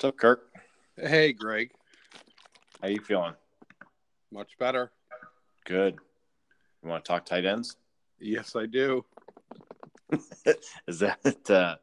What's 0.00 0.14
up, 0.14 0.16
Kirk? 0.16 0.50
Hey, 0.96 1.34
Greg. 1.34 1.72
How 2.80 2.88
you 2.88 3.02
feeling? 3.02 3.34
Much 4.32 4.56
better. 4.58 4.92
Good. 5.66 5.98
You 6.82 6.88
want 6.88 7.04
to 7.04 7.08
talk 7.10 7.26
tight 7.26 7.44
ends? 7.44 7.76
Yes, 8.18 8.56
I 8.56 8.64
do. 8.64 9.04
is 10.88 11.00
that 11.00 11.50
uh, 11.50 11.76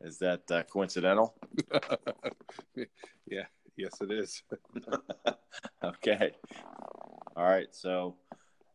is 0.00 0.18
that 0.18 0.50
uh, 0.50 0.64
coincidental? 0.64 1.36
yeah. 3.30 3.44
Yes, 3.76 4.00
it 4.00 4.10
is. 4.10 4.42
okay. 5.84 6.32
All 7.36 7.44
right. 7.44 7.68
So, 7.70 8.16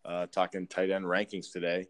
uh, 0.06 0.28
talking 0.28 0.66
tight 0.66 0.92
end 0.92 1.04
rankings 1.04 1.52
today. 1.52 1.88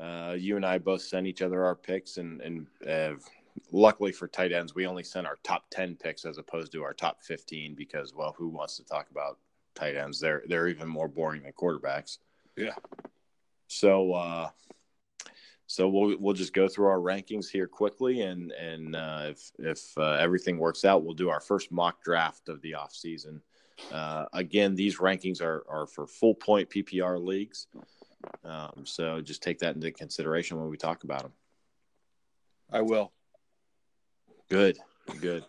Uh, 0.00 0.36
you 0.38 0.56
and 0.56 0.64
I 0.64 0.78
both 0.78 1.02
sent 1.02 1.26
each 1.26 1.42
other 1.42 1.66
our 1.66 1.74
picks, 1.74 2.16
and 2.16 2.40
and 2.40 2.66
uh, 2.88 3.20
luckily 3.72 4.12
for 4.12 4.28
tight 4.28 4.52
ends, 4.52 4.74
we 4.74 4.86
only 4.86 5.04
sent 5.04 5.26
our 5.26 5.38
top 5.42 5.64
ten 5.70 5.96
picks 5.96 6.24
as 6.24 6.38
opposed 6.38 6.72
to 6.72 6.82
our 6.82 6.94
top 6.94 7.22
fifteen 7.22 7.74
because, 7.74 8.14
well, 8.14 8.34
who 8.36 8.48
wants 8.48 8.76
to 8.76 8.84
talk 8.84 9.10
about 9.10 9.38
tight 9.74 9.96
ends? 9.96 10.20
They're 10.20 10.42
they're 10.46 10.68
even 10.68 10.88
more 10.88 11.08
boring 11.08 11.42
than 11.42 11.52
quarterbacks. 11.52 12.18
Yeah. 12.56 12.74
So, 13.68 14.14
uh, 14.14 14.50
so 15.66 15.88
we'll 15.88 16.16
we'll 16.18 16.34
just 16.34 16.54
go 16.54 16.68
through 16.68 16.86
our 16.86 16.98
rankings 16.98 17.48
here 17.48 17.66
quickly, 17.66 18.22
and 18.22 18.52
and 18.52 18.96
uh, 18.96 19.26
if 19.26 19.52
if 19.58 19.98
uh, 19.98 20.12
everything 20.12 20.58
works 20.58 20.84
out, 20.84 21.04
we'll 21.04 21.14
do 21.14 21.28
our 21.28 21.40
first 21.40 21.70
mock 21.70 22.02
draft 22.02 22.48
of 22.48 22.60
the 22.62 22.74
off 22.74 22.94
season. 22.94 23.42
Uh, 23.92 24.24
again, 24.32 24.74
these 24.74 24.98
rankings 24.98 25.40
are 25.42 25.64
are 25.68 25.86
for 25.86 26.06
full 26.06 26.34
point 26.34 26.70
PPR 26.70 27.22
leagues, 27.22 27.66
um, 28.44 28.84
so 28.84 29.20
just 29.20 29.42
take 29.42 29.58
that 29.58 29.74
into 29.74 29.92
consideration 29.92 30.58
when 30.58 30.70
we 30.70 30.76
talk 30.76 31.04
about 31.04 31.22
them. 31.22 31.32
I 32.70 32.80
will. 32.82 33.12
Good, 34.48 34.78
good. 35.20 35.44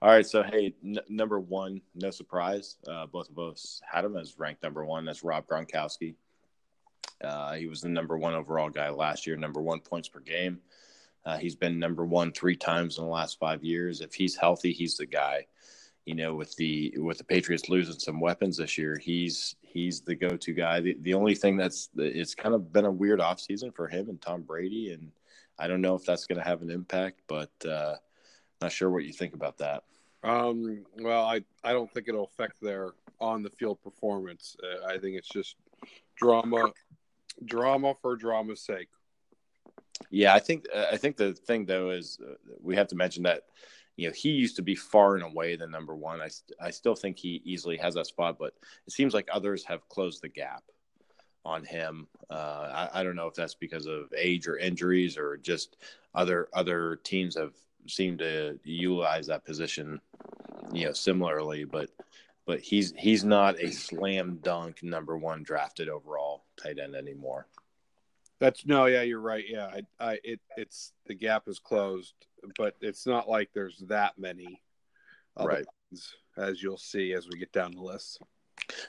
All 0.00 0.10
right, 0.10 0.26
so 0.26 0.42
hey, 0.42 0.74
n- 0.84 0.98
number 1.08 1.38
one, 1.38 1.80
no 1.94 2.10
surprise, 2.10 2.76
uh, 2.88 3.06
both 3.06 3.28
of 3.30 3.38
us 3.38 3.80
had 3.90 4.04
him 4.04 4.16
as 4.16 4.38
ranked 4.38 4.62
number 4.62 4.84
one. 4.84 5.04
That's 5.04 5.24
Rob 5.24 5.46
Gronkowski. 5.46 6.14
Uh, 7.22 7.54
he 7.54 7.66
was 7.66 7.80
the 7.80 7.88
number 7.88 8.16
one 8.16 8.34
overall 8.34 8.70
guy 8.70 8.90
last 8.90 9.26
year, 9.26 9.36
number 9.36 9.60
one 9.60 9.80
points 9.80 10.08
per 10.08 10.20
game. 10.20 10.60
Uh, 11.24 11.38
he's 11.38 11.54
been 11.54 11.78
number 11.78 12.04
one 12.04 12.32
three 12.32 12.56
times 12.56 12.98
in 12.98 13.04
the 13.04 13.10
last 13.10 13.38
five 13.38 13.64
years. 13.64 14.00
If 14.00 14.14
he's 14.14 14.36
healthy, 14.36 14.72
he's 14.72 14.96
the 14.96 15.06
guy. 15.06 15.46
You 16.04 16.14
know, 16.14 16.34
with 16.34 16.54
the 16.56 16.94
with 16.98 17.16
the 17.16 17.24
Patriots 17.24 17.70
losing 17.70 17.98
some 17.98 18.20
weapons 18.20 18.58
this 18.58 18.76
year, 18.76 18.98
he's 18.98 19.56
he's 19.62 20.02
the 20.02 20.14
go-to 20.14 20.52
guy. 20.52 20.80
The, 20.80 20.96
the 21.00 21.14
only 21.14 21.34
thing 21.34 21.56
that's 21.56 21.88
it's 21.96 22.34
kind 22.34 22.54
of 22.54 22.72
been 22.72 22.84
a 22.84 22.90
weird 22.90 23.20
offseason 23.20 23.74
for 23.74 23.88
him 23.88 24.10
and 24.10 24.20
Tom 24.20 24.42
Brady, 24.42 24.92
and 24.92 25.10
I 25.58 25.68
don't 25.68 25.80
know 25.80 25.94
if 25.94 26.04
that's 26.04 26.26
going 26.26 26.38
to 26.38 26.44
have 26.44 26.62
an 26.62 26.70
impact, 26.70 27.22
but 27.28 27.52
uh, 27.68 27.96
not 28.60 28.72
sure 28.72 28.90
what 28.90 29.04
you 29.04 29.12
think 29.12 29.34
about 29.34 29.58
that. 29.58 29.84
Um, 30.22 30.84
well, 30.98 31.24
I, 31.24 31.42
I 31.62 31.72
don't 31.72 31.92
think 31.92 32.08
it'll 32.08 32.24
affect 32.24 32.60
their 32.60 32.92
on 33.20 33.42
the 33.42 33.50
field 33.50 33.82
performance. 33.82 34.56
Uh, 34.62 34.86
I 34.86 34.98
think 34.98 35.16
it's 35.16 35.28
just 35.28 35.56
drama, 36.16 36.72
drama 37.44 37.94
for 38.00 38.16
drama's 38.16 38.62
sake. 38.62 38.88
Yeah, 40.10 40.34
I 40.34 40.40
think 40.40 40.66
uh, 40.74 40.86
I 40.90 40.96
think 40.96 41.16
the 41.16 41.34
thing 41.34 41.66
though 41.66 41.90
is 41.90 42.18
uh, 42.20 42.34
we 42.60 42.74
have 42.76 42.88
to 42.88 42.96
mention 42.96 43.22
that 43.24 43.42
you 43.96 44.08
know 44.08 44.14
he 44.14 44.30
used 44.30 44.56
to 44.56 44.62
be 44.62 44.74
far 44.74 45.14
and 45.14 45.24
away 45.24 45.56
the 45.56 45.66
number 45.66 45.94
one. 45.94 46.20
I 46.20 46.28
I 46.60 46.70
still 46.70 46.94
think 46.94 47.18
he 47.18 47.42
easily 47.44 47.76
has 47.76 47.94
that 47.94 48.06
spot, 48.06 48.36
but 48.38 48.54
it 48.86 48.92
seems 48.92 49.14
like 49.14 49.28
others 49.30 49.64
have 49.64 49.88
closed 49.88 50.22
the 50.22 50.28
gap 50.28 50.64
on 51.44 51.64
him. 51.64 52.06
Uh, 52.30 52.88
I, 52.92 53.00
I 53.00 53.04
don't 53.04 53.16
know 53.16 53.26
if 53.26 53.34
that's 53.34 53.54
because 53.54 53.86
of 53.86 54.12
age 54.16 54.46
or 54.46 54.56
injuries 54.56 55.18
or 55.18 55.36
just 55.36 55.76
other 56.14 56.48
other 56.52 56.96
teams 57.04 57.36
have 57.36 57.52
seemed 57.86 58.18
to 58.20 58.58
utilize 58.64 59.26
that 59.26 59.44
position, 59.44 60.00
you 60.72 60.86
know, 60.86 60.92
similarly. 60.92 61.64
But 61.64 61.90
but 62.46 62.60
he's 62.60 62.92
he's 62.96 63.24
not 63.24 63.60
a 63.60 63.70
slam 63.70 64.38
dunk 64.42 64.82
number 64.82 65.16
one 65.16 65.42
drafted 65.42 65.88
overall 65.88 66.44
tight 66.60 66.78
end 66.78 66.94
anymore. 66.94 67.46
That's 68.40 68.66
no, 68.66 68.86
yeah, 68.86 69.02
you're 69.02 69.20
right. 69.20 69.44
Yeah, 69.46 69.66
I, 69.66 69.82
I, 70.04 70.18
it, 70.24 70.40
it's 70.56 70.92
the 71.06 71.14
gap 71.14 71.44
is 71.46 71.58
closed, 71.58 72.14
but 72.58 72.74
it's 72.80 73.06
not 73.06 73.28
like 73.28 73.50
there's 73.54 73.78
that 73.88 74.18
many, 74.18 74.60
right? 75.38 75.64
As 76.36 76.62
you'll 76.62 76.76
see 76.76 77.12
as 77.12 77.28
we 77.28 77.38
get 77.38 77.52
down 77.52 77.72
the 77.72 77.80
list. 77.80 78.20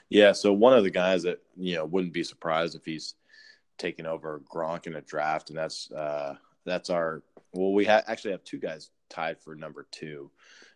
Yeah, 0.08 0.32
so 0.32 0.52
one 0.52 0.76
of 0.76 0.84
the 0.84 0.90
guys 0.90 1.22
that 1.24 1.40
you 1.56 1.74
know 1.74 1.84
wouldn't 1.84 2.12
be 2.12 2.24
surprised 2.24 2.74
if 2.74 2.84
he's 2.84 3.14
taking 3.78 4.06
over 4.06 4.42
Gronk 4.52 4.86
in 4.86 4.96
a 4.96 5.00
draft, 5.00 5.50
and 5.50 5.58
that's 5.58 5.90
uh, 5.90 6.36
that's 6.64 6.90
our 6.90 7.22
well, 7.52 7.72
we 7.72 7.84
ha- 7.84 8.02
actually 8.06 8.32
have 8.32 8.44
two 8.44 8.58
guys 8.58 8.90
tied 9.08 9.40
for 9.40 9.54
number 9.54 9.86
two. 9.90 10.30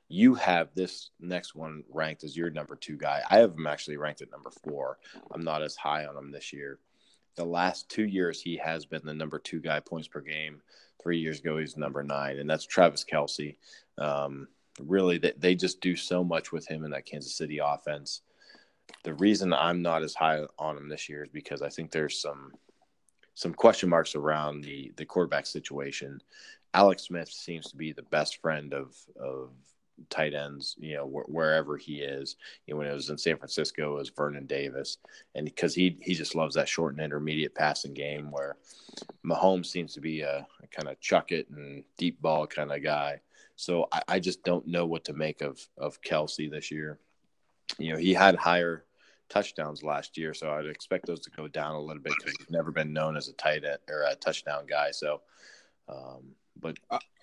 You 0.08 0.34
have 0.34 0.70
this 0.74 1.10
next 1.20 1.54
one 1.54 1.84
ranked 1.88 2.24
as 2.24 2.36
your 2.36 2.50
number 2.50 2.74
two 2.74 2.96
guy. 2.96 3.22
I 3.30 3.38
have 3.38 3.52
him 3.52 3.66
actually 3.66 3.96
ranked 3.96 4.22
at 4.22 4.30
number 4.30 4.50
four. 4.50 4.98
I'm 5.30 5.42
not 5.44 5.62
as 5.62 5.76
high 5.76 6.06
on 6.06 6.16
him 6.16 6.32
this 6.32 6.52
year. 6.52 6.78
The 7.36 7.44
last 7.44 7.88
two 7.88 8.06
years, 8.06 8.42
he 8.42 8.56
has 8.56 8.84
been 8.84 9.02
the 9.04 9.14
number 9.14 9.38
two 9.38 9.60
guy 9.60 9.78
points 9.80 10.08
per 10.08 10.20
game. 10.20 10.62
Three 11.00 11.18
years 11.18 11.38
ago, 11.40 11.58
he's 11.58 11.76
number 11.76 12.02
nine, 12.02 12.38
and 12.38 12.50
that's 12.50 12.66
Travis 12.66 13.04
Kelce. 13.10 13.56
Um, 13.98 14.48
really, 14.80 15.18
they, 15.18 15.32
they 15.38 15.54
just 15.54 15.80
do 15.80 15.96
so 15.96 16.24
much 16.24 16.52
with 16.52 16.66
him 16.66 16.84
in 16.84 16.90
that 16.90 17.06
Kansas 17.06 17.34
City 17.34 17.58
offense. 17.58 18.22
The 19.04 19.14
reason 19.14 19.52
I'm 19.52 19.82
not 19.82 20.02
as 20.02 20.14
high 20.14 20.44
on 20.58 20.76
him 20.76 20.88
this 20.88 21.08
year 21.08 21.24
is 21.24 21.30
because 21.30 21.62
I 21.62 21.68
think 21.68 21.90
there's 21.90 22.20
some 22.20 22.52
some 23.34 23.54
question 23.54 23.88
marks 23.88 24.14
around 24.14 24.62
the 24.62 24.92
the 24.96 25.04
quarterback 25.04 25.46
situation. 25.46 26.20
Alex 26.74 27.04
Smith 27.04 27.28
seems 27.28 27.70
to 27.70 27.76
be 27.76 27.92
the 27.92 28.02
best 28.02 28.40
friend 28.40 28.74
of 28.74 28.94
of 29.20 29.50
tight 30.08 30.34
ends, 30.34 30.76
you 30.78 30.96
know, 30.96 31.06
wh- 31.06 31.28
wherever 31.28 31.76
he 31.76 32.00
is. 32.00 32.36
You 32.66 32.74
know, 32.74 32.78
when 32.78 32.86
it 32.86 32.92
was 32.92 33.10
in 33.10 33.18
San 33.18 33.36
Francisco, 33.36 33.94
it 33.94 33.98
was 33.98 34.08
Vernon 34.10 34.46
Davis, 34.46 34.98
and 35.34 35.44
because 35.44 35.74
he 35.74 35.98
he 36.00 36.14
just 36.14 36.34
loves 36.34 36.54
that 36.54 36.68
short 36.68 36.94
and 36.94 37.02
intermediate 37.02 37.54
passing 37.54 37.94
game, 37.94 38.30
where 38.30 38.56
Mahomes 39.24 39.66
seems 39.66 39.94
to 39.94 40.00
be 40.00 40.20
a, 40.20 40.46
a 40.62 40.66
kind 40.68 40.88
of 40.88 41.00
chuck 41.00 41.32
it 41.32 41.48
and 41.50 41.84
deep 41.98 42.20
ball 42.22 42.46
kind 42.46 42.72
of 42.72 42.82
guy. 42.82 43.20
So 43.56 43.88
I, 43.92 44.02
I 44.08 44.20
just 44.20 44.42
don't 44.42 44.66
know 44.66 44.86
what 44.86 45.04
to 45.04 45.12
make 45.12 45.42
of 45.42 45.60
of 45.76 46.00
Kelce 46.02 46.50
this 46.50 46.70
year. 46.70 46.98
You 47.78 47.92
know, 47.92 47.98
he 47.98 48.12
had 48.14 48.36
higher 48.36 48.84
touchdowns 49.28 49.82
last 49.82 50.18
year, 50.18 50.34
so 50.34 50.50
I'd 50.50 50.66
expect 50.66 51.06
those 51.06 51.20
to 51.20 51.30
go 51.30 51.48
down 51.48 51.74
a 51.74 51.80
little 51.80 52.02
bit 52.02 52.12
because 52.18 52.34
he's 52.38 52.50
never 52.50 52.70
been 52.70 52.92
known 52.92 53.16
as 53.16 53.28
a 53.28 53.32
tight 53.34 53.64
end 53.64 53.78
or 53.88 54.02
a 54.02 54.14
touchdown 54.16 54.66
guy. 54.68 54.90
So, 54.90 55.22
um, 55.88 56.34
but 56.60 56.78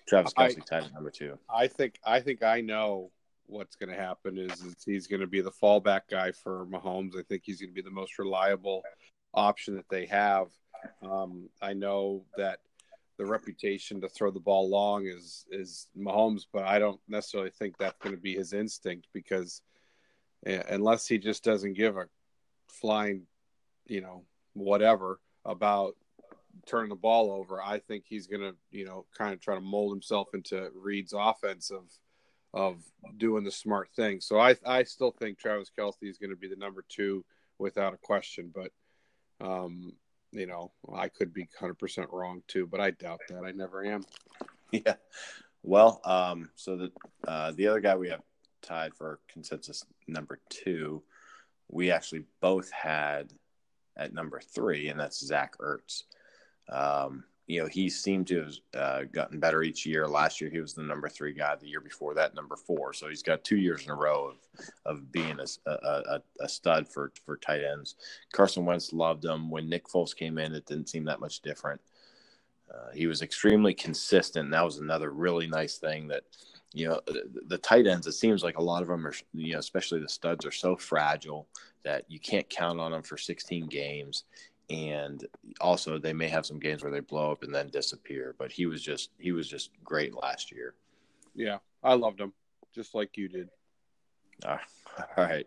Travis 0.08 0.32
Kelce 0.32 0.64
tight 0.64 0.84
end 0.84 0.94
number 0.94 1.10
two. 1.10 1.38
I 1.48 1.68
think 1.68 1.98
I 2.04 2.20
think 2.20 2.42
I 2.42 2.60
know 2.60 3.10
what's 3.46 3.76
going 3.76 3.90
to 3.90 3.96
happen 3.96 4.38
is, 4.38 4.60
is 4.60 4.76
he's 4.84 5.06
going 5.06 5.20
to 5.20 5.26
be 5.26 5.40
the 5.40 5.50
fallback 5.50 6.02
guy 6.10 6.32
for 6.32 6.66
Mahomes. 6.66 7.18
I 7.18 7.22
think 7.22 7.42
he's 7.44 7.60
going 7.60 7.70
to 7.70 7.74
be 7.74 7.82
the 7.82 7.90
most 7.90 8.18
reliable 8.18 8.82
option 9.34 9.74
that 9.76 9.88
they 9.88 10.06
have. 10.06 10.48
Um, 11.02 11.48
I 11.62 11.72
know 11.72 12.24
that 12.36 12.60
the 13.18 13.26
reputation 13.26 14.00
to 14.00 14.08
throw 14.08 14.30
the 14.30 14.40
ball 14.40 14.68
long 14.68 15.06
is 15.06 15.44
is 15.50 15.88
Mahomes, 15.98 16.42
but 16.52 16.64
I 16.64 16.78
don't 16.78 17.00
necessarily 17.08 17.50
think 17.50 17.76
that's 17.76 17.98
going 17.98 18.14
to 18.14 18.20
be 18.20 18.34
his 18.34 18.52
instinct 18.52 19.08
because 19.12 19.62
unless 20.44 21.06
he 21.06 21.18
just 21.18 21.44
doesn't 21.44 21.74
give 21.74 21.96
a 21.96 22.06
flying, 22.68 23.22
you 23.86 24.00
know, 24.00 24.24
whatever 24.54 25.20
about 25.44 25.94
turning 26.66 26.88
the 26.88 26.96
ball 26.96 27.30
over, 27.30 27.62
I 27.62 27.78
think 27.78 28.04
he's 28.06 28.26
going 28.26 28.42
to, 28.42 28.54
you 28.70 28.84
know, 28.84 29.06
kind 29.16 29.32
of 29.32 29.40
try 29.40 29.54
to 29.54 29.60
mold 29.60 29.92
himself 29.92 30.28
into 30.34 30.70
Reid's 30.74 31.14
offense 31.16 31.70
of 31.70 31.84
of 32.54 32.82
doing 33.18 33.44
the 33.44 33.50
smart 33.50 33.90
thing. 33.94 34.20
So 34.20 34.38
I 34.38 34.56
I 34.64 34.82
still 34.84 35.10
think 35.10 35.38
Travis 35.38 35.70
Kelce 35.76 35.94
is 36.02 36.18
going 36.18 36.30
to 36.30 36.36
be 36.36 36.48
the 36.48 36.56
number 36.56 36.84
two 36.88 37.24
without 37.58 37.94
a 37.94 37.98
question, 37.98 38.52
but 38.54 38.70
um, 39.40 39.92
you 40.32 40.46
know, 40.46 40.72
I 40.94 41.08
could 41.08 41.32
be 41.32 41.48
100% 41.60 42.12
wrong 42.12 42.42
too, 42.48 42.66
but 42.66 42.80
I 42.80 42.90
doubt 42.90 43.20
that. 43.28 43.44
I 43.44 43.52
never 43.52 43.84
am. 43.84 44.04
Yeah. 44.70 44.96
Well, 45.62 46.02
um, 46.04 46.50
so 46.54 46.76
the 46.76 46.92
uh, 47.26 47.52
the 47.52 47.68
other 47.68 47.80
guy 47.80 47.96
we 47.96 48.10
have 48.10 48.20
tied 48.62 48.94
for 48.94 49.20
consensus 49.28 49.84
number 50.06 50.40
two. 50.48 51.02
We 51.68 51.90
actually 51.90 52.24
both 52.40 52.70
had 52.70 53.32
at 53.96 54.14
number 54.14 54.40
three, 54.40 54.88
and 54.88 54.98
that's 54.98 55.24
Zach 55.24 55.56
Ertz. 55.58 56.04
Um, 56.68 57.24
you 57.46 57.62
know, 57.62 57.66
he 57.66 57.88
seemed 57.88 58.26
to 58.26 58.44
have 58.44 58.54
uh, 58.74 59.02
gotten 59.10 59.40
better 59.40 59.62
each 59.62 59.86
year. 59.86 60.06
Last 60.06 60.38
year, 60.38 60.50
he 60.50 60.60
was 60.60 60.74
the 60.74 60.82
number 60.82 61.08
three 61.08 61.32
guy. 61.32 61.56
The 61.56 61.66
year 61.66 61.80
before 61.80 62.12
that, 62.14 62.34
number 62.34 62.56
four. 62.56 62.92
So 62.92 63.08
he's 63.08 63.22
got 63.22 63.42
two 63.42 63.56
years 63.56 63.84
in 63.84 63.90
a 63.90 63.94
row 63.96 64.32
of 64.32 64.36
of 64.84 65.10
being 65.10 65.40
a, 65.40 65.70
a, 65.70 66.20
a 66.40 66.48
stud 66.48 66.86
for 66.86 67.10
for 67.24 67.38
tight 67.38 67.62
ends. 67.64 67.94
Carson 68.32 68.66
Wentz 68.66 68.92
loved 68.92 69.24
him. 69.24 69.50
When 69.50 69.68
Nick 69.68 69.88
Foles 69.88 70.14
came 70.14 70.36
in, 70.36 70.54
it 70.54 70.66
didn't 70.66 70.90
seem 70.90 71.04
that 71.04 71.20
much 71.20 71.40
different. 71.40 71.80
Uh, 72.70 72.92
he 72.92 73.06
was 73.06 73.22
extremely 73.22 73.72
consistent. 73.72 74.50
That 74.50 74.64
was 74.64 74.76
another 74.76 75.10
really 75.10 75.46
nice 75.46 75.78
thing 75.78 76.08
that 76.08 76.24
you 76.74 76.86
know 76.86 77.00
the, 77.06 77.22
the, 77.46 77.58
tight 77.58 77.86
ends 77.86 78.06
it 78.06 78.12
seems 78.12 78.44
like 78.44 78.58
a 78.58 78.62
lot 78.62 78.82
of 78.82 78.88
them 78.88 79.06
are 79.06 79.14
you 79.32 79.54
know 79.54 79.58
especially 79.58 80.00
the 80.00 80.08
studs 80.08 80.44
are 80.44 80.52
so 80.52 80.76
fragile 80.76 81.48
that 81.82 82.04
you 82.08 82.20
can't 82.20 82.48
count 82.50 82.78
on 82.78 82.92
them 82.92 83.02
for 83.02 83.16
16 83.16 83.66
games 83.68 84.24
and 84.68 85.26
also 85.62 85.98
they 85.98 86.12
may 86.12 86.28
have 86.28 86.44
some 86.44 86.58
games 86.58 86.82
where 86.82 86.92
they 86.92 87.00
blow 87.00 87.32
up 87.32 87.42
and 87.42 87.54
then 87.54 87.70
disappear 87.70 88.34
but 88.38 88.52
he 88.52 88.66
was 88.66 88.82
just 88.82 89.10
he 89.18 89.32
was 89.32 89.48
just 89.48 89.70
great 89.82 90.14
last 90.14 90.52
year 90.52 90.74
Yeah, 91.38 91.58
I 91.84 91.94
loved 91.94 92.20
him 92.20 92.32
just 92.74 92.94
like 92.94 93.16
you 93.16 93.28
did. 93.28 93.48
all 95.16 95.24
right, 95.24 95.46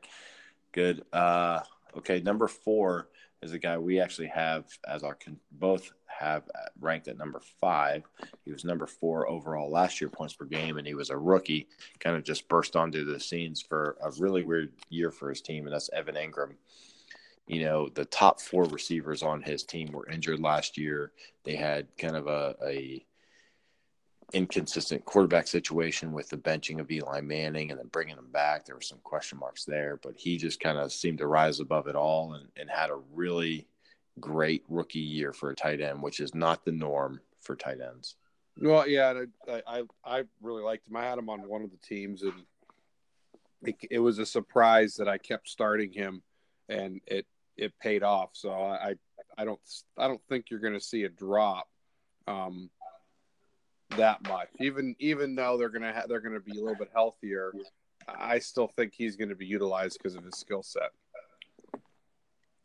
good. 0.72 1.04
Uh, 1.12 1.60
okay, 1.98 2.22
number 2.22 2.48
four 2.48 3.10
is 3.42 3.52
a 3.52 3.60
guy 3.60 3.78
we 3.78 4.00
actually 4.00 4.28
have 4.28 4.66
as 4.88 5.04
our 5.04 5.16
con- 5.16 5.40
both 5.52 5.92
have 6.22 6.44
uh, 6.56 6.70
ranked 6.80 7.08
at 7.08 7.18
number 7.18 7.42
five. 7.60 8.04
He 8.46 8.52
was 8.52 8.64
number 8.64 8.88
four 8.88 9.28
overall 9.30 9.70
last 9.70 10.00
year 10.00 10.10
points 10.10 10.34
per 10.34 10.46
game, 10.46 10.78
and 10.78 10.88
he 10.88 10.94
was 10.94 11.10
a 11.10 11.18
rookie. 11.18 11.68
Kind 12.00 12.16
of 12.16 12.24
just 12.24 12.48
burst 12.48 12.76
onto 12.76 13.04
the 13.04 13.20
scenes 13.20 13.62
for 13.62 13.98
a 14.02 14.12
really 14.20 14.44
weird 14.44 14.72
year 14.90 15.12
for 15.12 15.30
his 15.30 15.42
team, 15.42 15.66
and 15.66 15.74
that's 15.74 15.90
Evan 15.92 16.16
Engram. 16.16 16.56
You 17.48 17.64
know, 17.64 17.90
the 17.90 18.06
top 18.06 18.40
four 18.40 18.64
receivers 18.66 19.24
on 19.24 19.42
his 19.42 19.64
team 19.64 19.92
were 19.92 20.10
injured 20.10 20.40
last 20.40 20.78
year. 20.78 21.12
They 21.44 21.56
had 21.56 21.88
kind 21.98 22.16
of 22.16 22.28
a, 22.28 22.56
a 22.66 23.06
inconsistent 24.34 25.04
quarterback 25.06 25.48
situation 25.48 26.14
with 26.14 26.30
the 26.30 26.38
benching 26.38 26.80
of 26.80 26.90
Eli 26.90 27.22
Manning 27.22 27.72
and 27.72 27.80
then 27.80 27.88
bringing 27.88 28.18
him 28.18 28.32
back. 28.32 28.66
There 28.66 28.76
were 28.76 28.82
some 28.82 29.00
question 29.04 29.38
marks 29.38 29.66
there, 29.66 30.00
but 30.02 30.16
he 30.16 30.38
just 30.38 30.60
kind 30.60 30.78
of 30.78 30.92
seemed 30.92 31.18
to 31.18 31.28
rise 31.28 31.60
above 31.60 31.88
it 31.88 31.96
all 31.96 32.34
and, 32.34 32.48
and 32.56 32.70
had 32.70 32.90
a 32.90 33.00
really 33.14 33.68
great 34.22 34.64
rookie 34.70 35.00
year 35.00 35.34
for 35.34 35.50
a 35.50 35.56
tight 35.56 35.82
end, 35.82 36.02
which 36.02 36.20
is 36.20 36.34
not 36.34 36.64
the 36.64 36.72
norm 36.72 37.20
for 37.42 37.56
tight 37.56 37.80
ends. 37.82 38.16
Well, 38.58 38.88
yeah, 38.88 39.24
I, 39.50 39.62
I, 39.68 39.84
I 40.06 40.24
really 40.42 40.62
liked 40.62 40.88
him. 40.88 40.96
I 40.96 41.04
had 41.04 41.18
him 41.18 41.30
on 41.30 41.48
one 41.48 41.64
of 41.64 41.72
the 41.72 41.78
teams, 41.78 42.22
and 42.22 42.34
it, 43.64 43.76
it 43.90 44.00
was 44.00 44.20
a 44.20 44.26
surprise 44.26 44.96
that 44.96 45.08
I 45.08 45.18
kept 45.18 45.50
starting 45.50 45.92
him, 45.92 46.22
and 46.70 47.02
it 47.08 47.26
it 47.58 47.74
paid 47.80 48.04
off. 48.04 48.30
So 48.34 48.52
I 48.52 48.96
I 49.38 49.46
don't 49.46 49.60
I 49.98 50.08
don't 50.08 50.22
think 50.30 50.50
you're 50.50 50.60
going 50.60 50.74
to 50.74 50.80
see 50.80 51.04
a 51.04 51.10
drop. 51.10 51.68
Um, 52.28 52.70
that 53.98 54.26
much. 54.28 54.48
Even 54.60 54.96
even 55.00 55.36
though 55.36 55.58
they're 55.58 55.70
gonna 55.70 55.94
ha- 55.94 56.06
they're 56.08 56.22
gonna 56.22 56.40
be 56.40 56.58
a 56.58 56.62
little 56.62 56.78
bit 56.78 56.90
healthier, 56.94 57.52
I 58.08 58.40
still 58.40 58.68
think 58.68 58.94
he's 58.94 59.16
going 59.16 59.30
to 59.30 59.36
be 59.36 59.46
utilized 59.46 59.98
because 59.98 60.16
of 60.16 60.24
his 60.24 60.36
skill 60.36 60.64
set. 60.64 60.92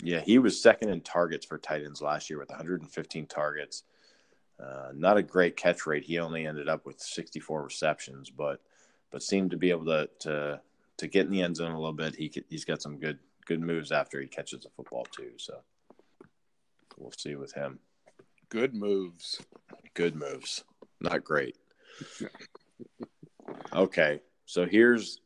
Yeah, 0.03 0.21
he 0.21 0.39
was 0.39 0.61
second 0.61 0.91
in 0.91 1.01
targets 1.01 1.47
for 1.47 1.59
Titans 1.59 2.03
last 2.03 2.29
year 2.29 2.39
with 2.39 2.51
115 2.51 3.27
targets. 3.27 3.85
Uh, 4.63 4.91
not 4.95 5.17
a 5.17 5.23
great 5.23 5.57
catch 5.57 5.87
rate. 5.87 6.05
He 6.05 6.19
only 6.19 6.47
ended 6.47 6.69
up 6.69 6.87
with 6.87 7.01
64 7.01 7.63
receptions, 7.63 8.31
but 8.31 8.61
but 9.11 9.23
seemed 9.23 9.53
to 9.53 9.57
be 9.57 9.71
able 9.71 9.87
to 9.87 10.09
to 10.21 10.61
to 10.99 11.07
get 11.07 11.27
in 11.27 11.33
the 11.33 11.43
end 11.43 11.57
zone 11.57 11.73
a 11.73 11.79
little 11.79 11.93
bit. 11.93 12.15
He 12.15 12.33
he's 12.49 12.65
got 12.65 12.83
some 12.83 12.99
good 12.99 13.19
good 13.47 13.61
moves 13.61 13.93
after 13.93 14.21
he 14.21 14.27
catches 14.27 14.63
the 14.63 14.71
football 14.71 15.07
too. 15.11 15.33
So 15.37 15.61
we'll 16.97 17.13
see 17.13 17.35
with 17.35 17.53
him. 17.53 17.79
Good 18.49 18.75
moves. 18.75 19.41
Good 19.95 20.15
moves 20.15 20.65
not 21.01 21.25
great. 21.25 21.57
okay, 23.73 24.21
so 24.45 24.67
here's 24.67 25.21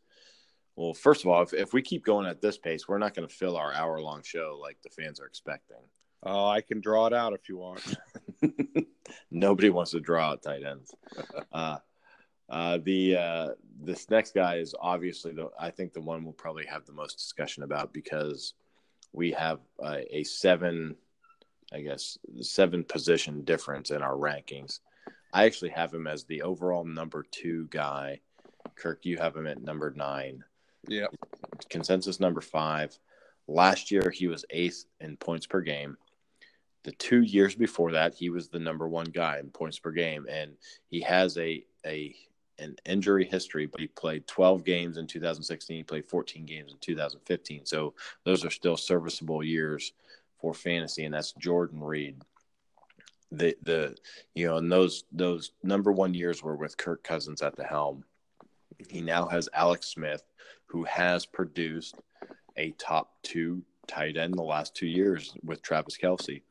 well, 0.81 0.95
first 0.95 1.25
of 1.25 1.31
all, 1.31 1.43
if, 1.43 1.53
if 1.53 1.75
we 1.75 1.83
keep 1.83 2.07
going 2.07 2.27
at 2.27 2.41
this 2.41 2.57
pace, 2.57 2.89
we're 2.89 2.97
not 2.97 3.13
going 3.13 3.29
to 3.29 3.35
fill 3.35 3.55
our 3.55 3.71
hour 3.75 4.01
long 4.01 4.23
show 4.23 4.59
like 4.63 4.79
the 4.83 4.89
fans 4.89 5.21
are 5.21 5.27
expecting. 5.27 5.77
Oh, 6.23 6.47
I 6.47 6.63
can 6.63 6.81
draw 6.81 7.07
it 7.07 7.13
out 7.13 7.35
if 7.35 7.51
you 7.51 7.59
want. 7.59 7.83
Nobody 9.31 9.69
wants 9.69 9.91
to 9.91 10.01
draw 10.01 10.31
out 10.31 10.43
tight 10.43 10.63
ends. 10.65 10.95
Uh, 11.53 11.77
uh, 12.49 12.79
the 12.83 13.17
uh, 13.17 13.49
this 13.81 14.09
next 14.09 14.35
guy 14.35 14.57
is 14.57 14.75
obviously 14.81 15.33
the 15.33 15.51
I 15.59 15.71
think 15.71 15.93
the 15.93 16.01
one 16.01 16.25
we'll 16.25 16.33
probably 16.33 16.67
have 16.67 16.85
the 16.87 16.93
most 16.93 17.17
discussion 17.17 17.63
about 17.63 17.93
because 17.93 18.55
we 19.13 19.33
have 19.33 19.61
a 19.85 20.25
seven, 20.25 20.97
I 21.73 21.81
guess, 21.83 22.19
seven 22.41 22.85
position 22.85 23.45
difference 23.45 23.91
in 23.91 24.03
our 24.03 24.15
rankings. 24.15 24.81
I 25.33 25.45
actually 25.45 25.71
have 25.71 25.93
him 25.93 26.07
as 26.07 26.25
the 26.25 26.43
overall 26.43 26.85
number 26.85 27.25
two 27.31 27.69
guy. 27.71 28.21
Kirk, 28.77 29.05
you 29.05 29.19
have 29.19 29.37
him 29.37 29.47
at 29.47 29.63
number 29.63 29.93
nine. 29.97 30.43
Yeah. 30.89 31.07
Consensus 31.69 32.21
number 32.21 32.41
five. 32.41 32.99
Last 33.47 33.91
year, 33.91 34.11
he 34.11 34.27
was 34.27 34.45
eighth 34.51 34.85
in 35.01 35.17
points 35.17 35.47
per 35.47 35.61
game. 35.61 35.97
The 36.85 36.93
two 36.93 37.21
years 37.21 37.55
before 37.55 37.93
that, 37.93 38.15
he 38.15 38.31
was 38.31 38.49
the 38.49 38.59
number 38.59 38.89
one 38.89 39.07
guy 39.07 39.39
in 39.39 39.51
points 39.51 39.79
per 39.79 39.91
game, 39.91 40.27
and 40.31 40.53
he 40.89 41.01
has 41.01 41.37
a 41.37 41.65
a 41.85 42.15
an 42.59 42.77
injury 42.87 43.25
history. 43.25 43.67
But 43.67 43.81
he 43.81 43.89
played 43.89 44.27
12 44.27 44.65
games 44.65 44.97
in 44.97 45.07
2016. 45.07 45.77
He 45.77 45.83
played 45.83 46.07
14 46.07 46.47
games 46.47 46.73
in 46.73 46.79
2015. 46.79 47.67
So 47.67 47.95
those 48.25 48.45
are 48.45 48.51
still 48.51 48.77
serviceable 48.77 49.43
years 49.43 49.93
for 50.41 50.55
fantasy, 50.55 51.05
and 51.05 51.13
that's 51.13 51.33
Jordan 51.33 51.83
Reed 51.83 52.23
the 53.33 53.57
the 53.63 53.97
you 54.35 54.47
know, 54.47 54.57
and 54.57 54.71
those 54.71 55.05
those 55.13 55.53
number 55.63 55.93
one 55.93 56.15
years 56.15 56.43
were 56.43 56.57
with 56.57 56.77
Kirk 56.77 57.03
Cousins 57.03 57.43
at 57.43 57.57
the 57.57 57.65
helm. 57.65 58.05
He 58.89 59.01
now 59.01 59.27
has 59.27 59.49
Alex 59.53 59.89
Smith, 59.89 60.23
who 60.71 60.85
has 60.85 61.27
produced 61.27 61.97
a 62.57 62.71
top 62.79 63.11
two 63.23 63.63
tight 63.89 64.17
end 64.17 64.35
the 64.35 64.43
last 64.43 64.75
two 64.75 64.87
years 64.87 65.35
with 65.43 65.63
Travis 65.63 65.99
Kelce. 66.01 66.43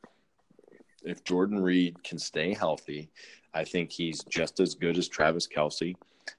If 1.02 1.24
Jordan 1.24 1.62
Reed 1.62 2.02
can 2.04 2.18
stay 2.18 2.52
healthy, 2.52 3.10
I 3.54 3.64
think 3.64 3.90
he's 3.90 4.22
just 4.24 4.60
as 4.60 4.74
good 4.74 4.98
as 4.98 5.08
Travis 5.08 5.48
Kelce. 5.48 5.94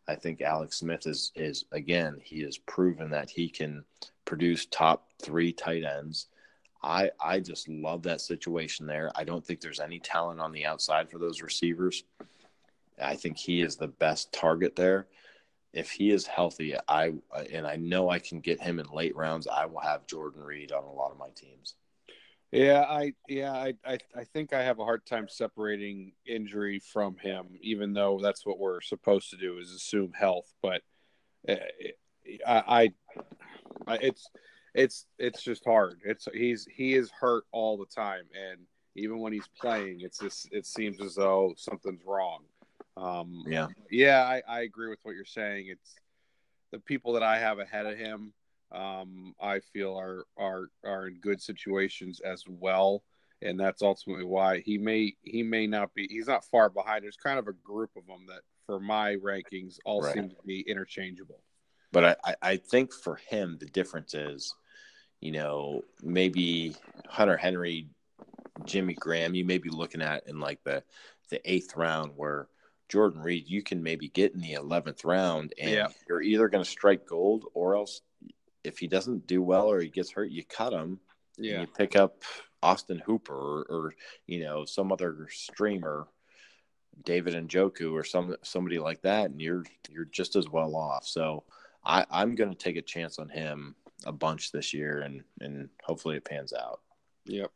I 0.08 0.14
think 0.14 0.42
Alex 0.42 0.78
Smith 0.78 1.08
is 1.08 1.32
is 1.36 1.66
again 1.72 2.18
he 2.24 2.42
has 2.42 2.60
proven 2.60 3.10
that 3.10 3.30
he 3.32 3.50
can 3.50 3.84
produce 4.26 4.68
top 4.68 5.08
three 5.22 5.52
tight 5.52 5.84
ends. 5.84 6.28
I 6.84 7.10
I 7.20 7.40
just 7.40 7.68
love 7.68 8.04
that 8.04 8.22
situation 8.22 8.86
there. 8.86 9.12
I 9.16 9.24
don't 9.24 9.44
think 9.44 9.60
there's 9.60 9.80
any 9.80 10.00
talent 10.00 10.40
on 10.40 10.52
the 10.52 10.68
outside 10.68 11.10
for 11.10 11.18
those 11.18 11.42
receivers. 11.42 12.04
I 13.02 13.16
think 13.16 13.38
he 13.38 13.62
is 13.62 13.76
the 13.76 13.88
best 13.88 14.32
target 14.32 14.76
there. 14.76 15.08
If 15.74 15.92
he 15.92 16.12
is 16.12 16.28
healthy, 16.28 16.76
I 16.88 17.14
and 17.52 17.66
I 17.66 17.78
know 17.78 18.10
I 18.10 18.20
can 18.20 18.42
get 18.42 18.60
him 18.60 18.80
in 18.80 18.88
late 18.88 19.16
rounds. 19.16 19.48
I 19.48 19.66
will 19.66 19.80
have 19.80 20.06
Jordan 20.08 20.44
Reed 20.44 20.72
on 20.72 20.84
a 20.84 20.92
lot 20.92 21.12
of 21.12 21.18
my 21.18 21.30
teams. 21.36 21.76
Yeah, 22.52 22.82
I 22.82 23.14
yeah, 23.30 23.54
I, 23.54 23.74
I 23.86 23.98
I 24.16 24.24
think 24.26 24.52
I 24.52 24.64
have 24.64 24.80
a 24.80 24.84
hard 24.84 25.06
time 25.06 25.30
separating 25.30 26.12
injury 26.26 26.80
from 26.80 27.16
him, 27.18 27.48
even 27.62 27.94
though 27.94 28.20
that's 28.22 28.46
what 28.46 28.60
we're 28.60 28.82
supposed 28.82 29.30
to 29.30 29.38
do 29.38 29.58
is 29.58 29.72
assume 29.72 30.12
health. 30.12 30.52
But 30.62 30.82
uh, 31.48 31.56
I, 32.46 32.64
I, 32.68 32.94
I 33.88 33.96
it's 34.02 34.30
it's 34.76 35.06
it's 35.18 35.42
just 35.42 35.64
hard. 35.64 36.02
It's 36.04 36.28
he's 36.34 36.68
he 36.70 36.96
is 36.96 37.10
hurt 37.12 37.46
all 37.54 37.78
the 37.78 37.86
time, 37.86 38.24
and 38.36 38.60
even 38.96 39.20
when 39.20 39.32
he's 39.32 39.48
playing, 39.60 40.02
it's 40.02 40.20
just 40.20 40.50
it 40.52 40.66
seems 40.66 41.00
as 41.02 41.16
though 41.16 41.54
something's 41.56 42.04
wrong. 42.06 42.44
Um, 42.98 43.44
yeah, 43.48 43.68
yeah, 43.90 44.22
I, 44.24 44.42
I 44.48 44.62
agree 44.62 44.90
with 44.90 45.00
what 45.04 45.16
you're 45.16 45.26
saying. 45.26 45.68
It's 45.70 45.96
the 46.72 46.80
people 46.80 47.14
that 47.14 47.24
I 47.24 47.40
have 47.40 47.60
ahead 47.60 47.86
of 47.86 47.98
him. 47.98 48.34
Um, 48.72 49.34
I 49.42 49.60
feel 49.60 49.98
are 49.98 50.26
are 50.38 50.70
are 50.86 51.08
in 51.08 51.20
good 51.20 51.42
situations 51.42 52.22
as 52.22 52.44
well, 52.48 53.04
and 53.42 53.60
that's 53.60 53.82
ultimately 53.82 54.26
why 54.26 54.60
he 54.60 54.78
may 54.78 55.16
he 55.24 55.44
may 55.44 55.68
not 55.68 55.94
be. 55.94 56.08
He's 56.10 56.28
not 56.28 56.46
far 56.46 56.70
behind. 56.70 57.04
There's 57.04 57.18
kind 57.18 57.40
of 57.40 57.48
a 57.48 57.54
group 57.54 57.92
of 57.98 58.06
them 58.08 58.26
that, 58.28 58.42
for 58.66 58.80
my 58.80 59.16
rankings, 59.16 59.78
all 59.86 60.02
right. 60.02 60.14
seem 60.14 60.30
to 60.30 60.36
be 60.46 60.62
interchangeable. 60.62 61.42
But 61.92 62.20
I, 62.24 62.36
I 62.42 62.58
think 62.58 62.94
for 62.94 63.18
him, 63.18 63.58
the 63.60 63.66
difference 63.66 64.14
is 64.14 64.56
you 65.22 65.32
know, 65.32 65.84
maybe 66.02 66.76
Hunter 67.08 67.38
Henry, 67.38 67.88
Jimmy 68.66 68.96
Graham, 68.96 69.36
you 69.36 69.46
may 69.46 69.60
be 69.60 69.70
looking 69.70 70.02
at 70.02 70.28
in 70.28 70.40
like 70.40 70.64
the 70.64 70.84
the 71.30 71.40
eighth 71.50 71.78
round 71.78 72.12
where 72.16 72.48
Jordan 72.92 73.22
Reed, 73.22 73.46
you 73.48 73.64
can 73.64 73.82
maybe 73.82 74.10
get 74.10 74.34
in 74.34 74.42
the 74.42 74.54
eleventh 74.54 75.06
round 75.06 75.54
and 75.60 75.72
yeah. 75.72 75.88
you're 76.10 76.22
either 76.22 76.50
going 76.50 76.64
to 76.64 76.70
strike 76.70 77.08
gold 77.08 77.46
or 77.54 77.76
else 77.76 78.02
if 78.66 78.78
he 78.78 78.88
doesn't 78.88 79.28
do 79.28 79.42
well 79.42 79.72
or 79.72 79.80
he 79.80 79.90
gets 79.90 80.12
hurt, 80.12 80.30
you 80.30 80.44
cut 80.44 80.74
him. 80.74 81.00
Yeah. 81.38 81.62
you 81.62 81.68
pick 81.68 81.96
up 81.96 82.24
Austin 82.62 83.02
Hooper 83.06 83.34
or, 83.34 83.66
or, 83.70 83.94
you 84.28 84.44
know, 84.44 84.66
some 84.66 84.92
other 84.92 85.28
streamer, 85.32 86.08
David 87.06 87.34
Njoku 87.34 87.94
or 87.94 88.04
some 88.04 88.36
somebody 88.44 88.78
like 88.78 89.02
that, 89.04 89.32
and 89.32 89.42
you're 89.42 89.64
you're 89.90 90.06
just 90.06 90.36
as 90.36 90.50
well 90.50 90.76
off. 90.76 91.08
So 91.08 91.46
I, 91.84 92.06
I'm 92.12 92.36
gonna 92.36 92.54
take 92.54 92.76
a 92.76 92.82
chance 92.82 93.18
on 93.18 93.30
him 93.30 93.76
a 94.06 94.12
bunch 94.12 94.52
this 94.52 94.74
year, 94.74 95.00
and 95.00 95.24
and 95.40 95.70
hopefully 95.82 96.18
it 96.18 96.26
pans 96.26 96.54
out. 96.54 96.82
Yep. 97.26 97.52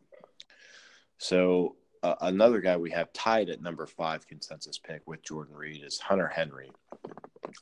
So 1.17 1.75
uh, 2.05 2.15
another 2.21 2.59
guy 2.59 2.77
we 2.77 2.91
have 2.91 3.11
tied 3.13 3.49
at 3.49 3.63
number 3.63 3.87
five 3.87 4.27
consensus 4.27 4.77
pick 4.77 5.01
with 5.07 5.23
Jordan 5.23 5.55
Reed 5.55 5.83
is 5.83 5.99
Hunter 5.99 6.27
Henry. 6.27 6.71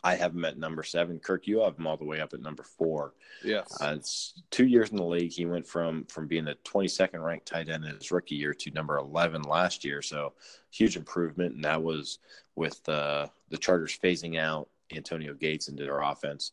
I 0.03 0.15
have 0.15 0.33
him 0.33 0.43
at 0.43 0.57
number 0.57 0.83
seven. 0.83 1.19
Kirk, 1.19 1.47
you 1.47 1.61
have 1.61 1.77
him 1.77 1.87
all 1.87 1.95
the 1.95 2.03
way 2.03 2.19
up 2.19 2.33
at 2.33 2.41
number 2.41 2.63
four. 2.63 3.13
Yes. 3.43 3.77
Uh, 3.81 3.93
it's 3.95 4.41
two 4.51 4.65
years 4.65 4.89
in 4.89 4.97
the 4.97 5.03
league. 5.03 5.31
He 5.31 5.45
went 5.45 5.65
from 5.65 6.03
from 6.05 6.27
being 6.27 6.43
the 6.43 6.57
22nd 6.65 7.23
ranked 7.23 7.45
tight 7.45 7.69
end 7.69 7.85
in 7.85 7.95
his 7.95 8.11
rookie 8.11 8.35
year 8.35 8.53
to 8.53 8.71
number 8.71 8.97
11 8.97 9.43
last 9.43 9.85
year. 9.85 10.01
So 10.01 10.33
huge 10.71 10.97
improvement, 10.97 11.55
and 11.55 11.63
that 11.63 11.81
was 11.81 12.19
with 12.55 12.87
uh, 12.89 13.27
the 13.49 13.57
Chargers 13.57 13.97
phasing 13.97 14.37
out 14.37 14.67
Antonio 14.93 15.33
Gates 15.33 15.69
into 15.69 15.83
their 15.83 16.01
offense. 16.01 16.51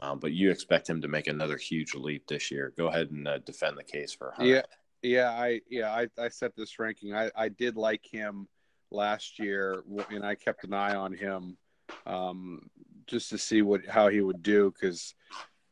Um, 0.00 0.18
but 0.18 0.32
you 0.32 0.50
expect 0.50 0.88
him 0.88 1.00
to 1.02 1.08
make 1.08 1.26
another 1.26 1.56
huge 1.56 1.94
leap 1.94 2.26
this 2.26 2.50
year. 2.50 2.72
Go 2.76 2.88
ahead 2.88 3.10
and 3.10 3.28
uh, 3.28 3.38
defend 3.38 3.76
the 3.76 3.84
case 3.84 4.12
for 4.12 4.32
Hunter. 4.36 4.50
Yeah, 4.50 4.62
yeah, 5.02 5.30
I 5.30 5.60
yeah 5.70 5.90
I, 5.92 6.08
I 6.20 6.28
set 6.28 6.56
this 6.56 6.78
ranking. 6.78 7.14
I, 7.14 7.30
I 7.36 7.48
did 7.48 7.76
like 7.76 8.04
him 8.04 8.48
last 8.90 9.38
year, 9.38 9.82
and 10.10 10.24
I 10.24 10.34
kept 10.34 10.64
an 10.64 10.74
eye 10.74 10.94
on 10.94 11.12
him 11.12 11.56
um, 12.06 12.68
just 13.06 13.30
to 13.30 13.38
see 13.38 13.62
what 13.62 13.86
how 13.86 14.08
he 14.08 14.20
would 14.20 14.42
do 14.42 14.72
because 14.72 15.14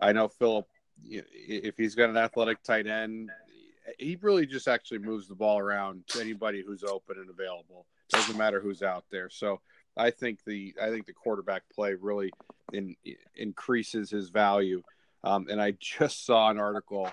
I 0.00 0.12
know 0.12 0.28
Philip, 0.28 0.66
if 1.04 1.76
he's 1.76 1.94
got 1.94 2.10
an 2.10 2.16
athletic 2.16 2.62
tight 2.62 2.86
end, 2.86 3.30
he 3.98 4.16
really 4.20 4.46
just 4.46 4.68
actually 4.68 4.98
moves 4.98 5.28
the 5.28 5.34
ball 5.34 5.58
around 5.58 6.06
to 6.08 6.20
anybody 6.20 6.62
who's 6.66 6.84
open 6.84 7.16
and 7.18 7.30
available. 7.30 7.86
Doesn't 8.10 8.36
matter 8.36 8.60
who's 8.60 8.82
out 8.82 9.04
there. 9.10 9.30
So 9.30 9.60
I 9.96 10.10
think 10.10 10.44
the 10.44 10.74
I 10.80 10.90
think 10.90 11.06
the 11.06 11.12
quarterback 11.12 11.62
play 11.74 11.94
really 11.94 12.30
in, 12.72 12.96
increases 13.34 14.10
his 14.10 14.28
value. 14.28 14.82
Um, 15.24 15.46
and 15.50 15.60
I 15.60 15.72
just 15.80 16.24
saw 16.24 16.50
an 16.50 16.58
article 16.58 17.10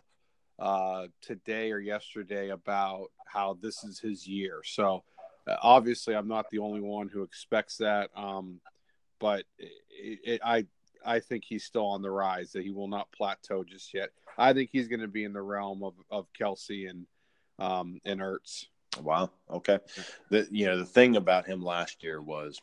uh, 0.59 1.07
today 1.21 1.71
or 1.71 1.79
yesterday 1.79 2.49
about 2.49 3.07
how 3.25 3.57
this 3.61 3.83
is 3.83 3.99
his 3.99 4.27
year. 4.27 4.61
So 4.63 5.03
uh, 5.47 5.55
obviously, 5.61 6.15
I'm 6.15 6.27
not 6.27 6.49
the 6.51 6.59
only 6.59 6.81
one 6.81 7.09
who 7.09 7.23
expects 7.23 7.77
that. 7.77 8.09
Um, 8.15 8.59
but 9.19 9.45
it, 9.57 10.19
it, 10.23 10.41
I 10.43 10.65
I 11.05 11.19
think 11.19 11.43
he's 11.45 11.63
still 11.63 11.85
on 11.85 12.01
the 12.01 12.11
rise. 12.11 12.51
That 12.51 12.63
he 12.63 12.71
will 12.71 12.87
not 12.87 13.11
plateau 13.11 13.63
just 13.63 13.93
yet. 13.93 14.09
I 14.37 14.53
think 14.53 14.69
he's 14.71 14.87
going 14.87 15.01
to 15.01 15.07
be 15.07 15.23
in 15.23 15.33
the 15.33 15.41
realm 15.41 15.83
of, 15.83 15.93
of 16.09 16.27
Kelce 16.39 16.89
and 16.89 17.05
um, 17.59 17.99
and 18.05 18.19
Ertz. 18.19 18.65
Wow. 19.01 19.31
Okay. 19.49 19.79
The 20.29 20.47
you 20.51 20.65
know 20.65 20.77
the 20.77 20.85
thing 20.85 21.15
about 21.15 21.45
him 21.45 21.63
last 21.63 22.03
year 22.03 22.21
was, 22.21 22.59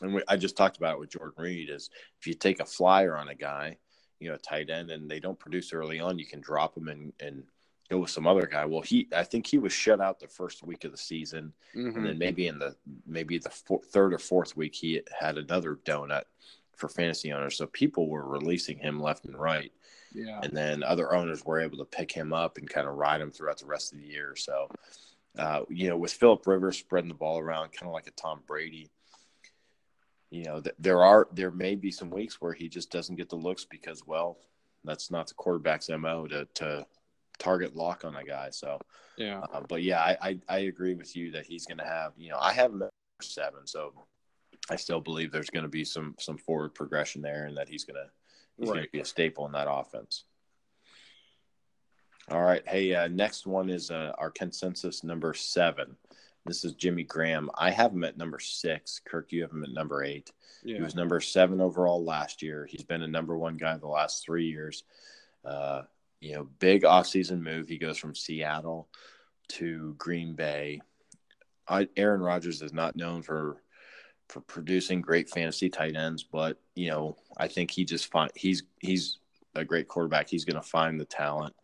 and 0.00 0.14
we, 0.14 0.22
I 0.28 0.36
just 0.36 0.56
talked 0.56 0.76
about 0.76 0.94
it 0.94 1.00
with 1.00 1.10
Jordan 1.10 1.34
Reed 1.36 1.70
is 1.70 1.90
if 2.20 2.26
you 2.26 2.34
take 2.34 2.60
a 2.60 2.64
flyer 2.64 3.16
on 3.16 3.28
a 3.28 3.34
guy, 3.34 3.76
you 4.24 4.30
know, 4.30 4.36
tight 4.38 4.70
end, 4.70 4.90
and 4.90 5.10
they 5.10 5.20
don't 5.20 5.38
produce 5.38 5.72
early 5.72 6.00
on, 6.00 6.18
you 6.18 6.26
can 6.26 6.40
drop 6.40 6.76
him 6.76 6.88
and 6.88 7.12
and 7.20 7.44
go 7.90 7.98
with 7.98 8.10
some 8.10 8.26
other 8.26 8.46
guy. 8.46 8.64
Well, 8.64 8.80
he 8.80 9.08
I 9.14 9.22
think 9.22 9.46
he 9.46 9.58
was 9.58 9.72
shut 9.72 10.00
out 10.00 10.18
the 10.18 10.28
first 10.28 10.62
week 10.64 10.84
of 10.84 10.90
the 10.90 10.96
season, 10.96 11.52
mm-hmm. 11.76 11.96
and 11.96 12.06
then 12.06 12.18
maybe 12.18 12.46
in 12.46 12.58
the 12.58 12.74
maybe 13.06 13.38
the 13.38 13.50
four, 13.50 13.80
third 13.92 14.14
or 14.14 14.18
fourth 14.18 14.56
week 14.56 14.74
he 14.74 15.02
had 15.18 15.38
another 15.38 15.78
donut 15.84 16.24
for 16.76 16.88
fantasy 16.88 17.32
owners. 17.32 17.56
So 17.56 17.66
people 17.66 18.08
were 18.08 18.26
releasing 18.26 18.78
him 18.78 19.00
left 19.00 19.26
and 19.26 19.38
right. 19.38 19.72
Yeah. 20.14 20.40
And 20.42 20.56
then 20.56 20.82
other 20.82 21.14
owners 21.14 21.44
were 21.44 21.60
able 21.60 21.78
to 21.78 21.84
pick 21.84 22.10
him 22.10 22.32
up 22.32 22.58
and 22.58 22.68
kind 22.68 22.88
of 22.88 22.94
ride 22.94 23.20
him 23.20 23.30
throughout 23.30 23.58
the 23.58 23.66
rest 23.66 23.92
of 23.92 23.98
the 23.98 24.06
year. 24.06 24.34
So, 24.36 24.68
uh, 25.38 25.62
you 25.68 25.88
know, 25.88 25.96
with 25.96 26.12
Philip 26.12 26.46
Rivers 26.46 26.78
spreading 26.78 27.08
the 27.08 27.14
ball 27.14 27.38
around, 27.38 27.72
kind 27.72 27.88
of 27.88 27.92
like 27.92 28.06
a 28.06 28.12
Tom 28.12 28.40
Brady, 28.46 28.90
you 30.34 30.44
know, 30.44 30.60
th- 30.60 30.74
there 30.80 31.04
are 31.04 31.28
there 31.32 31.52
may 31.52 31.76
be 31.76 31.92
some 31.92 32.10
weeks 32.10 32.40
where 32.40 32.52
he 32.52 32.68
just 32.68 32.90
doesn't 32.90 33.14
get 33.14 33.28
the 33.28 33.36
looks 33.36 33.64
because, 33.64 34.04
well, 34.04 34.36
that's 34.82 35.08
not 35.08 35.28
the 35.28 35.34
quarterback's 35.34 35.88
mo 35.88 36.26
to 36.26 36.48
to 36.54 36.84
target 37.38 37.76
lock 37.76 38.04
on 38.04 38.16
a 38.16 38.24
guy. 38.24 38.50
So, 38.50 38.80
yeah. 39.16 39.42
Uh, 39.52 39.62
but 39.68 39.84
yeah, 39.84 40.00
I, 40.00 40.16
I, 40.20 40.38
I 40.48 40.58
agree 40.58 40.94
with 40.94 41.14
you 41.14 41.30
that 41.32 41.46
he's 41.46 41.66
going 41.66 41.78
to 41.78 41.84
have. 41.84 42.12
You 42.16 42.30
know, 42.30 42.38
I 42.40 42.52
have 42.52 42.72
him 42.72 42.82
at 42.82 42.90
seven, 43.22 43.66
so 43.66 43.92
I 44.68 44.74
still 44.74 45.00
believe 45.00 45.30
there's 45.30 45.50
going 45.50 45.62
to 45.62 45.68
be 45.68 45.84
some 45.84 46.16
some 46.18 46.36
forward 46.36 46.74
progression 46.74 47.22
there, 47.22 47.44
and 47.46 47.56
that 47.56 47.68
he's 47.68 47.84
going 47.84 48.02
to 48.02 48.10
he's 48.58 48.68
right. 48.68 48.74
going 48.74 48.86
to 48.86 48.92
be 48.92 49.00
a 49.00 49.04
staple 49.04 49.46
in 49.46 49.52
that 49.52 49.70
offense. 49.70 50.24
All 52.28 52.42
right, 52.42 52.66
hey, 52.66 52.92
uh, 52.92 53.06
next 53.06 53.46
one 53.46 53.70
is 53.70 53.92
uh, 53.92 54.12
our 54.18 54.30
consensus 54.30 55.04
number 55.04 55.32
seven. 55.32 55.94
This 56.46 56.64
is 56.64 56.74
Jimmy 56.74 57.04
Graham. 57.04 57.50
I 57.56 57.70
have 57.70 57.92
him 57.92 58.04
at 58.04 58.18
number 58.18 58.38
six. 58.38 59.00
Kirk, 59.04 59.32
you 59.32 59.42
have 59.42 59.50
him 59.50 59.64
at 59.64 59.70
number 59.70 60.04
eight. 60.04 60.30
Yeah. 60.62 60.76
He 60.76 60.82
was 60.82 60.94
number 60.94 61.20
seven 61.20 61.60
overall 61.60 62.04
last 62.04 62.42
year. 62.42 62.66
He's 62.68 62.84
been 62.84 63.02
a 63.02 63.08
number 63.08 63.36
one 63.36 63.56
guy 63.56 63.76
the 63.76 63.86
last 63.86 64.24
three 64.24 64.46
years. 64.46 64.84
Uh, 65.44 65.82
you 66.20 66.34
know, 66.34 66.48
big 66.58 66.82
offseason 66.82 67.40
move. 67.40 67.68
He 67.68 67.78
goes 67.78 67.98
from 67.98 68.14
Seattle 68.14 68.88
to 69.48 69.94
Green 69.98 70.34
Bay. 70.34 70.80
I, 71.68 71.88
Aaron 71.96 72.20
Rodgers 72.20 72.62
is 72.62 72.72
not 72.72 72.96
known 72.96 73.22
for 73.22 73.62
for 74.28 74.40
producing 74.40 75.02
great 75.02 75.28
fantasy 75.28 75.68
tight 75.68 75.96
ends, 75.96 76.22
but 76.22 76.58
you 76.74 76.90
know, 76.90 77.16
I 77.36 77.48
think 77.48 77.70
he 77.70 77.84
just 77.84 78.10
find 78.10 78.30
he's 78.34 78.62
he's 78.80 79.18
a 79.54 79.64
great 79.64 79.88
quarterback. 79.88 80.28
He's 80.28 80.44
going 80.44 80.60
to 80.60 80.66
find 80.66 80.98
the 80.98 81.04
talent, 81.04 81.54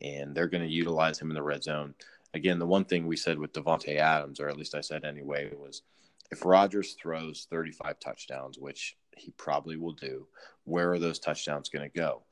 and 0.00 0.34
they're 0.34 0.48
going 0.48 0.66
to 0.66 0.72
utilize 0.72 1.20
him 1.20 1.30
in 1.30 1.34
the 1.34 1.42
red 1.42 1.62
zone. 1.62 1.94
Again, 2.34 2.58
the 2.58 2.66
one 2.66 2.84
thing 2.84 3.06
we 3.06 3.16
said 3.16 3.38
with 3.38 3.52
Davante 3.52 3.96
Adams, 3.96 4.40
or 4.40 4.48
at 4.48 4.56
least 4.56 4.74
I 4.74 4.80
said 4.80 5.04
anyway, 5.04 5.50
was 5.56 5.82
if 6.30 6.44
Rodgers 6.44 6.94
throws 7.00 7.46
35 7.50 7.98
touchdowns, 7.98 8.58
which 8.58 8.96
he 9.16 9.32
probably 9.32 9.76
will 9.76 9.92
do, 9.92 10.26
where 10.64 10.92
are 10.92 10.98
those 10.98 11.18
touchdowns 11.18 11.68
going 11.68 11.90
to 11.90 11.98
go? 11.98 12.22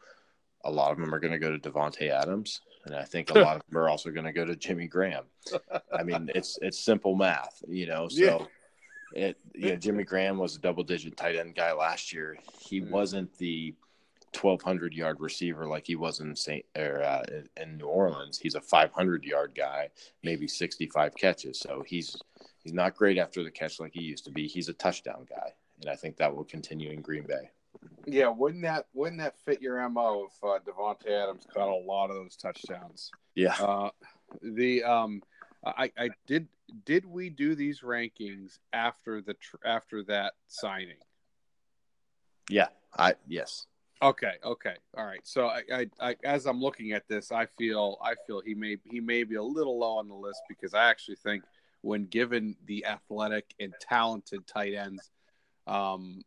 A 0.64 0.71
lot 0.71 0.93
of 0.93 0.99
them 0.99 1.14
are 1.14 1.21
going 1.21 1.33
to 1.33 1.38
go 1.38 1.57
to 1.57 1.71
Davante 1.71 2.11
Adams, 2.11 2.61
and 2.85 2.95
I 2.95 3.05
think 3.05 3.31
a 3.31 3.35
lot 3.38 3.57
of 3.57 3.62
them 3.69 3.78
are 3.78 3.88
also 3.88 4.11
going 4.11 4.26
to 4.26 4.33
go 4.33 4.45
to 4.45 4.57
Jimmy 4.57 4.87
Graham. 4.87 5.25
I 5.93 6.02
mean, 6.02 6.31
it's 6.35 6.59
it's 6.62 6.78
simple 6.78 7.14
math, 7.14 7.62
you 7.69 7.87
know. 7.87 8.09
So. 8.09 8.25
Yeah 8.25 8.38
it 9.12 9.38
you 9.55 9.71
know 9.71 9.76
Jimmy 9.76 10.05
Graham 10.05 10.38
was 10.38 10.57
a 10.57 10.61
double 10.61 10.85
digit 10.85 11.17
tight 11.17 11.37
end 11.37 11.55
guy 11.55 11.73
last 11.73 12.12
year. 12.12 12.37
He 12.61 12.81
mm-hmm. 12.81 12.90
wasn't 12.90 13.37
the 13.38 13.75
1200 14.35 14.94
yard 14.94 15.20
receiver 15.20 15.66
like 15.66 15.87
he 15.87 15.97
was 15.97 16.20
in 16.20 16.35
Saint 16.35 16.64
or 16.76 17.02
uh, 17.02 17.23
in 17.56 17.76
New 17.76 17.87
Orleans. 17.87 18.38
He's 18.38 18.54
a 18.54 18.61
500 18.61 19.25
yard 19.25 19.52
guy, 19.56 19.88
maybe 20.23 20.47
65 20.47 21.14
catches. 21.14 21.58
So 21.61 21.82
he's 21.87 22.16
he's 22.62 22.73
not 22.73 22.97
great 22.97 23.18
after 23.18 23.42
the 23.42 23.50
catch 23.50 23.80
like 23.80 23.92
he 23.92 24.02
used 24.02 24.25
to 24.25 24.30
be. 24.30 24.47
He's 24.47 24.68
a 24.68 24.75
touchdown 24.75 25.26
guy, 25.28 25.52
and 25.80 25.90
I 25.90 25.97
think 25.97 26.16
that 26.16 26.35
will 26.35 26.44
continue 26.44 26.90
in 26.90 27.00
Green 27.00 27.25
Bay. 27.26 27.50
Yeah, 28.06 28.28
wouldn't 28.28 28.62
that 28.62 28.87
wouldn't 28.94 29.20
that 29.20 29.37
fit 29.44 29.61
your 29.61 29.87
mo 29.88 30.28
if 30.30 30.44
uh, 30.44 30.58
Davante 30.66 31.11
Adams 31.11 31.47
caught 31.52 31.68
a 31.68 31.85
lot 31.87 32.11
of 32.11 32.16
those 32.16 32.37
touchdowns? 32.37 33.11
Yeah. 33.35 33.54
Uh, 33.61 33.90
the 34.42 34.82
um, 34.85 35.23
I 35.64 35.90
I 35.99 36.11
did 36.26 36.49
did 36.85 37.04
we 37.04 37.30
do 37.30 37.54
these 37.54 37.80
rankings 37.80 38.58
after 38.73 39.20
the 39.20 39.35
tr- 39.35 39.56
after 39.64 40.02
that 40.04 40.35
signing? 40.47 40.99
Yeah, 42.49 42.68
I 42.97 43.14
yes. 43.26 43.66
Okay, 44.00 44.35
okay, 44.45 44.76
all 44.97 45.05
right. 45.05 45.21
So 45.25 45.49
I, 45.49 45.62
I, 45.73 45.87
I, 46.00 46.17
as 46.23 46.47
I'm 46.47 46.61
looking 46.61 46.93
at 46.93 47.09
this, 47.09 47.33
I 47.33 47.47
feel 47.59 47.99
I 48.02 48.14
feel 48.26 48.40
he 48.40 48.55
may 48.55 48.76
he 48.85 49.00
may 49.00 49.25
be 49.25 49.35
a 49.35 49.43
little 49.43 49.78
low 49.78 49.99
on 49.99 50.09
the 50.09 50.14
list 50.14 50.40
because 50.49 50.73
I 50.73 50.88
actually 50.88 51.17
think 51.17 51.43
when 51.83 52.07
given 52.07 52.55
the 52.67 52.87
athletic 52.87 53.55
and 53.59 53.75
talented 53.81 54.47
tight 54.47 54.75
ends, 54.75 55.11
um, 55.67 56.23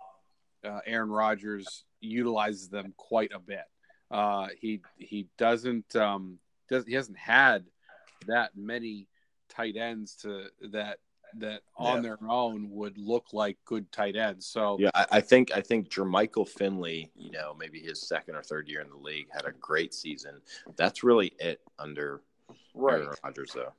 uh, 0.65 0.79
Aaron 0.85 1.09
Rodgers 1.09 1.85
utilizes 2.01 2.67
them 2.67 2.93
quite 2.97 3.31
a 3.33 3.39
bit. 3.39 3.63
Uh, 4.09 4.47
he 4.59 4.81
he 4.97 5.27
doesn't 5.37 5.95
um, 5.95 6.39
does 6.69 6.85
he 6.85 6.93
hasn't 6.93 7.17
had 7.17 7.63
that 8.27 8.51
many 8.57 9.07
tight 9.47 9.77
ends 9.77 10.15
to 10.15 10.47
that 10.71 10.97
that 11.39 11.61
on 11.77 11.97
yeah. 11.97 12.01
their 12.01 12.29
own 12.29 12.69
would 12.71 12.97
look 12.97 13.27
like 13.33 13.57
good 13.65 13.91
tight 13.91 14.15
ends. 14.15 14.45
So 14.45 14.77
yeah, 14.79 14.89
I, 14.93 15.05
I, 15.11 15.21
think 15.21 15.51
I 15.53 15.61
think 15.61 15.89
Jermichael 15.89 16.47
Finley, 16.47 17.11
you 17.15 17.31
know, 17.31 17.55
maybe 17.57 17.79
his 17.79 18.07
second 18.07 18.35
or 18.35 18.43
third 18.43 18.67
year 18.67 18.81
in 18.81 18.89
the 18.89 18.97
league, 18.97 19.27
had 19.31 19.45
a 19.45 19.51
great 19.51 19.93
season. 19.93 20.41
That's 20.75 21.03
really 21.03 21.33
it 21.39 21.61
under 21.79 22.21
right. 22.73 23.01
Aaron 23.01 23.15
Rodgers, 23.23 23.51
though. 23.53 23.73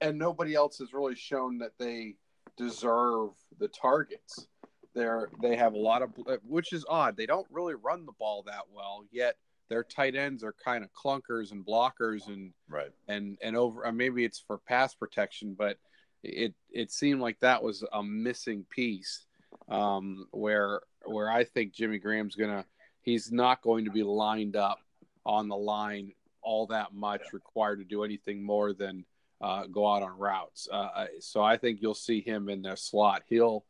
And 0.00 0.18
nobody 0.18 0.54
else 0.54 0.78
has 0.78 0.92
really 0.92 1.14
shown 1.14 1.58
that 1.58 1.72
they 1.78 2.16
deserve 2.56 3.30
the 3.58 3.68
targets. 3.68 4.46
They're 4.94 5.28
they 5.42 5.56
have 5.56 5.74
a 5.74 5.78
lot 5.78 6.02
of, 6.02 6.10
uh, 6.26 6.36
which 6.46 6.72
is 6.72 6.84
odd. 6.88 7.16
They 7.16 7.26
don't 7.26 7.46
really 7.50 7.74
run 7.74 8.06
the 8.06 8.12
ball 8.12 8.44
that 8.46 8.62
well 8.72 9.04
yet 9.10 9.36
their 9.68 9.84
tight 9.84 10.14
ends 10.14 10.44
are 10.44 10.54
kind 10.64 10.84
of 10.84 10.90
clunkers 10.92 11.52
and 11.52 11.64
blockers 11.64 12.28
and 12.28 12.52
right 12.68 12.90
and 13.08 13.38
and 13.42 13.56
over 13.56 13.86
uh, 13.86 13.92
maybe 13.92 14.24
it's 14.24 14.38
for 14.38 14.58
pass 14.58 14.94
protection 14.94 15.54
but 15.56 15.78
it 16.24 16.54
it 16.70 16.90
seemed 16.90 17.20
like 17.20 17.38
that 17.40 17.62
was 17.62 17.84
a 17.92 18.02
missing 18.02 18.64
piece 18.70 19.26
um, 19.68 20.26
where 20.32 20.80
where 21.04 21.30
I 21.30 21.44
think 21.44 21.72
Jimmy 21.72 21.98
Graham's 21.98 22.34
gonna 22.34 22.64
he's 23.02 23.30
not 23.30 23.62
going 23.62 23.84
to 23.84 23.90
be 23.90 24.02
lined 24.02 24.56
up 24.56 24.78
on 25.24 25.48
the 25.48 25.56
line 25.56 26.12
all 26.42 26.66
that 26.66 26.92
much 26.92 27.32
required 27.32 27.78
to 27.78 27.84
do 27.84 28.04
anything 28.04 28.44
more 28.44 28.72
than 28.72 29.04
uh, 29.40 29.66
go 29.66 29.90
out 29.90 30.02
on 30.02 30.18
routes. 30.18 30.68
Uh, 30.70 31.06
so 31.20 31.42
I 31.42 31.56
think 31.56 31.80
you'll 31.80 31.94
see 31.94 32.20
him 32.20 32.48
in 32.48 32.62
the 32.62 32.76
slot. 32.76 33.22
He'll 33.26 33.64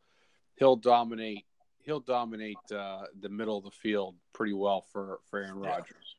he'll 0.55 0.75
dominate 0.75 1.45
he'll 1.79 1.99
dominate 1.99 2.57
uh, 2.73 3.03
the 3.19 3.29
middle 3.29 3.57
of 3.57 3.63
the 3.63 3.71
field 3.71 4.15
pretty 4.33 4.53
well 4.53 4.85
for 4.91 5.19
for 5.29 5.39
Aaron 5.39 5.59
Rodgers. 5.59 6.15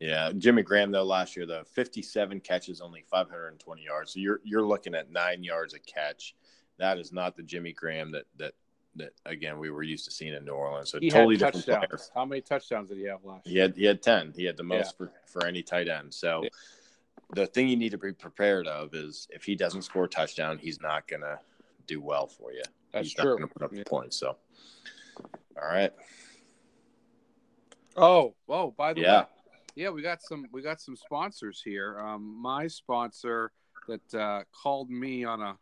Yeah, 0.00 0.30
Jimmy 0.36 0.62
Graham 0.62 0.92
though 0.92 1.02
last 1.02 1.36
year 1.36 1.44
the 1.44 1.64
57 1.72 2.40
catches, 2.40 2.80
only 2.80 3.04
520 3.10 3.82
yards. 3.82 4.14
So 4.14 4.20
you're 4.20 4.40
you're 4.44 4.66
looking 4.66 4.94
at 4.94 5.10
nine 5.10 5.42
yards 5.42 5.74
a 5.74 5.80
catch. 5.80 6.36
That 6.78 6.98
is 6.98 7.12
not 7.12 7.36
the 7.36 7.42
Jimmy 7.42 7.72
Graham 7.72 8.12
that 8.12 8.24
that 8.36 8.54
that 8.94 9.12
again 9.26 9.58
we 9.58 9.70
were 9.70 9.82
used 9.82 10.04
to 10.04 10.10
seeing 10.12 10.34
in 10.34 10.44
New 10.44 10.52
Orleans. 10.52 10.90
So 10.90 11.00
he 11.00 11.10
totally 11.10 11.36
different 11.36 11.66
player. 11.66 11.98
How 12.14 12.24
many 12.24 12.40
touchdowns 12.40 12.90
did 12.90 12.98
he 12.98 13.04
have 13.04 13.24
last 13.24 13.46
year? 13.46 13.54
He 13.54 13.58
had 13.58 13.76
he 13.76 13.84
had 13.84 14.02
10. 14.02 14.34
He 14.36 14.44
had 14.44 14.56
the 14.56 14.62
most 14.62 14.94
yeah. 15.00 15.06
for, 15.06 15.12
for 15.26 15.46
any 15.46 15.62
tight 15.62 15.88
end. 15.88 16.14
So 16.14 16.42
yeah. 16.44 16.48
the 17.34 17.46
thing 17.46 17.68
you 17.68 17.76
need 17.76 17.90
to 17.90 17.98
be 17.98 18.12
prepared 18.12 18.68
of 18.68 18.94
is 18.94 19.26
if 19.30 19.42
he 19.42 19.56
doesn't 19.56 19.82
score 19.82 20.04
a 20.04 20.08
touchdown, 20.08 20.58
he's 20.58 20.80
not 20.80 21.08
gonna 21.08 21.40
do 21.88 22.00
well 22.00 22.28
for 22.28 22.52
you. 22.52 22.62
That's 22.92 23.08
he's 23.08 23.14
true. 23.14 23.30
Not 23.30 23.36
gonna 23.36 23.48
put 23.48 23.62
up 23.62 23.72
yeah. 23.72 23.82
points. 23.84 24.16
So 24.16 24.36
all 25.60 25.68
right. 25.68 25.92
Oh, 27.96 28.34
oh, 28.48 28.70
by 28.70 28.92
the 28.92 29.00
yeah. 29.00 29.20
way, 29.22 29.26
yeah, 29.78 29.90
we 29.90 30.02
got 30.02 30.20
some 30.20 30.44
we 30.50 30.60
got 30.60 30.80
some 30.80 30.96
sponsors 30.96 31.62
here. 31.64 32.00
Um, 32.00 32.36
my 32.42 32.66
sponsor 32.66 33.52
that 33.86 34.14
uh, 34.14 34.42
called 34.52 34.90
me 34.90 35.24
on 35.24 35.40
a 35.40 35.56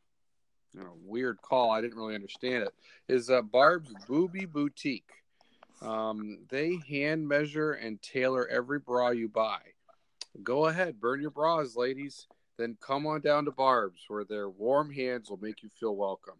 you 0.72 0.80
know, 0.80 0.94
weird 1.04 1.36
call. 1.42 1.70
I 1.70 1.82
didn't 1.82 1.98
really 1.98 2.14
understand 2.14 2.64
it. 2.64 2.74
Is 3.08 3.28
uh, 3.28 3.42
Barb's 3.42 3.92
Booby 4.08 4.46
Boutique. 4.46 5.10
Um, 5.82 6.38
they 6.48 6.78
hand 6.88 7.28
measure 7.28 7.72
and 7.72 8.00
tailor 8.00 8.48
every 8.48 8.78
bra 8.78 9.10
you 9.10 9.28
buy. 9.28 9.58
Go 10.42 10.66
ahead, 10.66 10.98
burn 10.98 11.20
your 11.20 11.30
bras, 11.30 11.76
ladies. 11.76 12.26
Then 12.56 12.78
come 12.80 13.06
on 13.06 13.20
down 13.20 13.44
to 13.44 13.50
Barb's, 13.50 14.00
where 14.08 14.24
their 14.24 14.48
warm 14.48 14.90
hands 14.90 15.28
will 15.28 15.40
make 15.42 15.62
you 15.62 15.68
feel 15.78 15.94
welcome. 15.94 16.38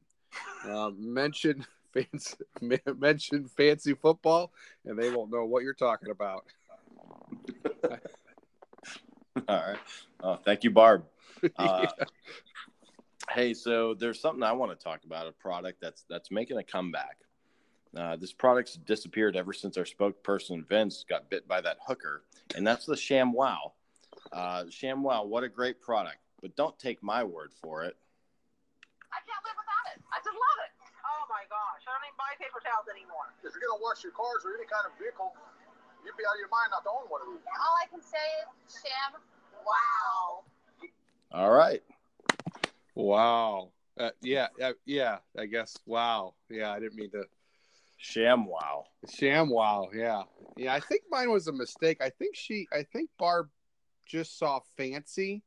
Uh, 0.66 0.92
mention 0.96 1.66
fancy, 1.92 2.36
mention 2.96 3.48
fancy 3.48 3.92
football, 3.92 4.50
and 4.86 4.98
they 4.98 5.10
won't 5.10 5.30
know 5.30 5.44
what 5.44 5.62
you're 5.62 5.74
talking 5.74 6.10
about. 6.10 6.46
All 9.48 9.56
right. 9.68 9.78
Oh, 10.22 10.36
thank 10.36 10.64
you, 10.64 10.70
Barb. 10.70 11.04
Uh, 11.58 11.86
Yeah. 11.98 12.04
Hey, 13.30 13.54
so 13.54 13.92
there's 13.92 14.20
something 14.20 14.42
I 14.42 14.52
want 14.52 14.72
to 14.72 14.82
talk 14.82 15.04
about 15.04 15.26
a 15.26 15.32
product 15.32 15.80
that's 15.82 16.04
that's 16.08 16.30
making 16.30 16.56
a 16.58 16.62
comeback. 16.62 17.18
Uh, 17.96 18.16
this 18.16 18.32
product's 18.32 18.74
disappeared 18.76 19.36
ever 19.36 19.52
since 19.52 19.76
our 19.76 19.84
spokesperson 19.84 20.66
Vince 20.66 21.04
got 21.08 21.28
bit 21.28 21.46
by 21.48 21.60
that 21.60 21.78
hooker, 21.86 22.22
and 22.54 22.66
that's 22.66 22.86
the 22.86 22.94
ShamWow. 22.94 23.72
Uh, 24.32 24.64
ShamWow, 24.70 25.26
what 25.26 25.44
a 25.44 25.48
great 25.48 25.80
product! 25.80 26.18
But 26.40 26.56
don't 26.56 26.78
take 26.78 27.02
my 27.02 27.24
word 27.24 27.52
for 27.60 27.84
it. 27.84 27.96
I 29.12 29.18
can't 29.26 29.42
live 29.44 29.58
without 29.58 29.86
it. 29.92 29.98
I 30.12 30.18
just 30.22 30.36
love 30.36 30.58
it. 30.64 30.72
Oh 31.02 31.24
my 31.28 31.44
gosh, 31.50 31.82
I 31.88 31.96
don't 31.96 32.06
even 32.06 32.18
buy 32.20 32.32
paper 32.38 32.60
towels 32.62 32.86
anymore. 32.88 33.32
If 33.42 33.52
you're 33.56 33.64
gonna 33.64 33.82
wash 33.82 34.04
your 34.04 34.12
cars 34.12 34.44
or 34.44 34.54
any 34.54 34.68
kind 34.70 34.86
of 34.86 34.94
vehicle, 35.00 35.34
you'd 36.06 36.16
be 36.16 36.24
out 36.24 36.34
of 36.34 36.40
your 36.40 36.48
mind 36.48 36.70
not 36.70 36.84
to 36.84 36.90
own 36.90 37.10
one 37.10 37.20
of 37.22 37.28
these. 37.28 37.42
All 37.60 37.76
I 37.82 37.86
can 37.90 38.00
say 38.00 38.16
is, 38.40 38.80
Sham, 38.80 39.20
wow. 39.66 40.44
All 41.32 41.50
right. 41.50 41.82
Wow. 42.94 43.72
Uh, 43.98 44.10
yeah, 44.22 44.46
uh, 44.62 44.72
yeah. 44.84 45.18
I 45.38 45.46
guess. 45.46 45.76
Wow. 45.84 46.34
Yeah, 46.48 46.70
I 46.70 46.78
didn't 46.78 46.94
mean 46.94 47.10
to. 47.10 47.24
Sham 47.98 48.46
wow. 48.46 48.84
Sham. 49.08 49.50
Wow. 49.50 49.88
Yeah. 49.94 50.22
Yeah. 50.56 50.74
I 50.74 50.80
think 50.80 51.02
mine 51.10 51.30
was 51.30 51.48
a 51.48 51.52
mistake. 51.52 51.98
I 52.00 52.10
think 52.10 52.36
she. 52.36 52.68
I 52.72 52.82
think 52.84 53.10
Barb 53.18 53.48
just 54.06 54.38
saw 54.38 54.60
fancy 54.76 55.42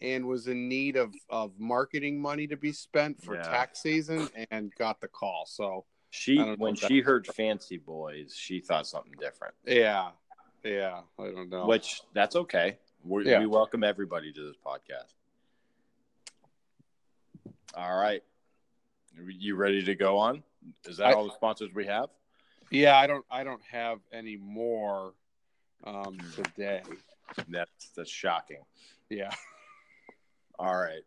and 0.00 0.26
was 0.26 0.48
in 0.48 0.68
need 0.68 0.96
of 0.96 1.14
of 1.30 1.52
marketing 1.58 2.20
money 2.20 2.46
to 2.48 2.56
be 2.56 2.72
spent 2.72 3.22
for 3.22 3.36
Yeah. 3.36 3.42
tax 3.42 3.80
season 3.82 4.28
and 4.50 4.72
got 4.76 5.00
the 5.00 5.08
call. 5.08 5.44
So 5.46 5.84
She 6.14 6.34
I 6.34 6.44
don't 6.44 6.58
know 6.58 6.64
when 6.64 6.74
she 6.74 7.00
heard 7.00 7.26
Fancy 7.26 7.78
Boys, 7.78 8.34
she 8.36 8.60
thought 8.60 8.86
something 8.86 9.14
different. 9.18 9.54
yeah, 9.64 10.10
yeah. 10.62 11.00
I 11.18 11.30
don't 11.30 11.48
know. 11.48 11.64
Which 11.64 12.02
that's 12.12 12.36
okay. 12.36 12.76
we 13.02 13.26
Yeah. 13.26 13.38
We 13.38 13.46
welcome 13.46 13.82
everybody 13.82 14.30
to 14.30 14.46
this 14.46 14.56
podcast. 14.64 15.14
All 17.74 17.96
right. 17.96 18.22
You 19.26 19.56
ready 19.56 19.82
to 19.84 19.94
go 19.94 20.18
on? 20.18 20.42
Is 20.84 20.98
that 20.98 21.06
I- 21.06 21.12
all 21.14 21.24
the 21.24 21.32
sponsors 21.32 21.70
we 21.74 21.86
have? 21.86 22.10
Yeah, 22.70 22.98
I 22.98 23.06
don't. 23.06 23.24
I 23.30 23.42
don't 23.42 23.62
have 23.70 23.98
any 24.12 24.36
more 24.36 25.14
um, 25.84 26.18
today. 26.34 26.82
That's 27.48 27.88
that's 27.96 28.10
shocking. 28.10 28.62
Yeah. 29.08 29.30
All 30.58 30.76
right. 30.76 31.02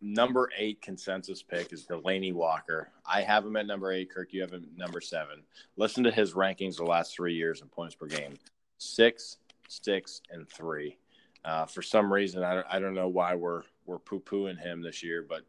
Number 0.00 0.50
eight 0.56 0.80
consensus 0.82 1.42
pick 1.42 1.72
is 1.72 1.86
Delanie 1.86 2.32
Walker. 2.32 2.90
I 3.04 3.22
have 3.22 3.44
him 3.44 3.56
at 3.56 3.66
number 3.66 3.92
eight. 3.92 4.10
Kirk, 4.12 4.32
you 4.32 4.40
have 4.40 4.52
him 4.52 4.64
at 4.64 4.78
number 4.78 5.00
seven. 5.00 5.42
Listen 5.76 6.04
to 6.04 6.10
his 6.10 6.34
rankings 6.34 6.76
the 6.76 6.84
last 6.84 7.14
three 7.14 7.34
years 7.34 7.60
in 7.60 7.68
points 7.68 7.94
per 7.94 8.06
game: 8.06 8.34
six, 8.78 9.38
six, 9.68 10.20
and 10.30 10.48
three. 10.48 10.98
Uh, 11.44 11.66
for 11.66 11.82
some 11.82 12.12
reason, 12.12 12.42
I 12.42 12.54
don't, 12.54 12.66
I 12.70 12.78
don't 12.78 12.94
know 12.94 13.08
why 13.08 13.34
we're 13.34 13.62
we're 13.84 13.98
poo 13.98 14.20
pooing 14.20 14.58
him 14.58 14.82
this 14.82 15.02
year, 15.02 15.24
but 15.28 15.42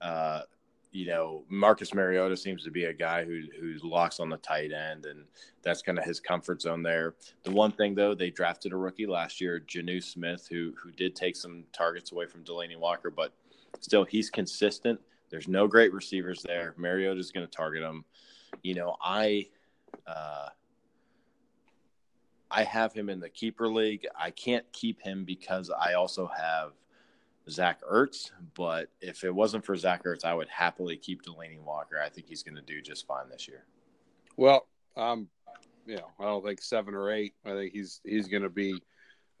uh, 0.00 0.42
you 0.96 1.06
know, 1.06 1.44
Marcus 1.48 1.92
Mariota 1.92 2.36
seems 2.36 2.64
to 2.64 2.70
be 2.70 2.84
a 2.84 2.92
guy 2.92 3.24
who 3.24 3.42
who's 3.60 3.84
locks 3.84 4.18
on 4.18 4.28
the 4.28 4.38
tight 4.38 4.72
end, 4.72 5.06
and 5.06 5.24
that's 5.62 5.82
kind 5.82 5.98
of 5.98 6.04
his 6.04 6.20
comfort 6.20 6.62
zone 6.62 6.82
there. 6.82 7.14
The 7.44 7.50
one 7.50 7.70
thing 7.72 7.94
though, 7.94 8.14
they 8.14 8.30
drafted 8.30 8.72
a 8.72 8.76
rookie 8.76 9.06
last 9.06 9.40
year, 9.40 9.60
Jonnu 9.60 10.02
Smith, 10.02 10.48
who 10.50 10.72
who 10.82 10.90
did 10.92 11.14
take 11.14 11.36
some 11.36 11.64
targets 11.72 12.12
away 12.12 12.26
from 12.26 12.44
Delanie 12.44 12.78
Walker, 12.78 13.10
but 13.10 13.32
still 13.80 14.04
he's 14.04 14.30
consistent. 14.30 15.00
There's 15.30 15.48
no 15.48 15.66
great 15.66 15.92
receivers 15.92 16.42
there. 16.42 16.74
Mariota 16.76 17.18
is 17.18 17.32
going 17.32 17.46
to 17.46 17.52
target 17.52 17.82
him. 17.82 18.04
You 18.62 18.74
know, 18.74 18.96
I 19.02 19.48
uh, 20.06 20.48
I 22.50 22.62
have 22.62 22.92
him 22.92 23.08
in 23.08 23.20
the 23.20 23.28
keeper 23.28 23.68
league. 23.68 24.06
I 24.18 24.30
can't 24.30 24.64
keep 24.72 25.02
him 25.02 25.24
because 25.24 25.70
I 25.70 25.94
also 25.94 26.30
have 26.36 26.72
Zach 27.50 27.80
Ertz. 27.82 28.30
But 28.54 28.88
if 29.00 29.24
it 29.24 29.34
wasn't 29.34 29.64
for 29.64 29.76
Zach 29.76 30.04
Ertz, 30.04 30.24
I 30.24 30.34
would 30.34 30.48
happily 30.48 30.96
keep 30.96 31.22
Delanie 31.22 31.60
Walker. 31.60 32.00
I 32.00 32.08
think 32.08 32.28
he's 32.28 32.42
going 32.42 32.56
to 32.56 32.62
do 32.62 32.80
just 32.80 33.06
fine 33.06 33.28
this 33.30 33.48
year. 33.48 33.64
Well, 34.36 34.66
um, 34.96 35.28
you 35.86 35.96
know, 35.96 36.08
I 36.18 36.24
don't 36.24 36.44
think 36.44 36.62
seven 36.62 36.94
or 36.94 37.10
eight. 37.10 37.34
I 37.44 37.50
think 37.50 37.72
he's 37.72 38.00
he's 38.04 38.28
going 38.28 38.42
to 38.42 38.50
be. 38.50 38.82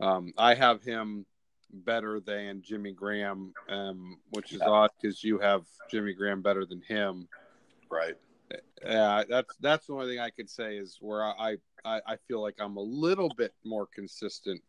Um, 0.00 0.32
I 0.36 0.54
have 0.54 0.82
him 0.82 1.26
better 1.70 2.20
than 2.20 2.62
Jimmy 2.62 2.92
Graham, 2.92 3.52
um, 3.68 4.20
which 4.30 4.52
is 4.52 4.60
Yeah. 4.60 4.70
odd 4.70 4.90
because 5.00 5.22
you 5.22 5.38
have 5.38 5.66
Jimmy 5.90 6.12
Graham 6.12 6.42
better 6.42 6.64
than 6.64 6.82
him. 6.82 7.28
Right. 7.90 8.16
Yeah, 8.84 9.24
that's 9.28 9.56
that's 9.56 9.86
the 9.86 9.94
only 9.94 10.06
thing 10.08 10.20
I 10.20 10.30
could 10.30 10.48
say 10.48 10.76
is 10.76 10.98
where 11.00 11.24
I 11.24 11.56
I, 11.84 12.00
I 12.06 12.16
feel 12.28 12.40
like 12.40 12.56
I'm 12.60 12.76
a 12.76 12.82
little 12.82 13.28
bit 13.36 13.54
more 13.64 13.86
consistent 13.86 14.62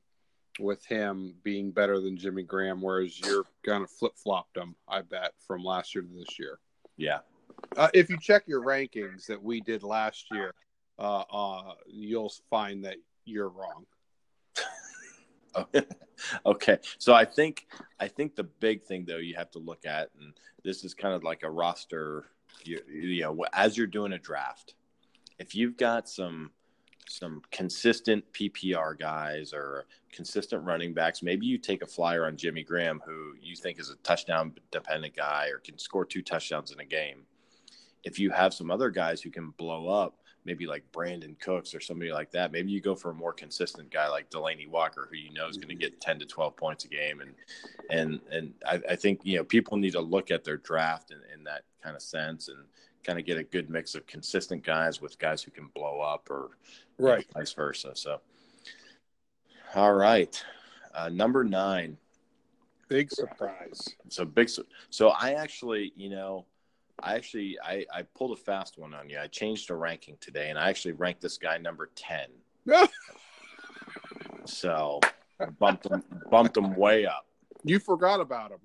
with 0.59 0.83
him 0.85 1.35
being 1.43 1.71
better 1.71 1.99
than 1.99 2.17
Jimmy 2.17 2.41
Graham, 2.43 2.81
whereas 2.81 3.19
you're 3.19 3.45
kind 3.63 3.83
of 3.83 3.91
flip 3.91 4.13
flopped 4.15 4.57
him. 4.57 4.75
I 4.87 5.01
bet 5.01 5.33
from 5.45 5.63
last 5.63 5.93
year 5.93 6.03
to 6.03 6.09
this 6.09 6.39
year. 6.39 6.59
Yeah. 6.95 7.19
Uh, 7.75 7.89
if 7.93 8.09
you 8.09 8.17
check 8.19 8.47
your 8.47 8.61
rankings 8.61 9.27
that 9.27 9.41
we 9.41 9.61
did 9.61 9.83
last 9.83 10.31
year, 10.31 10.53
uh, 10.97 11.23
uh, 11.29 11.73
you'll 11.85 12.31
find 12.49 12.83
that 12.85 12.97
you're 13.25 13.49
wrong. 13.49 13.85
okay. 16.45 16.77
So 16.97 17.13
I 17.13 17.25
think 17.25 17.67
I 17.99 18.07
think 18.07 18.35
the 18.35 18.43
big 18.43 18.83
thing 18.83 19.05
though 19.05 19.17
you 19.17 19.35
have 19.35 19.51
to 19.51 19.59
look 19.59 19.85
at, 19.85 20.09
and 20.19 20.33
this 20.63 20.83
is 20.83 20.93
kind 20.93 21.13
of 21.13 21.23
like 21.23 21.43
a 21.43 21.49
roster. 21.49 22.25
You, 22.63 22.81
you 22.89 23.21
know, 23.21 23.45
as 23.53 23.77
you're 23.77 23.87
doing 23.87 24.13
a 24.13 24.17
draft, 24.17 24.73
if 25.39 25.55
you've 25.55 25.77
got 25.77 26.09
some 26.09 26.51
some 27.09 27.41
consistent 27.51 28.23
PPR 28.33 28.97
guys 28.97 29.53
or 29.53 29.85
consistent 30.11 30.63
running 30.63 30.93
backs, 30.93 31.23
maybe 31.23 31.45
you 31.45 31.57
take 31.57 31.81
a 31.81 31.87
flyer 31.87 32.25
on 32.25 32.35
Jimmy 32.35 32.63
Graham, 32.63 33.01
who 33.05 33.33
you 33.41 33.55
think 33.55 33.79
is 33.79 33.89
a 33.89 33.95
touchdown 33.97 34.53
dependent 34.71 35.15
guy 35.15 35.47
or 35.47 35.59
can 35.59 35.77
score 35.77 36.05
two 36.05 36.21
touchdowns 36.21 36.71
in 36.71 36.79
a 36.79 36.85
game. 36.85 37.23
If 38.03 38.19
you 38.19 38.31
have 38.31 38.53
some 38.53 38.71
other 38.71 38.89
guys 38.89 39.21
who 39.21 39.29
can 39.29 39.51
blow 39.51 39.87
up, 39.87 40.17
maybe 40.47 40.65
like 40.65 40.89
Brandin 40.93 41.37
Cooks 41.39 41.75
or 41.75 41.81
somebody 41.81 42.11
like 42.11 42.31
that. 42.31 42.53
Maybe 42.53 42.71
you 42.71 42.79
go 42.79 42.95
for 42.95 43.11
a 43.11 43.13
more 43.13 43.33
consistent 43.33 43.91
guy 43.91 44.07
like 44.07 44.31
Delanie 44.31 44.67
Walker, 44.67 45.07
who 45.11 45.17
you 45.17 45.31
know 45.33 45.47
is 45.47 45.57
going 45.57 45.67
to 45.67 45.75
get 45.75 45.99
ten 46.01 46.17
to 46.19 46.25
twelve 46.25 46.55
points 46.55 46.85
a 46.85 46.87
game, 46.87 47.19
and 47.19 47.35
and 47.91 48.21
and 48.31 48.53
I, 48.65 48.81
I 48.91 48.95
think 48.95 49.19
you 49.23 49.37
know 49.37 49.43
people 49.43 49.77
need 49.77 49.91
to 49.91 50.01
look 50.01 50.31
at 50.31 50.45
their 50.45 50.57
draft 50.57 51.11
in, 51.11 51.19
in 51.37 51.43
that 51.43 51.63
kind 51.83 51.95
of 51.95 52.01
sense 52.01 52.47
and 52.47 52.57
kind 53.03 53.19
of 53.19 53.25
get 53.25 53.37
a 53.37 53.43
good 53.43 53.69
mix 53.69 53.93
of 53.93 54.07
consistent 54.07 54.63
guys 54.63 55.01
with 55.01 55.19
guys 55.19 55.43
who 55.43 55.51
can 55.51 55.67
blow 55.75 55.99
up 55.99 56.29
or 56.31 56.51
right 56.97 57.27
vice 57.33 57.51
versa. 57.51 57.91
So, 57.93 58.21
all 59.75 59.93
right, 59.93 60.41
uh, 60.95 61.09
number 61.09 61.43
nine. 61.43 61.97
Big 62.87 63.11
surprise. 63.11 63.85
So 64.07 64.23
big. 64.23 64.49
So 64.91 65.09
I 65.09 65.33
actually, 65.33 65.91
you 65.97 66.09
know, 66.09 66.45
I 67.01 67.15
actually 67.15 67.57
I, 67.63 67.85
I 67.93 68.01
pulled 68.01 68.37
a 68.37 68.41
fast 68.41 68.77
one 68.77 68.93
on 68.93 69.09
you. 69.09 69.19
I 69.19 69.27
changed 69.27 69.69
a 69.69 69.75
ranking 69.75 70.17
today, 70.19 70.49
and 70.49 70.57
I 70.57 70.69
actually 70.69 70.93
ranked 70.93 71.21
this 71.21 71.37
guy 71.37 71.57
number 71.57 71.89
ten. 71.95 72.27
So 74.45 74.99
bumped 75.59 75.85
him 75.85 76.03
bumped 76.31 76.57
him 76.57 76.75
way 76.75 77.05
up. 77.05 77.25
you 77.63 77.79
forgot 77.79 78.19
about 78.19 78.51
him. 78.51 78.59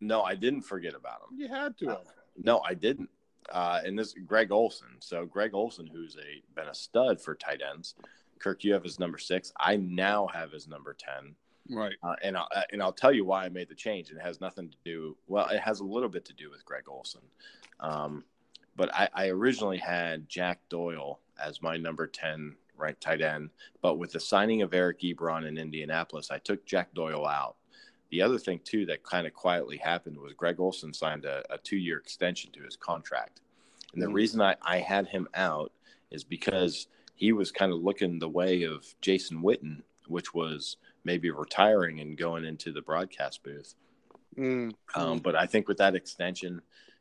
No, 0.00 0.22
I 0.22 0.34
didn't 0.34 0.62
forget 0.62 0.94
about 0.94 1.20
him. 1.30 1.38
You 1.38 1.48
had 1.48 1.76
to 1.78 1.88
have. 1.88 2.06
No, 2.42 2.60
I 2.66 2.74
didn't. 2.74 3.10
Uh, 3.50 3.80
and 3.84 3.98
this 3.98 4.14
Greg 4.26 4.50
Olsen. 4.50 4.88
So 5.00 5.26
Greg 5.26 5.54
Olsen, 5.54 5.86
who's 5.86 6.16
a 6.16 6.42
been 6.58 6.68
a 6.68 6.74
stud 6.74 7.20
for 7.20 7.34
tight 7.34 7.60
ends. 7.62 7.94
Kirk, 8.38 8.64
you 8.64 8.72
have 8.72 8.82
his 8.82 8.98
number 8.98 9.18
six. 9.18 9.52
I 9.58 9.76
now 9.76 10.26
have 10.28 10.50
his 10.50 10.66
number 10.66 10.94
ten. 10.98 11.34
Right. 11.70 11.94
Uh, 12.02 12.14
and 12.22 12.36
I'll, 12.36 12.48
and 12.72 12.82
I'll 12.82 12.92
tell 12.92 13.12
you 13.12 13.24
why 13.24 13.44
I 13.44 13.48
made 13.48 13.68
the 13.68 13.74
change. 13.74 14.10
It 14.10 14.20
has 14.20 14.40
nothing 14.40 14.68
to 14.70 14.76
do. 14.84 15.16
Well, 15.28 15.48
it 15.48 15.60
has 15.60 15.80
a 15.80 15.84
little 15.84 16.08
bit 16.08 16.24
to 16.26 16.32
do 16.34 16.50
with 16.50 16.64
Greg 16.64 16.84
Olsen, 16.88 17.22
um, 17.80 18.24
but 18.76 18.94
I, 18.94 19.08
I 19.14 19.28
originally 19.28 19.78
had 19.78 20.28
Jack 20.28 20.60
Doyle 20.68 21.20
as 21.42 21.62
my 21.62 21.76
number 21.76 22.06
ten 22.06 22.56
right 22.76 23.00
tight 23.00 23.22
end. 23.22 23.50
But 23.80 23.98
with 23.98 24.12
the 24.12 24.20
signing 24.20 24.62
of 24.62 24.74
Eric 24.74 25.00
Ebron 25.00 25.46
in 25.46 25.56
Indianapolis, 25.56 26.30
I 26.30 26.38
took 26.38 26.66
Jack 26.66 26.92
Doyle 26.92 27.26
out. 27.26 27.56
The 28.10 28.20
other 28.20 28.38
thing 28.38 28.60
too 28.64 28.84
that 28.86 29.02
kind 29.02 29.26
of 29.26 29.32
quietly 29.32 29.76
happened 29.78 30.18
was 30.18 30.34
Greg 30.34 30.60
Olsen 30.60 30.92
signed 30.92 31.24
a, 31.24 31.42
a 31.50 31.58
two-year 31.58 31.98
extension 31.98 32.50
to 32.52 32.62
his 32.62 32.76
contract, 32.76 33.40
and 33.94 34.02
the 34.02 34.06
Mhm. 34.06 34.14
reason 34.14 34.40
I, 34.42 34.56
I 34.62 34.78
had 34.78 35.06
him 35.06 35.28
out 35.34 35.72
is 36.10 36.24
because 36.24 36.88
he 37.14 37.32
was 37.32 37.50
kind 37.50 37.72
of 37.72 37.80
looking 37.82 38.18
the 38.18 38.28
way 38.28 38.64
of 38.64 38.84
Jason 39.00 39.40
Witten, 39.40 39.82
which 40.08 40.34
was 40.34 40.76
maybe 41.04 41.30
retiring 41.30 42.00
and 42.00 42.16
going 42.16 42.44
into 42.44 42.72
the 42.72 42.82
broadcast 42.82 43.42
booth. 43.42 43.74
Mm. 44.36 44.72
Um, 44.94 45.18
but 45.18 45.36
I 45.36 45.46
think 45.46 45.68
with 45.68 45.78
that 45.78 45.94
extension, 45.94 46.60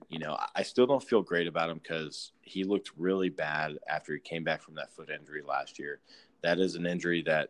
you 0.10 0.20
know, 0.20 0.38
I- 0.56 0.64
still 0.64 0.86
don't 0.86 1.04
feel 1.04 1.22
great 1.22 1.48
about 1.48 1.70
him 1.70 1.80
because 1.82 2.34
he 2.42 2.64
looked 2.64 2.92
really 2.98 3.30
bad 3.30 3.80
after 3.88 4.14
he 4.14 4.20
came 4.20 4.44
back 4.44 4.62
from 4.62 4.76
that 4.76 4.92
foot 4.94 5.10
injury 5.10 5.42
last 5.42 5.80
year. 5.80 6.00
That 6.42 6.60
is 6.60 6.76
an 6.76 6.86
injury 6.86 7.24
that, 7.24 7.50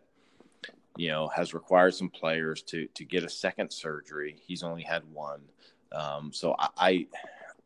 you 0.96 1.10
know, 1.10 1.28
has 1.30 1.54
required 1.54 1.96
some 1.96 2.10
players 2.10 2.62
to 2.64 2.88
to 2.88 3.04
get 3.04 3.24
a 3.24 3.30
second 3.30 3.72
surgery. 3.72 4.38
He's 4.46 4.64
only 4.64 4.84
had 4.84 5.04
one, 5.12 5.42
um, 5.92 6.32
so 6.32 6.56
I, 6.60 6.70
I 6.78 7.08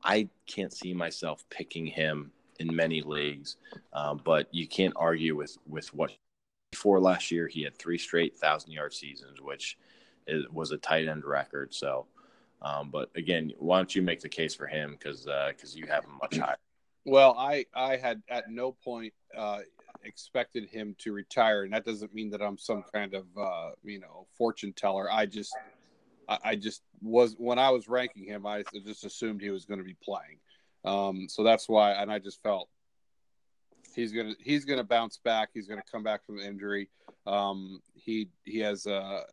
I 0.04 0.30
can't 0.47 0.71
see 0.71 0.93
myself 0.93 1.43
picking 1.50 1.86
him 1.86 2.32
in 2.60 2.73
many 2.73 3.02
leagues. 3.02 3.58
Um, 3.93 4.21
but 4.23 4.47
you 4.52 4.67
can't 4.67 4.93
argue 4.95 5.36
with 5.36 5.58
with 5.67 5.93
what 5.93 6.12
before 6.78 7.00
last 7.00 7.32
year 7.32 7.48
he 7.48 7.63
had 7.63 7.76
three 7.78 7.98
straight 7.98 8.38
thousand 8.38 8.72
yard 8.72 8.94
seasons, 8.94 9.42
which 9.42 9.78
is, 10.28 10.46
was 10.52 10.72
a 10.72 10.78
tight 10.78 11.08
end 11.08 11.26
record. 11.26 11.74
So. 11.74 12.06
Um, 12.60 12.90
but 12.90 13.12
again, 13.16 13.54
why 13.60 13.78
don't 13.78 13.96
you 13.96 14.02
make 14.02 14.20
the 14.20 14.30
case 14.30 14.56
for 14.56 14.66
him 14.66 14.98
because 14.98 15.28
because 15.50 15.76
you 15.76 15.86
have 15.86 16.04
him 16.04 16.18
much 16.20 16.40
higher. 16.40 16.58
Well, 17.06 17.36
I 17.38 17.66
I 17.76 17.98
had 17.98 18.24
at 18.30 18.50
no 18.50 18.72
point 18.72 19.13
uh, 19.38 19.60
expected 20.04 20.68
him 20.68 20.96
to 21.00 21.13
retire, 21.13 21.63
and 21.63 21.74
that 21.74 21.86
doesn't 21.86 22.13
mean 22.13 22.32
that 22.32 22.42
I'm 22.42 22.58
some 22.58 22.84
kind 22.94 23.13
of 23.13 23.26
uh, 23.40 23.72
you 23.84 24.00
know 24.00 24.28
fortune 24.38 24.74
teller. 24.74 25.12
I 25.12 25.26
just 25.26 25.56
I, 26.28 26.38
I 26.44 26.56
just 26.56 26.82
was 27.02 27.36
when 27.38 27.60
I 27.60 27.70
was 27.70 27.88
ranking 27.88 28.26
him, 28.26 28.46
I 28.46 28.63
just 28.84 29.06
assumed 29.06 29.42
he 29.42 29.52
was 29.52 29.66
going 29.66 29.80
to 29.80 29.86
be 29.86 29.96
playing. 30.04 30.40
Um, 30.84 31.28
so 31.30 31.44
that's 31.44 31.68
why, 31.70 31.92
and 31.94 32.12
I 32.12 32.20
just 32.20 32.42
felt 32.42 32.70
he's 33.98 34.14
gonna 34.14 34.34
he's 34.40 34.64
gonna 34.64 34.84
bounce 34.84 35.18
back. 35.18 35.50
He's 35.54 35.68
gonna 35.68 35.84
come 35.92 36.04
back 36.04 36.26
from 36.26 36.40
injury. 36.40 36.90
Um, 37.26 37.82
he 37.96 38.30
he 38.46 38.60
has 38.60 38.88
uh, 38.88 39.24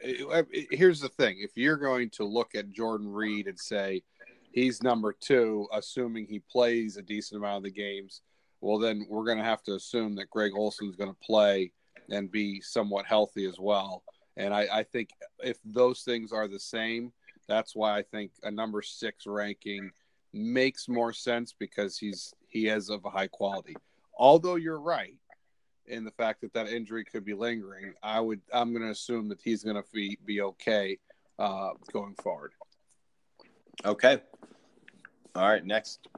it- 0.00 0.48
it- 0.50 0.68
here's 0.76 1.00
the 1.00 1.08
thing: 1.08 1.36
if 1.40 1.52
you're 1.56 1.76
going 1.76 2.10
to 2.10 2.24
look 2.24 2.54
at 2.56 2.70
Jordan 2.70 3.08
Reed 3.12 3.46
and 3.46 3.58
say 3.58 4.02
he's 4.50 4.82
number 4.82 5.12
two, 5.12 5.68
assuming 5.72 6.26
he 6.26 6.40
plays 6.40 6.96
a 6.96 7.02
decent 7.02 7.38
amount 7.38 7.58
of 7.58 7.62
the 7.64 7.70
games, 7.70 8.22
well, 8.60 8.78
then 8.78 9.06
we're 9.08 9.24
going 9.24 9.38
to 9.38 9.44
have 9.44 9.62
to 9.64 9.74
assume 9.74 10.16
that 10.16 10.30
Greg 10.30 10.52
Olsen's 10.56 10.96
going 10.96 11.10
to 11.10 11.20
play 11.24 11.70
and 12.10 12.30
be 12.32 12.60
somewhat 12.62 13.04
healthy 13.06 13.44
as 13.46 13.60
well. 13.60 14.02
And 14.36 14.54
I, 14.54 14.66
I 14.72 14.82
think 14.82 15.10
if 15.40 15.58
those 15.64 16.02
things 16.02 16.32
are 16.32 16.48
the 16.48 16.58
same, 16.58 17.12
that's 17.46 17.76
why 17.76 17.98
I 17.98 18.02
think 18.02 18.32
a 18.42 18.50
number 18.50 18.82
six 18.82 19.26
ranking 19.26 19.90
makes 20.32 20.88
more 20.88 21.12
sense 21.12 21.54
because 21.58 21.98
he's 21.98 22.32
he 22.48 22.68
is 22.68 22.88
of 22.90 23.04
a 23.04 23.10
high 23.10 23.28
quality. 23.28 23.76
Although 24.16 24.56
you're 24.56 24.80
right 24.80 25.14
in 25.86 26.04
the 26.04 26.10
fact 26.10 26.40
that 26.40 26.52
that 26.54 26.68
injury 26.68 27.04
could 27.04 27.24
be 27.24 27.34
lingering, 27.34 27.94
I 28.02 28.20
would 28.20 28.40
I'm 28.52 28.72
going 28.72 28.84
to 28.84 28.90
assume 28.90 29.28
that 29.28 29.40
he's 29.42 29.62
going 29.62 29.76
to 29.76 29.84
be 29.92 30.18
be 30.24 30.40
okay 30.42 30.98
uh, 31.38 31.70
going 31.92 32.14
forward. 32.22 32.52
Okay. 33.84 34.20
All 35.34 35.48
right. 35.48 35.64
Next, 35.64 36.08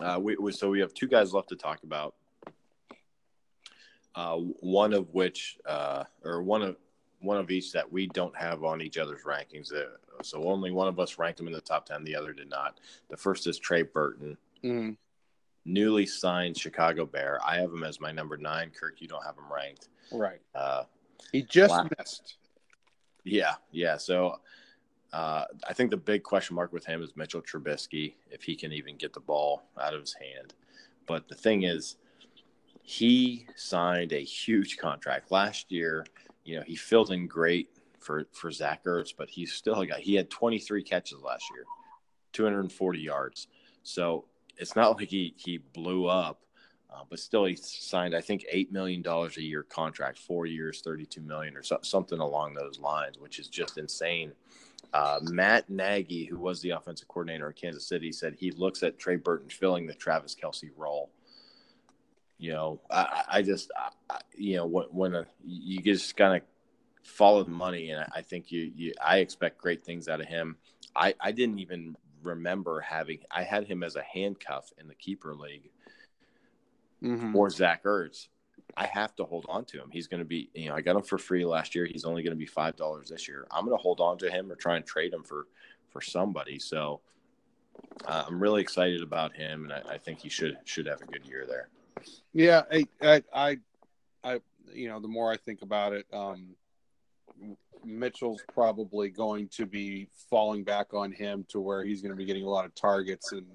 uh, 0.00 0.18
we, 0.20 0.36
we 0.36 0.52
so 0.52 0.68
we 0.70 0.80
have 0.80 0.92
two 0.92 1.08
guys 1.08 1.32
left 1.32 1.48
to 1.48 1.56
talk 1.56 1.82
about. 1.82 2.14
Uh, 4.14 4.36
one 4.60 4.92
of 4.92 5.12
which, 5.12 5.58
uh, 5.66 6.04
or 6.24 6.42
one 6.42 6.62
of 6.62 6.76
one 7.20 7.38
of 7.38 7.50
each 7.50 7.72
that 7.72 7.90
we 7.90 8.06
don't 8.06 8.36
have 8.36 8.62
on 8.64 8.82
each 8.82 8.98
other's 8.98 9.22
rankings. 9.22 9.72
Uh, 9.72 9.86
so 10.22 10.44
only 10.44 10.70
one 10.70 10.86
of 10.86 11.00
us 11.00 11.18
ranked 11.18 11.40
him 11.40 11.46
in 11.46 11.52
the 11.52 11.60
top 11.60 11.86
ten. 11.86 12.04
The 12.04 12.14
other 12.14 12.32
did 12.32 12.50
not. 12.50 12.78
The 13.08 13.16
first 13.16 13.46
is 13.46 13.58
Trey 13.58 13.82
Burton, 13.82 14.36
Mm, 14.64 14.96
newly 15.64 16.06
signed 16.06 16.56
Chicago 16.58 17.06
Bear. 17.06 17.38
I 17.44 17.56
have 17.56 17.72
him 17.72 17.84
as 17.84 18.00
my 18.00 18.12
number 18.12 18.36
nine. 18.36 18.70
Kirk, 18.78 19.00
you 19.00 19.08
don't 19.08 19.24
have 19.24 19.36
him 19.36 19.50
ranked. 19.52 19.88
right. 20.12 20.40
Uh, 20.54 20.84
He 21.32 21.42
just 21.42 21.70
Wow. 21.72 21.88
missed. 21.98 22.36
Yeah, 23.24 23.54
yeah. 23.72 23.96
So 23.96 24.40
uh, 25.12 25.44
I 25.66 25.72
think 25.72 25.90
the 25.90 25.96
big 25.96 26.22
question 26.22 26.54
mark 26.56 26.72
with 26.72 26.84
him 26.84 27.02
is 27.02 27.16
Mitchell 27.16 27.40
Trubisky, 27.40 28.14
if 28.30 28.42
he 28.42 28.54
can 28.54 28.72
even 28.72 28.96
get 28.96 29.12
the 29.12 29.20
ball 29.20 29.62
out 29.80 29.94
of 29.94 30.00
his 30.00 30.12
hand. 30.14 30.52
But 31.06 31.28
the 31.28 31.34
thing 31.34 31.62
is, 31.62 31.96
he 32.82 33.46
signed 33.56 34.12
a 34.12 34.22
huge 34.22 34.76
contract 34.76 35.30
last 35.30 35.72
year. 35.72 36.04
You 36.44 36.56
know, 36.56 36.62
he 36.66 36.76
filled 36.76 37.10
in 37.10 37.26
great 37.26 37.70
for 38.00 38.26
for 38.32 38.50
Zach 38.50 38.84
Ertz, 38.84 39.14
but 39.16 39.30
he's 39.30 39.52
still 39.54 39.80
a 39.80 39.86
guy. 39.86 40.00
He 40.00 40.14
had 40.14 40.28
23 40.28 40.82
catches 40.82 41.22
last 41.22 41.44
year, 41.54 41.64
240 42.32 42.98
yards. 43.00 43.48
So 43.82 44.26
it's 44.56 44.76
not 44.76 44.96
like 44.96 45.08
he 45.08 45.34
he 45.36 45.58
blew 45.58 46.06
up. 46.06 46.40
Uh, 46.92 47.02
but 47.10 47.18
still, 47.18 47.44
he 47.44 47.56
signed, 47.56 48.14
I 48.14 48.20
think, 48.20 48.44
eight 48.48 48.70
million 48.70 49.02
dollars 49.02 49.36
a 49.36 49.42
year 49.42 49.64
contract, 49.64 50.16
four 50.16 50.46
years, 50.46 50.80
thirty-two 50.80 51.22
million, 51.22 51.56
or 51.56 51.62
so, 51.64 51.78
something 51.82 52.20
along 52.20 52.54
those 52.54 52.78
lines, 52.78 53.18
which 53.18 53.40
is 53.40 53.48
just 53.48 53.78
insane. 53.78 54.32
Uh, 54.92 55.18
Matt 55.22 55.68
Nagy, 55.68 56.24
who 56.24 56.38
was 56.38 56.60
the 56.60 56.70
offensive 56.70 57.08
coordinator 57.08 57.48
in 57.48 57.54
Kansas 57.54 57.84
City, 57.84 58.12
said 58.12 58.36
he 58.38 58.52
looks 58.52 58.84
at 58.84 58.96
Trey 58.96 59.16
Burton 59.16 59.48
filling 59.48 59.88
the 59.88 59.94
Travis 59.94 60.36
Kelce 60.40 60.70
role. 60.76 61.10
You 62.38 62.52
know, 62.52 62.80
I, 62.90 63.24
I 63.28 63.42
just, 63.42 63.72
I, 63.76 64.18
you 64.36 64.56
know, 64.56 64.66
when, 64.66 64.84
when 64.90 65.14
a, 65.16 65.26
you 65.44 65.80
just 65.80 66.16
kind 66.16 66.36
of 66.36 66.42
follow 67.02 67.42
the 67.42 67.50
money, 67.50 67.90
and 67.90 68.06
I 68.14 68.22
think 68.22 68.52
you, 68.52 68.70
you, 68.76 68.92
I 69.04 69.18
expect 69.18 69.58
great 69.58 69.84
things 69.84 70.08
out 70.08 70.20
of 70.20 70.26
him. 70.26 70.56
I, 70.94 71.14
I 71.20 71.32
didn't 71.32 71.58
even 71.58 71.96
remember 72.24 72.80
having, 72.80 73.20
I 73.30 73.42
had 73.42 73.66
him 73.66 73.82
as 73.82 73.96
a 73.96 74.02
handcuff 74.02 74.72
in 74.78 74.88
the 74.88 74.94
keeper 74.94 75.34
league 75.34 75.70
Mhm. 77.02 77.34
or 77.34 77.50
Zach 77.50 77.84
Ertz, 77.84 78.28
I 78.76 78.86
have 78.86 79.14
to 79.16 79.24
hold 79.24 79.46
on 79.48 79.64
to 79.66 79.78
him. 79.78 79.90
He's 79.90 80.06
going 80.06 80.20
to 80.20 80.24
be, 80.24 80.50
you 80.54 80.68
know, 80.68 80.74
I 80.74 80.80
got 80.80 80.96
him 80.96 81.02
for 81.02 81.18
free 81.18 81.44
last 81.44 81.74
year. 81.74 81.84
He's 81.86 82.04
only 82.04 82.22
going 82.22 82.32
to 82.32 82.38
be 82.38 82.46
five 82.46 82.76
dollars 82.76 83.08
this 83.10 83.28
year. 83.28 83.46
I'm 83.50 83.64
going 83.66 83.76
to 83.76 83.82
hold 83.82 84.00
on 84.00 84.16
to 84.18 84.30
him 84.30 84.50
or 84.50 84.56
try 84.56 84.76
and 84.76 84.86
trade 84.86 85.12
him 85.12 85.22
for 85.22 85.46
for 85.90 86.00
somebody. 86.00 86.58
So 86.58 87.00
uh, 88.06 88.24
I'm 88.26 88.40
really 88.40 88.62
excited 88.62 89.02
about 89.02 89.34
him, 89.34 89.64
and 89.64 89.72
I, 89.72 89.94
I 89.94 89.98
think 89.98 90.20
he 90.20 90.28
should 90.28 90.56
should 90.64 90.86
have 90.86 91.02
a 91.02 91.06
good 91.06 91.24
year 91.26 91.44
there. 91.46 91.68
Yeah, 92.32 92.62
I, 92.70 92.86
I, 93.02 93.22
I, 93.32 93.58
I, 94.24 94.40
you 94.72 94.88
know, 94.88 94.98
the 94.98 95.08
more 95.08 95.30
I 95.30 95.36
think 95.36 95.62
about 95.62 95.92
it, 95.92 96.06
um, 96.12 96.56
Mitchell's 97.84 98.42
probably 98.52 99.10
going 99.10 99.48
to 99.48 99.66
be 99.66 100.08
falling 100.30 100.64
back 100.64 100.94
on 100.94 101.12
him 101.12 101.44
to 101.48 101.60
where 101.60 101.84
he's 101.84 102.00
going 102.00 102.12
to 102.12 102.16
be 102.16 102.24
getting 102.24 102.44
a 102.44 102.48
lot 102.48 102.64
of 102.64 102.74
targets, 102.74 103.32
and 103.32 103.46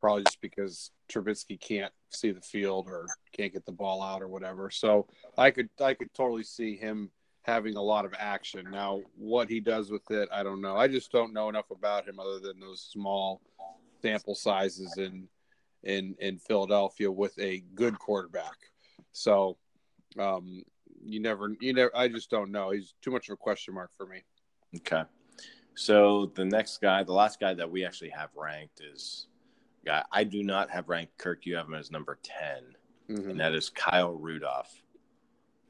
probably 0.00 0.24
just 0.24 0.40
because 0.40 0.90
Trubisky 1.10 1.60
can't 1.60 1.92
see 2.10 2.30
the 2.30 2.40
field 2.40 2.88
or 2.88 3.06
can't 3.32 3.52
get 3.52 3.66
the 3.66 3.72
ball 3.72 4.02
out 4.02 4.22
or 4.22 4.28
whatever. 4.28 4.70
So 4.70 5.06
I 5.36 5.50
could, 5.50 5.68
I 5.80 5.94
could 5.94 6.12
totally 6.14 6.44
see 6.44 6.76
him 6.76 7.10
having 7.42 7.76
a 7.76 7.82
lot 7.82 8.04
of 8.04 8.14
action. 8.18 8.66
Now, 8.70 9.00
what 9.16 9.48
he 9.48 9.60
does 9.60 9.90
with 9.90 10.10
it, 10.10 10.28
I 10.32 10.42
don't 10.42 10.60
know. 10.60 10.76
I 10.76 10.86
just 10.86 11.10
don't 11.10 11.32
know 11.32 11.48
enough 11.48 11.70
about 11.70 12.06
him 12.06 12.20
other 12.20 12.38
than 12.38 12.60
those 12.60 12.88
small 12.92 13.40
sample 14.02 14.34
sizes 14.34 14.96
in 14.98 15.28
in 15.82 16.14
in 16.18 16.38
Philadelphia 16.38 17.10
with 17.10 17.38
a 17.38 17.62
good 17.74 17.98
quarterback. 17.98 18.56
So 19.12 19.56
um 20.18 20.62
you 21.04 21.20
never 21.20 21.54
you 21.60 21.72
never 21.72 21.90
I 21.96 22.08
just 22.08 22.30
don't 22.30 22.50
know. 22.50 22.70
He's 22.70 22.94
too 23.02 23.10
much 23.10 23.28
of 23.28 23.34
a 23.34 23.36
question 23.36 23.74
mark 23.74 23.90
for 23.96 24.06
me. 24.06 24.22
Okay. 24.76 25.02
So 25.74 26.32
the 26.34 26.44
next 26.44 26.80
guy, 26.80 27.02
the 27.04 27.12
last 27.12 27.38
guy 27.38 27.54
that 27.54 27.70
we 27.70 27.84
actually 27.84 28.10
have 28.10 28.30
ranked 28.36 28.80
is 28.80 29.26
guy 29.84 30.04
I 30.12 30.24
do 30.24 30.42
not 30.42 30.70
have 30.70 30.88
ranked. 30.88 31.16
Kirk, 31.18 31.46
you 31.46 31.56
have 31.56 31.66
him 31.66 31.74
as 31.74 31.90
number 31.90 32.18
10 32.22 32.74
Mhm. 33.08 33.30
and 33.30 33.40
that 33.40 33.54
is 33.54 33.70
Kyle 33.70 34.12
Rudolph. 34.12 34.82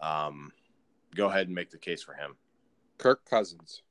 Um, 0.00 0.52
go 1.14 1.28
ahead 1.28 1.46
and 1.46 1.54
make 1.54 1.70
the 1.70 1.78
case 1.78 2.02
for 2.02 2.14
him. 2.14 2.36
Kirk 2.98 3.24
Cousins. 3.24 3.82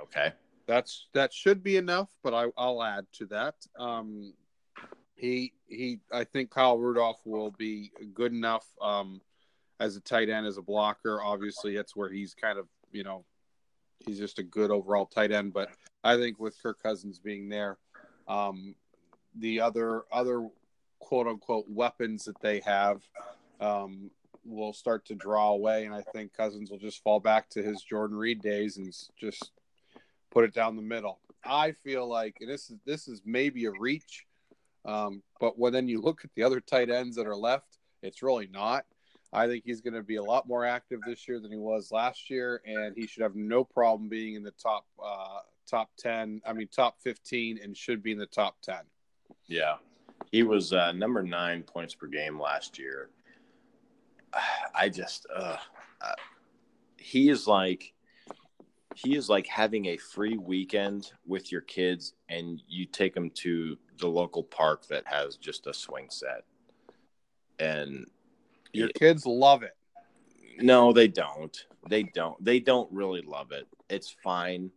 Okay. 0.00 0.32
That's 0.66 1.08
that 1.12 1.32
should 1.34 1.62
be 1.62 1.76
enough, 1.76 2.08
but 2.22 2.32
I, 2.32 2.46
I'll 2.56 2.82
add 2.82 3.06
to 3.14 3.26
that. 3.26 3.56
Um, 3.78 4.32
he 5.16 5.52
he, 5.66 6.00
I 6.12 6.24
think 6.24 6.50
Kyle 6.50 6.78
Rudolph 6.78 7.20
will 7.26 7.50
be 7.50 7.92
good 8.14 8.32
enough 8.32 8.66
um, 8.80 9.20
as 9.80 9.96
a 9.96 10.00
tight 10.00 10.28
end, 10.28 10.46
as 10.46 10.58
a 10.58 10.62
blocker. 10.62 11.20
Obviously, 11.22 11.74
that's 11.74 11.96
where 11.96 12.10
he's 12.10 12.34
kind 12.34 12.58
of 12.58 12.68
you 12.92 13.02
know 13.02 13.24
he's 14.06 14.18
just 14.18 14.38
a 14.38 14.44
good 14.44 14.70
overall 14.70 15.06
tight 15.06 15.32
end. 15.32 15.52
But 15.52 15.70
I 16.04 16.16
think 16.16 16.38
with 16.38 16.62
Kirk 16.62 16.80
Cousins 16.82 17.18
being 17.18 17.48
there, 17.48 17.78
um, 18.28 18.76
the 19.34 19.60
other 19.60 20.04
other 20.12 20.46
quote 21.00 21.26
unquote 21.26 21.64
weapons 21.68 22.24
that 22.24 22.40
they 22.40 22.60
have 22.60 23.02
um, 23.60 24.10
will 24.44 24.72
start 24.72 25.06
to 25.06 25.14
draw 25.14 25.50
away, 25.50 25.86
and 25.86 25.94
I 25.94 26.02
think 26.12 26.34
Cousins 26.34 26.70
will 26.70 26.78
just 26.78 27.02
fall 27.02 27.18
back 27.18 27.48
to 27.50 27.62
his 27.62 27.82
Jordan 27.82 28.16
Reed 28.16 28.40
days 28.42 28.76
and 28.76 28.94
just 29.18 29.50
put 30.30 30.44
it 30.44 30.54
down 30.54 30.76
the 30.76 30.82
middle. 30.82 31.18
I 31.42 31.72
feel 31.72 32.06
like 32.06 32.36
and 32.40 32.50
this 32.50 32.70
is 32.70 32.76
this 32.84 33.08
is 33.08 33.22
maybe 33.24 33.64
a 33.64 33.72
reach, 33.72 34.26
um, 34.84 35.22
but 35.40 35.58
when 35.58 35.72
then 35.72 35.88
you 35.88 36.02
look 36.02 36.20
at 36.22 36.30
the 36.34 36.42
other 36.42 36.60
tight 36.60 36.90
ends 36.90 37.16
that 37.16 37.26
are 37.26 37.36
left, 37.36 37.78
it's 38.02 38.22
really 38.22 38.46
not. 38.46 38.84
I 39.32 39.46
think 39.46 39.64
he's 39.64 39.80
going 39.80 39.94
to 39.94 40.02
be 40.02 40.16
a 40.16 40.22
lot 40.22 40.48
more 40.48 40.64
active 40.64 41.00
this 41.06 41.28
year 41.28 41.38
than 41.38 41.52
he 41.52 41.58
was 41.58 41.92
last 41.92 42.30
year, 42.30 42.62
and 42.66 42.96
he 42.96 43.06
should 43.06 43.22
have 43.22 43.36
no 43.36 43.62
problem 43.62 44.08
being 44.08 44.34
in 44.34 44.42
the 44.42 44.50
top 44.52 44.86
uh, 45.02 45.40
top 45.68 45.90
ten. 45.96 46.40
I 46.44 46.52
mean, 46.52 46.68
top 46.68 47.00
fifteen, 47.00 47.58
and 47.62 47.76
should 47.76 48.02
be 48.02 48.12
in 48.12 48.18
the 48.18 48.26
top 48.26 48.56
ten. 48.60 48.82
Yeah. 49.46 49.76
He 50.30 50.42
was 50.42 50.72
uh, 50.72 50.92
number 50.92 51.22
nine 51.22 51.62
points 51.62 51.94
per 51.94 52.06
game 52.06 52.40
last 52.40 52.78
year. 52.78 53.10
I 54.74 54.88
just, 54.88 55.26
uh, 55.34 55.56
uh, 56.00 56.14
he 56.96 57.28
is 57.28 57.46
like, 57.46 57.92
he 58.94 59.16
is 59.16 59.28
like 59.28 59.46
having 59.46 59.86
a 59.86 59.96
free 59.96 60.36
weekend 60.36 61.12
with 61.26 61.50
your 61.50 61.62
kids, 61.62 62.14
and 62.28 62.62
you 62.68 62.84
take 62.84 63.14
them 63.14 63.30
to 63.30 63.76
the 63.98 64.08
local 64.08 64.42
park 64.42 64.86
that 64.88 65.06
has 65.06 65.36
just 65.36 65.66
a 65.66 65.74
swing 65.74 66.08
set, 66.10 66.44
and 67.58 68.06
Your 68.72 68.88
kids 68.88 69.26
love 69.26 69.62
it. 69.62 69.76
No, 70.58 70.92
they 70.92 71.08
don't. 71.08 71.56
They 71.88 72.02
don't. 72.02 72.42
They 72.44 72.60
don't 72.60 72.90
really 72.92 73.22
love 73.22 73.52
it. 73.52 73.66
It's 73.88 74.14
fine. 74.22 74.70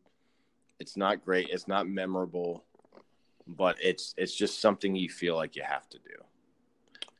It's 0.79 0.97
not 0.97 1.23
great. 1.23 1.49
It's 1.49 1.67
not 1.67 1.87
memorable, 1.87 2.63
but 3.47 3.77
it's 3.81 4.13
it's 4.17 4.35
just 4.35 4.61
something 4.61 4.95
you 4.95 5.09
feel 5.09 5.35
like 5.35 5.55
you 5.55 5.63
have 5.63 5.87
to 5.89 5.99
do. 5.99 6.15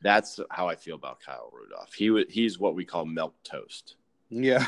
That's 0.02 0.38
how 0.50 0.68
I 0.68 0.76
feel 0.76 0.96
about 0.96 1.20
Kyle 1.20 1.50
Rudolph. 1.52 1.92
He 1.94 2.24
he's 2.28 2.58
what 2.58 2.74
we 2.74 2.84
call 2.84 3.06
milk 3.06 3.34
toast. 3.42 3.96
Yeah. 4.30 4.66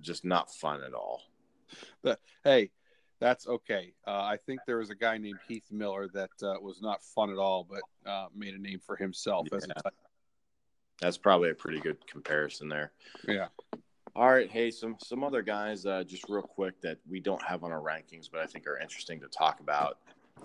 Just 0.00 0.24
not 0.24 0.52
fun 0.52 0.82
at 0.82 0.94
all. 0.94 1.22
But 2.02 2.20
hey, 2.44 2.70
that's 3.22 3.46
okay. 3.46 3.92
Uh, 4.06 4.22
I 4.22 4.36
think 4.36 4.60
there 4.66 4.78
was 4.78 4.90
a 4.90 4.94
guy 4.94 5.16
named 5.16 5.38
Heath 5.46 5.70
Miller 5.70 6.08
that 6.12 6.30
uh, 6.42 6.54
was 6.60 6.82
not 6.82 7.02
fun 7.02 7.30
at 7.30 7.38
all, 7.38 7.66
but 7.68 8.10
uh, 8.10 8.26
made 8.34 8.54
a 8.54 8.58
name 8.58 8.80
for 8.84 8.96
himself 8.96 9.46
as 9.52 9.64
a 9.64 9.68
Yeah. 9.68 9.90
That's 11.00 11.18
probably 11.18 11.50
a 11.50 11.54
pretty 11.54 11.80
good 11.80 12.04
comparison 12.06 12.68
there. 12.68 12.92
yeah. 13.26 13.48
All 14.14 14.30
right, 14.30 14.50
hey, 14.50 14.70
some 14.70 14.96
some 14.98 15.24
other 15.24 15.40
guys, 15.40 15.86
uh, 15.86 16.04
just 16.04 16.28
real 16.28 16.42
quick 16.42 16.78
that 16.82 16.98
we 17.08 17.18
don't 17.18 17.42
have 17.42 17.64
on 17.64 17.72
our 17.72 17.80
rankings, 17.80 18.28
but 18.30 18.42
I 18.42 18.46
think 18.46 18.66
are 18.66 18.78
interesting 18.78 19.18
to 19.20 19.28
talk 19.28 19.60
about. 19.60 19.98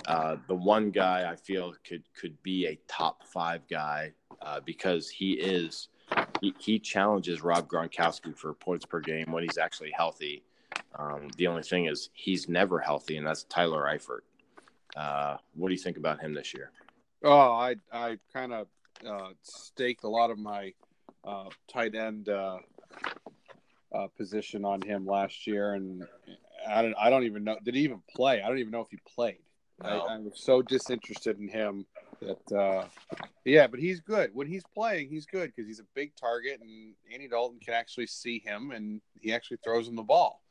Uh, 0.06 0.38
the 0.48 0.56
one 0.56 0.90
guy 0.90 1.30
I 1.30 1.36
feel 1.36 1.74
could 1.84 2.04
could 2.14 2.42
be 2.44 2.68
a 2.68 2.80
top 2.88 3.26
five 3.28 3.68
guy 3.68 4.14
uh, 4.42 4.62
because 4.66 5.10
he 5.10 5.34
is 5.34 5.90
he, 6.40 6.54
he 6.60 6.80
challenges 6.80 7.42
Rob 7.42 7.68
Gronkowski 7.68 8.38
for 8.38 8.54
points 8.54 8.86
per 8.86 9.02
game 9.02 9.32
when 9.32 9.44
he's 9.44 9.58
actually 9.58 9.92
healthy. 9.92 10.44
Um, 10.98 11.30
the 11.38 11.48
only 11.48 11.64
thing 11.64 11.86
is 11.86 12.10
he's 12.14 12.50
never 12.50 12.80
healthy, 12.80 13.18
and 13.18 13.26
that's 13.26 13.44
Tyler 13.44 13.84
Eifert. 13.84 14.22
Uh, 14.96 15.38
what 15.56 15.68
do 15.68 15.74
you 15.74 15.80
think 15.80 15.98
about 15.98 16.20
him 16.20 16.34
this 16.34 16.54
year? 16.54 16.72
Oh, 17.24 17.52
I 17.52 17.76
I 17.92 18.18
kind 18.34 18.54
of 18.54 18.68
uh, 19.08 19.30
staked 19.44 20.04
a 20.04 20.10
lot 20.10 20.32
of 20.32 20.40
my 20.40 20.74
uh, 21.24 21.50
tight 21.72 21.94
end 21.94 22.30
uh, 22.30 22.58
uh, 23.94 24.08
position 24.18 24.66
on 24.66 24.82
him 24.82 25.06
last 25.06 25.46
year, 25.46 25.74
and 25.74 26.06
I 26.68 26.82
don't 26.82 26.96
I 27.00 27.10
don't 27.10 27.24
even 27.24 27.44
know 27.44 27.58
did 27.64 27.76
he 27.76 27.82
even 27.82 28.02
play? 28.16 28.42
I 28.42 28.48
don't 28.48 28.60
even 28.60 28.72
know 28.72 28.82
if 28.82 28.90
he 28.90 28.98
played. 29.16 29.40
No. 29.84 29.90
I, 29.90 30.14
I'm 30.14 30.32
so 30.34 30.64
disinterested 30.64 31.40
in 31.40 31.48
him 31.48 31.86
that 32.22 32.52
uh, 32.52 32.86
yeah, 33.46 33.68
but 33.68 33.80
he's 33.80 34.00
good 34.00 34.32
when 34.34 34.48
he's 34.48 34.64
playing. 34.74 35.10
He's 35.10 35.28
good 35.28 35.52
because 35.56 35.68
he's 35.68 35.80
a 35.80 35.86
big 35.94 36.16
target, 36.16 36.60
and 36.62 36.94
Andy 37.14 37.28
Dalton 37.28 37.60
can 37.64 37.76
actually 37.76 38.08
see 38.08 38.40
him, 38.40 38.72
and 38.72 39.02
he 39.22 39.34
actually 39.34 39.58
throws 39.64 39.88
him 39.88 39.96
the 39.96 40.04
ball. 40.04 40.42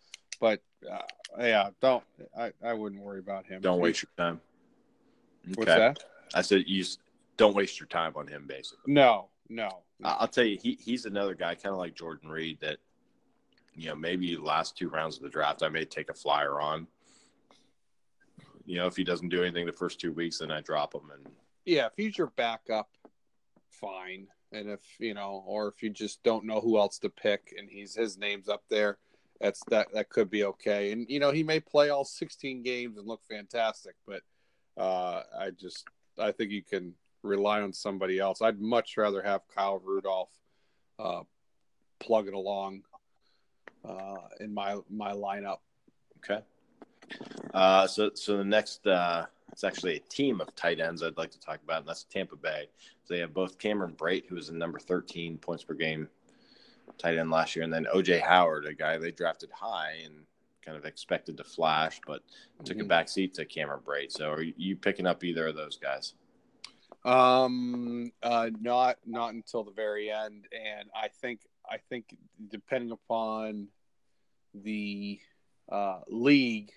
But 0.41 0.63
uh, 0.91 0.99
yeah, 1.39 1.71
don't 1.81 2.05
I, 2.39 2.53
I 2.65 2.75
wouldn't 2.75 3.03
worry 3.03 3.19
about 3.19 3.47
him. 3.47 3.61
Don't 3.61 3.81
waste 3.81 4.03
your 4.03 4.27
time. 4.27 4.41
What's 5.55 5.67
that? 5.67 6.03
I 6.35 6.43
said 6.43 6.65
you 6.67 6.85
don't 7.37 7.55
waste 7.55 7.79
your 7.79 7.87
time 7.87 8.13
on 8.17 8.27
him, 8.27 8.45
basically. 8.47 8.93
No, 8.93 9.29
no. 9.49 9.83
I'll 10.05 10.29
tell 10.29 10.45
you, 10.45 10.59
he 10.61 10.79
he's 10.81 11.07
another 11.07 11.35
guy, 11.35 11.55
kind 11.55 11.73
of 11.73 11.79
like 11.79 11.95
Jordan 11.95 12.29
Reed, 12.29 12.59
that 12.61 12.79
you 13.75 13.89
know 13.89 13.95
maybe 13.95 14.37
last 14.37 14.77
two 14.77 14.89
rounds 14.89 15.17
of 15.17 15.23
the 15.23 15.29
draft, 15.29 15.63
I 15.63 15.69
may 15.69 15.85
take 15.85 16.11
a 16.11 16.15
flyer 16.15 16.61
on. 16.61 16.87
You 18.67 18.79
know, 18.79 18.87
if 18.87 18.97
he 18.97 19.05
doesn't 19.05 19.29
do 19.29 19.43
anything 19.43 19.65
the 19.65 19.73
first 19.73 20.01
two 20.01 20.13
weeks, 20.13 20.39
then 20.39 20.51
I 20.51 20.61
drop 20.61 20.95
him. 20.95 21.11
And 21.15 21.27
yeah, 21.65 21.87
if 21.87 21.93
he's 21.97 22.19
your 22.19 22.33
backup, 22.37 22.89
fine. 23.71 24.27
And 24.53 24.69
if 24.69 24.81
you 24.99 25.15
know, 25.15 25.45
or 25.47 25.69
if 25.69 25.83
you 25.83 25.91
just 25.91 26.23
don't 26.23 26.45
know 26.45 26.61
who 26.61 26.79
else 26.79 26.99
to 27.01 27.09
pick, 27.09 27.55
and 27.57 27.71
he's 27.71 27.95
his 27.95 28.19
name's 28.19 28.49
up 28.49 28.65
there, 28.69 28.99
that's 29.41 29.63
that 29.69 29.89
that 29.93 30.09
could 30.09 30.31
be 30.31 30.45
okay. 30.45 30.93
And 30.93 31.07
you 31.09 31.21
know, 31.21 31.33
he 31.33 31.43
may 31.43 31.61
play 31.61 31.91
all 31.91 32.05
16 32.05 32.63
games 32.63 32.99
and 32.99 33.07
look 33.07 33.23
fantastic, 33.29 33.95
but 34.07 34.23
uh, 34.77 35.23
I 35.39 35.51
just 35.51 35.85
I 36.19 36.33
think 36.33 36.51
you 36.51 36.63
can 36.63 36.95
rely 37.23 37.61
on 37.61 37.73
somebody 37.73 38.19
else. 38.19 38.43
I'd 38.43 38.61
much 38.61 38.97
rather 38.97 39.23
have 39.23 39.43
Kyle 39.55 39.79
Rudolph 39.79 40.31
uh, 40.99 41.23
plug 41.99 42.29
it 42.29 42.35
along 42.35 42.83
uh, 43.85 44.29
in 44.41 44.53
my 44.53 44.77
my 44.91 45.13
lineup. 45.13 45.59
okay, 46.19 46.43
uh, 47.55 47.87
so 47.87 48.11
so 48.15 48.37
the 48.39 48.45
next, 48.45 48.87
uh, 48.87 49.27
it's 49.53 49.65
actually 49.65 49.97
a 49.97 50.01
team 50.01 50.41
of 50.41 50.55
tight 50.55 50.81
ends 50.81 51.03
I'd 51.03 51.17
like 51.17 51.31
to 51.33 51.41
talk 51.41 51.61
about, 51.63 51.81
and 51.81 51.89
that's 51.89 52.05
Tampa 52.05 52.37
Bay. 52.37 52.69
So 53.05 53.15
they 53.15 53.21
have 53.21 53.35
both 53.35 53.59
Cameron 53.59 53.95
Brate, 53.97 54.27
who 54.27 54.37
is 54.37 54.49
the 54.49 54.55
number 54.55 54.79
13 54.79 55.39
points 55.39 55.63
per 55.63 55.75
game 55.75 56.09
tight 56.99 57.19
end 57.19 57.31
last 57.31 57.57
year, 57.57 57.65
and 57.65 57.73
then 57.73 57.87
OJ 57.95 58.21
Howard, 58.21 58.67
a 58.67 58.75
guy 58.75 58.99
they 58.99 59.11
drafted 59.11 59.51
high 59.51 60.01
and 60.05 60.27
kind 60.65 60.77
of 60.77 60.85
expected 60.85 61.37
to 61.37 61.45
flash, 61.45 62.01
but 62.07 62.23
took 62.65 62.79
a 62.79 62.85
Mhm. 62.85 62.89
back 62.89 63.09
seat 63.09 63.35
to 63.35 63.45
Cameron 63.45 63.81
Brate. 63.85 64.11
So 64.11 64.33
are 64.33 64.43
you 64.43 64.77
picking 64.77 65.07
up 65.07 65.23
either 65.23 65.47
of 65.47 65.55
those 65.55 65.77
guys? 65.77 66.15
Um, 67.05 68.13
uh, 68.23 68.51
not 68.61 68.99
not 69.07 69.35
until 69.35 69.63
the 69.63 69.71
very 69.71 70.11
end, 70.11 70.49
and 70.53 70.91
I 70.95 71.09
think 71.09 71.41
I 71.69 71.79
think 71.79 72.17
depending 72.49 72.91
upon 72.91 73.69
the 74.55 75.21
uh, 75.69 76.01
league, 76.09 76.73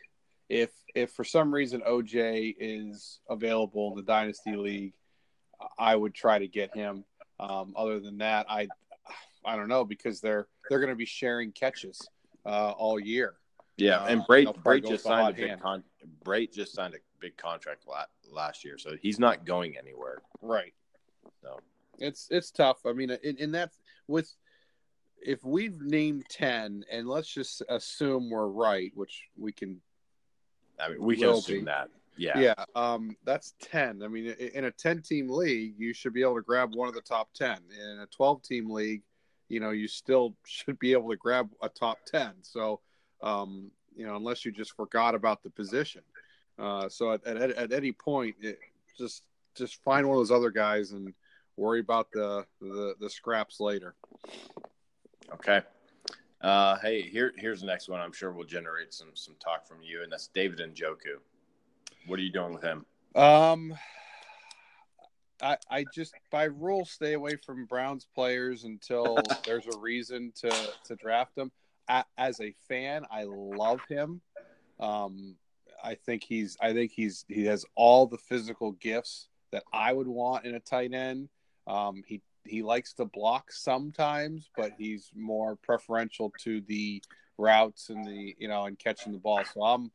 if 0.49 0.71
if 0.93 1.11
for 1.11 1.23
some 1.23 1.53
reason 1.53 1.81
OJ 1.81 2.55
is 2.59 3.21
available 3.29 3.91
in 3.91 3.97
the 3.97 4.03
dynasty 4.03 4.55
league, 4.55 4.93
I 5.77 5.95
would 5.95 6.13
try 6.13 6.39
to 6.39 6.47
get 6.47 6.75
him. 6.75 7.05
Um, 7.39 7.73
other 7.75 7.99
than 7.99 8.17
that, 8.19 8.45
I 8.49 8.67
I 9.49 9.55
don't 9.55 9.67
know 9.67 9.83
because 9.83 10.21
they're 10.21 10.47
they're 10.69 10.79
going 10.79 10.91
to 10.91 10.95
be 10.95 11.05
sharing 11.05 11.51
catches 11.51 12.07
uh, 12.45 12.71
all 12.71 12.99
year. 12.99 13.35
Yeah, 13.77 13.99
Uh, 14.01 14.07
and 14.07 14.21
Brate, 14.23 14.53
Brate 14.63 14.87
just 14.87 15.05
signed 15.05 15.29
a 15.29 15.33
big 15.33 15.49
hand. 15.49 15.61
con- 15.61 15.83
Brate 16.25 16.53
just 16.53 16.73
signed 16.73 16.93
a 16.95 16.97
big 17.19 17.37
contract 17.37 17.87
la- 17.87 18.05
last 18.29 18.63
year, 18.65 18.77
so 18.77 18.95
he's 19.01 19.19
not 19.19 19.45
going 19.45 19.77
anywhere. 19.77 20.21
Right. 20.41 20.73
So 21.41 21.59
It's 21.97 22.27
it's 22.29 22.51
tough. 22.51 22.85
I 22.85 22.93
mean, 22.93 23.09
in, 23.23 23.37
in 23.37 23.51
that 23.53 23.71
with 24.07 24.33
if 25.21 25.43
we've 25.43 25.81
named 25.81 26.25
ten, 26.29 26.83
and 26.91 27.07
let's 27.07 27.27
just 27.27 27.61
assume 27.69 28.29
we're 28.29 28.47
right, 28.47 28.91
which 28.95 29.27
we 29.37 29.51
can. 29.51 29.81
I 30.79 30.89
mean, 30.89 31.01
we 31.01 31.17
can 31.17 31.29
assume 31.29 31.59
be. 31.59 31.65
that. 31.65 31.89
Yeah. 32.17 32.39
Yeah. 32.39 32.65
Um. 32.75 33.15
That's 33.25 33.53
ten. 33.61 34.01
I 34.03 34.07
mean, 34.09 34.27
in 34.27 34.65
a 34.65 34.71
ten-team 34.71 35.29
league, 35.29 35.75
you 35.77 35.93
should 35.93 36.13
be 36.13 36.21
able 36.21 36.35
to 36.35 36.41
grab 36.41 36.75
one 36.75 36.89
of 36.89 36.93
the 36.93 37.01
top 37.01 37.33
ten. 37.33 37.57
In 37.79 37.99
a 37.99 38.05
twelve-team 38.07 38.69
league, 38.69 39.03
you 39.49 39.59
know, 39.59 39.71
you 39.71 39.87
still 39.87 40.35
should 40.45 40.79
be 40.79 40.93
able 40.93 41.09
to 41.09 41.17
grab 41.17 41.49
a 41.61 41.69
top 41.69 41.97
ten. 42.05 42.31
So, 42.41 42.79
um, 43.21 43.71
you 43.95 44.05
know, 44.05 44.15
unless 44.15 44.45
you 44.45 44.51
just 44.51 44.75
forgot 44.75 45.15
about 45.15 45.43
the 45.43 45.49
position. 45.49 46.01
Uh, 46.57 46.87
so 46.89 47.11
at, 47.13 47.25
at 47.25 47.51
at 47.51 47.73
any 47.73 47.91
point, 47.91 48.35
it, 48.41 48.59
just 48.97 49.23
just 49.55 49.81
find 49.83 50.07
one 50.07 50.17
of 50.17 50.19
those 50.19 50.35
other 50.35 50.51
guys 50.51 50.91
and 50.91 51.13
worry 51.57 51.79
about 51.79 52.11
the 52.11 52.45
the, 52.61 52.95
the 52.99 53.09
scraps 53.09 53.59
later. 53.59 53.95
Okay. 55.33 55.61
Uh, 56.41 56.77
hey, 56.79 57.01
here 57.01 57.33
here's 57.37 57.59
the 57.59 57.67
next 57.67 57.89
one. 57.89 57.99
I'm 57.99 58.13
sure 58.13 58.31
will 58.31 58.45
generate 58.45 58.93
some 58.93 59.09
some 59.13 59.35
talk 59.43 59.67
from 59.67 59.77
you, 59.83 60.03
and 60.03 60.11
that's 60.11 60.27
David 60.27 60.59
Njoku. 60.59 61.17
What 62.07 62.19
are 62.19 62.23
you 62.23 62.31
doing 62.31 62.53
with 62.53 62.63
him? 62.63 62.85
Um, 63.15 63.73
I 65.41 65.57
I 65.69 65.85
just 65.93 66.13
by 66.31 66.45
rule 66.45 66.85
stay 66.85 67.13
away 67.13 67.35
from 67.45 67.65
Browns 67.65 68.07
players 68.15 68.63
until 68.63 69.17
there's 69.45 69.67
a 69.67 69.79
reason 69.79 70.31
to 70.41 70.51
to 70.85 70.95
draft 70.95 71.35
them. 71.35 71.51
As 72.17 72.39
a 72.39 72.53
fan, 72.67 73.05
I 73.09 73.23
love 73.23 73.79
him. 73.89 74.21
Um, 74.79 75.35
I 75.83 75.95
think 75.95 76.23
he's 76.23 76.57
I 76.61 76.73
think 76.73 76.91
he's 76.91 77.25
he 77.27 77.45
has 77.45 77.65
all 77.75 78.05
the 78.05 78.17
physical 78.17 78.73
gifts 78.73 79.27
that 79.51 79.63
I 79.73 79.93
would 79.93 80.07
want 80.07 80.45
in 80.45 80.55
a 80.55 80.59
tight 80.59 80.93
end. 80.93 81.29
Um, 81.67 82.03
he 82.05 82.21
he 82.45 82.63
likes 82.63 82.93
to 82.93 83.05
block 83.05 83.51
sometimes, 83.51 84.49
but 84.55 84.71
he's 84.77 85.11
more 85.15 85.55
preferential 85.55 86.31
to 86.41 86.61
the 86.61 87.01
routes 87.37 87.89
and 87.89 88.05
the 88.05 88.35
you 88.37 88.47
know 88.47 88.65
and 88.65 88.77
catching 88.77 89.13
the 89.13 89.19
ball. 89.19 89.43
So 89.53 89.63
I'm 89.63 89.91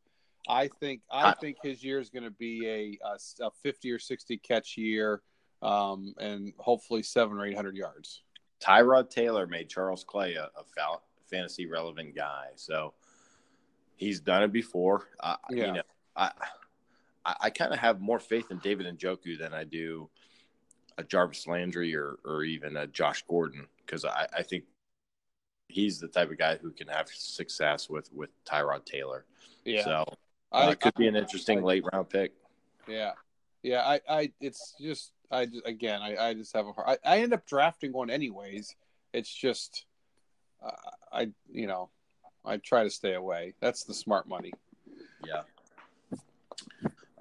I 0.48 0.68
think 0.68 1.00
I 1.10 1.32
think 1.32 1.56
his 1.62 1.82
year 1.82 1.98
is 1.98 2.10
going 2.10 2.24
to 2.24 2.30
be 2.30 2.66
a, 2.66 3.06
a, 3.06 3.46
a 3.46 3.50
50 3.62 3.90
or 3.90 3.98
60 3.98 4.36
catch 4.38 4.76
year, 4.76 5.22
um, 5.64 6.14
and 6.18 6.52
hopefully 6.58 7.02
seven 7.02 7.38
or 7.38 7.46
eight 7.46 7.56
hundred 7.56 7.76
yards. 7.76 8.22
Tyrod 8.60 9.10
Taylor 9.10 9.46
made 9.46 9.68
Charles 9.68 10.04
Clay 10.04 10.34
a, 10.34 10.50
a 10.56 10.98
fantasy 11.30 11.66
relevant 11.66 12.14
guy, 12.14 12.48
so 12.54 12.94
he's 13.96 14.20
done 14.20 14.42
it 14.42 14.52
before. 14.52 15.08
I, 15.22 15.36
Yeah. 15.50 15.66
You 15.66 15.72
know, 15.72 15.82
I 16.16 16.30
I, 17.24 17.36
I 17.40 17.50
kind 17.50 17.72
of 17.72 17.78
have 17.78 18.00
more 18.00 18.18
faith 18.18 18.50
in 18.50 18.58
David 18.58 18.86
Njoku 18.98 19.38
than 19.38 19.52
I 19.54 19.64
do 19.64 20.08
a 20.98 21.04
Jarvis 21.04 21.46
Landry 21.46 21.96
or 21.96 22.18
or 22.24 22.44
even 22.44 22.76
a 22.76 22.86
Josh 22.86 23.24
Gordon 23.28 23.66
because 23.84 24.04
I, 24.04 24.26
I 24.36 24.42
think 24.42 24.64
he's 25.68 25.98
the 25.98 26.08
type 26.08 26.30
of 26.30 26.38
guy 26.38 26.56
who 26.56 26.70
can 26.70 26.88
have 26.88 27.08
success 27.08 27.88
with 27.88 28.12
with 28.12 28.30
Tyrod 28.44 28.84
Taylor. 28.84 29.24
Yeah. 29.64 29.84
So 29.84 30.04
uh, 30.52 30.68
it 30.70 30.80
could 30.80 30.94
be 30.94 31.08
an 31.08 31.16
interesting 31.16 31.58
I- 31.60 31.62
late 31.62 31.84
round 31.92 32.08
pick. 32.08 32.32
Yeah, 32.86 33.12
yeah. 33.62 33.80
I, 33.80 34.00
I, 34.08 34.32
it's 34.40 34.74
just, 34.78 35.12
I 35.30 35.46
just, 35.46 35.66
again, 35.66 36.00
I, 36.02 36.28
I 36.28 36.34
just 36.34 36.54
have 36.54 36.66
a 36.66 36.72
hard. 36.72 36.98
I, 37.04 37.16
I 37.16 37.18
end 37.20 37.32
up 37.32 37.46
drafting 37.46 37.92
one 37.92 38.10
anyways. 38.10 38.74
It's 39.12 39.32
just, 39.32 39.84
uh, 40.64 40.70
I, 41.12 41.30
you 41.50 41.66
know, 41.66 41.90
I'd 42.44 42.62
try 42.62 42.84
to 42.84 42.90
stay 42.90 43.14
away. 43.14 43.54
That's 43.60 43.84
the 43.84 43.94
smart 43.94 44.28
money. 44.28 44.52
Yeah. 45.26 45.42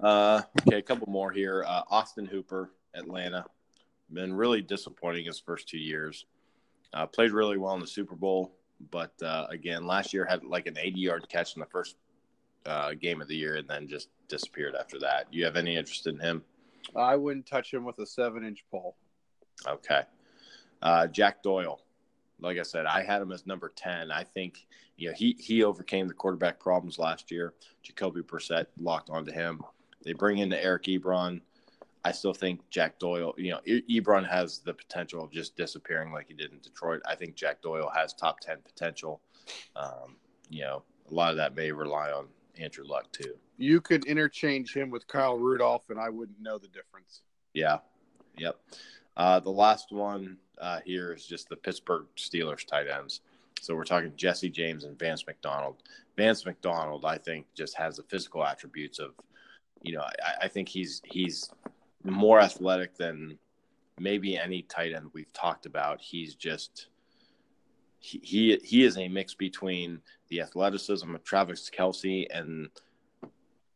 Uh, 0.02 0.42
okay, 0.62 0.78
a 0.78 0.82
couple 0.82 1.10
more 1.10 1.30
here. 1.30 1.64
Uh, 1.66 1.82
Austin 1.88 2.26
Hooper, 2.26 2.70
Atlanta, 2.94 3.44
been 4.12 4.34
really 4.34 4.60
disappointing 4.60 5.24
his 5.24 5.40
first 5.40 5.68
two 5.68 5.78
years. 5.78 6.26
Uh, 6.92 7.06
played 7.06 7.32
really 7.32 7.56
well 7.56 7.74
in 7.74 7.80
the 7.80 7.86
Super 7.86 8.14
Bowl, 8.14 8.54
but 8.90 9.12
uh, 9.22 9.46
again, 9.50 9.86
last 9.86 10.12
year 10.12 10.24
had 10.24 10.44
like 10.44 10.66
an 10.66 10.78
80 10.78 11.00
yard 11.00 11.28
catch 11.28 11.56
in 11.56 11.60
the 11.60 11.66
first 11.66 11.96
uh, 12.66 12.94
game 12.94 13.20
of 13.20 13.28
the 13.28 13.36
year 13.36 13.56
and 13.56 13.68
then 13.68 13.88
just 13.88 14.08
disappeared 14.28 14.74
after 14.78 14.98
that. 15.00 15.26
You 15.30 15.44
have 15.44 15.56
any 15.56 15.76
interest 15.76 16.06
in 16.06 16.18
him? 16.18 16.42
I 16.94 17.16
wouldn't 17.16 17.46
touch 17.46 17.72
him 17.72 17.84
with 17.84 17.98
a 17.98 18.06
seven 18.06 18.44
inch 18.44 18.64
pole. 18.70 18.96
Okay. 19.66 20.02
Uh, 20.82 21.06
Jack 21.06 21.42
Doyle. 21.42 21.80
Like 22.40 22.58
I 22.58 22.62
said, 22.62 22.84
I 22.86 23.02
had 23.02 23.22
him 23.22 23.32
as 23.32 23.46
number 23.46 23.72
10. 23.74 24.10
I 24.10 24.24
think, 24.24 24.66
you 24.96 25.08
know, 25.08 25.14
he, 25.16 25.36
he 25.38 25.62
overcame 25.62 26.08
the 26.08 26.14
quarterback 26.14 26.58
problems 26.58 26.98
last 26.98 27.30
year. 27.30 27.54
Jacoby 27.82 28.22
Brissett 28.22 28.66
locked 28.78 29.08
onto 29.08 29.32
him. 29.32 29.62
They 30.04 30.12
bring 30.12 30.38
in 30.38 30.48
the 30.48 30.62
Eric 30.62 30.84
Ebron. 30.84 31.40
I 32.04 32.12
still 32.12 32.34
think 32.34 32.60
Jack 32.68 32.98
Doyle, 32.98 33.34
you 33.38 33.52
know, 33.52 33.60
Ebron 33.66 34.28
has 34.28 34.58
the 34.58 34.74
potential 34.74 35.24
of 35.24 35.32
just 35.32 35.56
disappearing 35.56 36.12
like 36.12 36.26
he 36.28 36.34
did 36.34 36.52
in 36.52 36.58
Detroit. 36.58 37.00
I 37.08 37.14
think 37.14 37.34
Jack 37.34 37.62
Doyle 37.62 37.90
has 37.94 38.12
top 38.12 38.40
10 38.40 38.58
potential. 38.62 39.22
Um, 39.74 40.16
you 40.50 40.62
know, 40.62 40.82
a 41.10 41.14
lot 41.14 41.30
of 41.30 41.38
that 41.38 41.54
may 41.54 41.72
rely 41.72 42.10
on 42.10 42.26
Andrew 42.58 42.84
Luck 42.86 43.10
too. 43.12 43.34
You 43.56 43.80
could 43.80 44.04
interchange 44.04 44.74
him 44.74 44.90
with 44.90 45.06
Kyle 45.06 45.36
Rudolph, 45.36 45.90
and 45.90 45.98
I 45.98 46.08
wouldn't 46.08 46.40
know 46.40 46.58
the 46.58 46.68
difference. 46.68 47.22
Yeah. 47.52 47.78
Yep. 48.36 48.58
Uh, 49.16 49.40
the 49.40 49.50
last 49.50 49.92
one 49.92 50.38
uh, 50.60 50.80
here 50.84 51.12
is 51.12 51.26
just 51.26 51.48
the 51.48 51.56
Pittsburgh 51.56 52.06
Steelers 52.16 52.66
tight 52.66 52.86
ends. 52.88 53.20
So 53.60 53.74
we're 53.74 53.84
talking 53.84 54.12
Jesse 54.16 54.50
James 54.50 54.84
and 54.84 54.98
Vance 54.98 55.26
McDonald. 55.26 55.82
Vance 56.16 56.44
McDonald, 56.44 57.04
I 57.04 57.18
think, 57.18 57.46
just 57.54 57.76
has 57.76 57.96
the 57.96 58.02
physical 58.04 58.44
attributes 58.44 58.98
of, 58.98 59.12
you 59.82 59.94
know, 59.94 60.02
I, 60.02 60.44
I 60.44 60.48
think 60.48 60.68
he's 60.68 61.00
he's 61.04 61.50
more 62.02 62.40
athletic 62.40 62.96
than 62.96 63.38
maybe 63.98 64.36
any 64.36 64.62
tight 64.62 64.92
end 64.92 65.10
we've 65.12 65.32
talked 65.32 65.66
about. 65.66 66.00
He's 66.00 66.34
just 66.34 66.88
he 68.04 68.58
he, 68.62 68.84
is 68.84 68.98
a 68.98 69.08
mix 69.08 69.34
between 69.34 70.00
the 70.28 70.40
athleticism 70.40 71.14
of 71.14 71.24
Travis 71.24 71.70
Kelce 71.70 72.26
and 72.30 72.68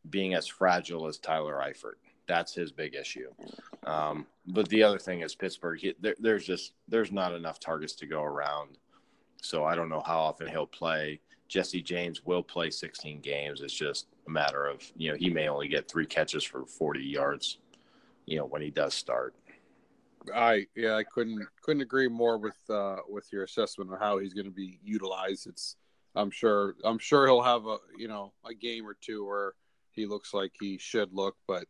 being 0.09 0.35
as 0.35 0.47
fragile 0.47 1.07
as 1.07 1.17
Tyler 1.17 1.61
Eifert. 1.65 1.95
That's 2.27 2.53
his 2.53 2.71
big 2.71 2.93
issue. 2.93 3.31
Um, 3.85 4.27
but 4.45 4.69
the 4.69 4.83
other 4.83 4.99
thing 4.99 5.21
is 5.21 5.33
Pittsburgh. 5.33 5.79
He, 5.79 5.95
there, 5.99 6.15
there's 6.19 6.45
just 6.45 6.73
there's 6.87 7.11
not 7.11 7.33
enough 7.33 7.59
targets 7.59 7.93
to 7.95 8.05
go 8.05 8.21
around, 8.21 8.77
so 9.41 9.63
I 9.63 9.75
don't 9.75 9.89
know 9.89 10.03
how 10.05 10.19
often 10.19 10.47
he'll 10.47 10.67
play. 10.67 11.19
Jesse 11.47 11.81
James 11.81 12.23
will 12.23 12.43
play 12.43 12.69
16 12.69 13.21
games. 13.21 13.61
It's 13.61 13.73
just 13.73 14.05
a 14.27 14.29
matter 14.29 14.67
of 14.67 14.83
you 14.95 15.11
know 15.11 15.17
he 15.17 15.31
may 15.31 15.49
only 15.49 15.67
get 15.67 15.89
three 15.89 16.05
catches 16.05 16.43
for 16.43 16.67
40 16.67 16.99
yards, 17.01 17.57
you 18.27 18.37
know 18.37 18.45
when 18.45 18.61
he 18.61 18.69
does 18.69 18.93
start. 18.93 19.33
I 20.35 20.65
yeah, 20.75 20.95
I 20.95 21.03
couldn't 21.03 21.45
couldn't 21.61 21.81
agree 21.81 22.07
more 22.07 22.37
with 22.37 22.57
uh, 22.69 22.97
with 23.07 23.31
your 23.31 23.43
assessment 23.43 23.91
of 23.93 23.99
how 23.99 24.17
he's 24.19 24.33
going 24.33 24.45
to 24.45 24.51
be 24.51 24.79
utilized. 24.83 25.47
It's 25.47 25.75
I'm 26.15 26.31
sure 26.31 26.75
I'm 26.83 26.97
sure 26.99 27.25
he'll 27.27 27.41
have 27.41 27.65
a 27.65 27.77
you 27.97 28.07
know 28.07 28.33
a 28.45 28.53
game 28.53 28.85
or 28.87 28.95
two 28.99 29.25
where 29.25 29.53
he 29.91 30.05
looks 30.05 30.33
like 30.33 30.51
he 30.59 30.77
should 30.77 31.13
look, 31.13 31.35
but 31.47 31.65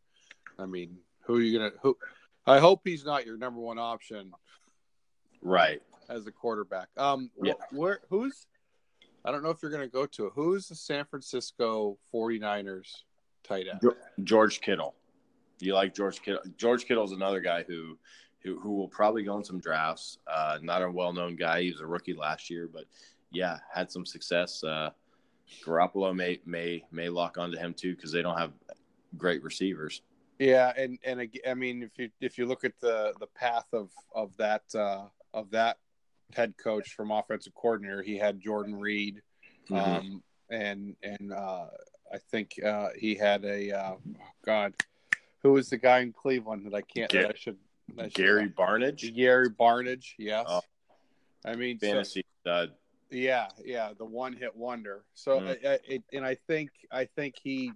I 0.57 0.65
mean, 0.65 0.97
who 1.21 1.35
are 1.37 1.41
you 1.41 1.57
gonna 1.57 1.71
who? 1.81 1.97
I 2.45 2.59
hope 2.59 2.81
he's 2.83 3.05
not 3.05 3.25
your 3.25 3.37
number 3.37 3.59
one 3.59 3.77
option 3.79 4.31
Right. 5.41 5.81
as 6.09 6.25
a 6.27 6.31
quarterback. 6.31 6.87
Um, 6.97 7.29
Yeah. 7.41 7.53
wh- 7.71 7.73
where 7.73 7.99
who's? 8.09 8.47
I 9.25 9.31
don't 9.31 9.43
know 9.43 9.49
if 9.49 9.61
you're 9.61 9.69
going 9.71 9.83
to 9.87 9.91
go 9.91 10.05
to. 10.05 10.29
Who's 10.29 10.69
the 10.69 10.75
San 10.75 11.03
Francisco 11.05 11.97
49ers 12.13 13.03
tight 13.43 13.67
end? 13.67 13.81
George 14.23 14.61
Kittle. 14.61 14.95
You 15.59 15.73
like 15.73 15.93
George 15.93 16.21
Kittle? 16.21 16.41
George 16.57 16.85
Kittle's 16.85 17.11
another 17.11 17.41
guy 17.41 17.63
who, 17.63 17.97
who, 18.43 18.59
who 18.59 18.73
will 18.73 18.87
probably 18.87 19.23
go 19.23 19.37
in 19.37 19.43
some 19.43 19.59
drafts. 19.59 20.17
Uh, 20.27 20.59
not 20.61 20.81
a 20.81 20.89
well-known 20.89 21.35
guy. 21.35 21.63
He 21.63 21.71
was 21.71 21.81
a 21.81 21.85
rookie 21.85 22.13
last 22.13 22.49
year, 22.49 22.69
but 22.71 22.85
yeah, 23.31 23.57
had 23.73 23.91
some 23.91 24.05
success. 24.05 24.63
Uh, 24.63 24.91
Garoppolo 25.65 26.15
may 26.15 26.39
may 26.45 26.83
may 26.91 27.09
lock 27.09 27.37
onto 27.37 27.57
him 27.57 27.73
too 27.73 27.95
because 27.95 28.11
they 28.11 28.21
don't 28.21 28.37
have 28.37 28.53
great 29.17 29.41
receivers. 29.43 30.01
Yeah, 30.37 30.71
and 30.77 30.99
and 31.03 31.27
I 31.47 31.53
mean, 31.53 31.83
if 31.83 31.97
you 31.97 32.09
if 32.21 32.37
you 32.37 32.45
look 32.45 32.63
at 32.63 32.79
the 32.79 33.13
the 33.19 33.27
path 33.27 33.65
of 33.73 33.89
of 34.13 34.35
that 34.37 34.63
uh, 34.75 35.05
of 35.33 35.49
that 35.51 35.77
head 36.33 36.53
coach 36.57 36.93
from 36.93 37.11
offensive 37.11 37.55
coordinator, 37.55 38.03
he 38.03 38.17
had 38.17 38.39
Jordan 38.39 38.75
Reed, 38.75 39.21
Mhm. 39.69 39.77
um, 39.79 40.23
and 40.51 40.95
and 41.01 41.33
uh, 41.33 41.65
I 42.13 42.17
think 42.31 42.53
uh, 42.63 42.89
he 42.95 43.15
had 43.15 43.43
a 43.43 43.71
uh, 43.71 43.93
oh 43.93 43.99
God, 44.45 44.75
who 45.41 45.53
was 45.53 45.69
the 45.69 45.77
guy 45.77 45.99
in 45.99 46.13
Cleveland 46.13 46.65
that 46.67 46.75
I 46.75 46.81
can't 46.81 47.11
that 47.11 47.31
I 47.31 47.33
should, 47.35 47.57
Gary 48.13 48.49
Barnidge, 48.49 49.13
Gary 49.15 49.49
Barnidge, 49.49 50.13
yes. 50.17 50.45
Oh. 50.47 50.61
I 51.45 51.55
mean, 51.55 51.77
fantasy 51.79 52.23
stud. 52.41 52.71
yeah, 53.09 53.47
yeah, 53.63 53.93
the 53.97 54.05
one 54.05 54.33
hit 54.33 54.55
wonder. 54.55 55.03
So, 55.13 55.39
Mm. 55.39 55.65
I, 55.65 55.79
I, 55.89 56.03
and 56.13 56.25
I 56.25 56.35
think 56.35 56.69
I 56.91 57.05
think 57.05 57.35
he 57.41 57.71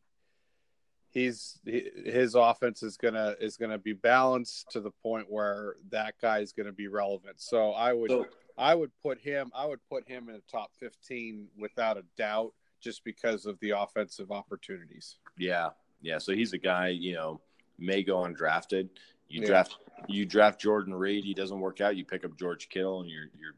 he's 1.11 1.59
he- 1.65 1.89
his 2.05 2.35
offense 2.35 2.83
is 2.83 2.97
gonna 2.97 3.35
is 3.39 3.57
gonna 3.57 3.77
be 3.77 3.93
balanced 3.93 4.69
to 4.71 4.81
the 4.81 4.91
point 4.91 5.29
where 5.29 5.75
that 5.91 6.15
guy 6.21 6.39
is 6.39 6.51
gonna 6.53 6.71
be 6.73 6.87
relevant. 6.87 7.39
So 7.39 7.71
I 7.71 7.93
would 7.93 8.09
So- 8.09 8.27
I 8.57 8.75
would 8.75 8.91
put 9.01 9.19
him 9.19 9.51
I 9.55 9.65
would 9.65 9.79
put 9.89 10.07
him 10.07 10.29
in 10.29 10.35
the 10.35 10.41
top 10.51 10.71
fifteen 10.79 11.47
without 11.57 11.97
a 11.97 12.03
doubt, 12.17 12.53
just 12.81 13.03
because 13.03 13.45
of 13.45 13.59
the 13.59 13.71
offensive 13.71 14.31
opportunities. 14.31 15.17
Yeah, 15.37 15.69
yeah. 16.01 16.17
So 16.19 16.33
he's 16.33 16.53
a 16.53 16.57
guy 16.59 16.89
you 16.89 17.13
know 17.13 17.41
may 17.79 18.03
go 18.03 18.17
undrafted. 18.17 18.89
You 19.33 19.41
Yeah. 19.41 19.47
draft 19.47 19.77
you 20.07 20.25
draft 20.25 20.59
Jordan 20.61 20.93
Reed. 20.93 21.23
He 21.23 21.33
doesn't 21.33 21.59
work 21.59 21.81
out. 21.81 21.95
You 21.95 22.05
pick 22.05 22.23
up 22.23 22.37
George 22.37 22.69
Kittle, 22.69 23.01
and 23.01 23.09
you're 23.09 23.29
you're 23.39 23.55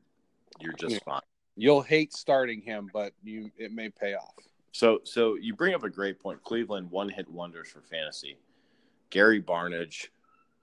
you're 0.59 0.73
just 0.73 0.93
Yeah. 0.93 0.99
fine. 1.03 1.21
You'll 1.57 1.81
hate 1.81 2.13
starting 2.13 2.61
him, 2.61 2.89
but 2.93 3.13
you 3.23 3.51
it 3.57 3.73
may 3.73 3.89
pay 3.89 4.13
off. 4.13 4.35
So, 4.71 4.99
so 5.03 5.35
you 5.35 5.53
bring 5.53 5.73
up 5.73 5.83
a 5.83 5.89
great 5.89 6.19
point. 6.19 6.41
Cleveland 6.43 6.91
one 6.91 7.09
hit 7.09 7.29
wonders 7.29 7.69
for 7.69 7.81
fantasy. 7.81 8.37
Gary 9.09 9.41
Barnidge, 9.41 10.09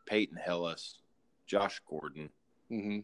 Peyton 0.07 0.37
Hillis, 0.37 0.99
Josh 1.47 1.81
Gordon. 1.89 2.29
Mm-hmm. 2.71 3.01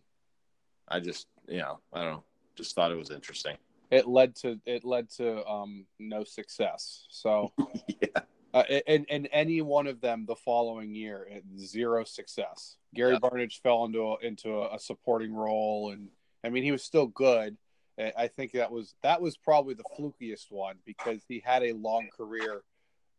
I 0.89 1.01
just, 1.01 1.27
you 1.47 1.59
know, 1.59 1.81
I 1.93 2.05
don't 2.05 2.13
know, 2.13 2.25
just 2.57 2.75
thought 2.75 2.91
it 2.93 2.97
was 2.99 3.11
interesting. 3.11 3.57
It 3.91 4.07
led 4.07 4.35
to 4.37 4.61
it 4.67 4.85
led 4.85 5.11
to 5.13 5.47
um 5.47 5.87
no 5.99 6.25
success. 6.25 7.07
So. 7.11 7.53
yeah, 7.89 8.23
Uh, 8.55 8.63
and 8.87 9.05
and 9.11 9.29
any 9.31 9.61
one 9.61 9.87
of 9.87 10.01
them 10.01 10.25
the 10.27 10.35
following 10.37 10.95
year, 10.95 11.29
zero 11.59 12.05
success. 12.05 12.77
Gary 12.95 13.13
Yeah. 13.13 13.19
Barnidge 13.19 13.61
fell 13.61 13.85
into 13.85 14.13
a, 14.13 14.17
into 14.27 14.63
a, 14.63 14.77
a 14.77 14.79
supporting 14.79 15.35
role, 15.35 15.91
and 15.91 16.09
I 16.43 16.49
mean 16.49 16.63
he 16.63 16.73
was 16.73 16.83
still 16.83 17.07
good. 17.07 17.57
I 17.99 18.13
I 18.17 18.29
think 18.29 18.53
that 18.53 18.73
was 18.73 18.95
that 19.03 19.21
was 19.21 19.37
probably 19.37 19.75
the 19.75 19.85
flukiest 19.99 20.51
one 20.51 20.77
because 20.87 21.23
he 21.29 21.43
had 21.45 21.63
a 21.63 21.75
long 21.75 22.09
career 22.17 22.63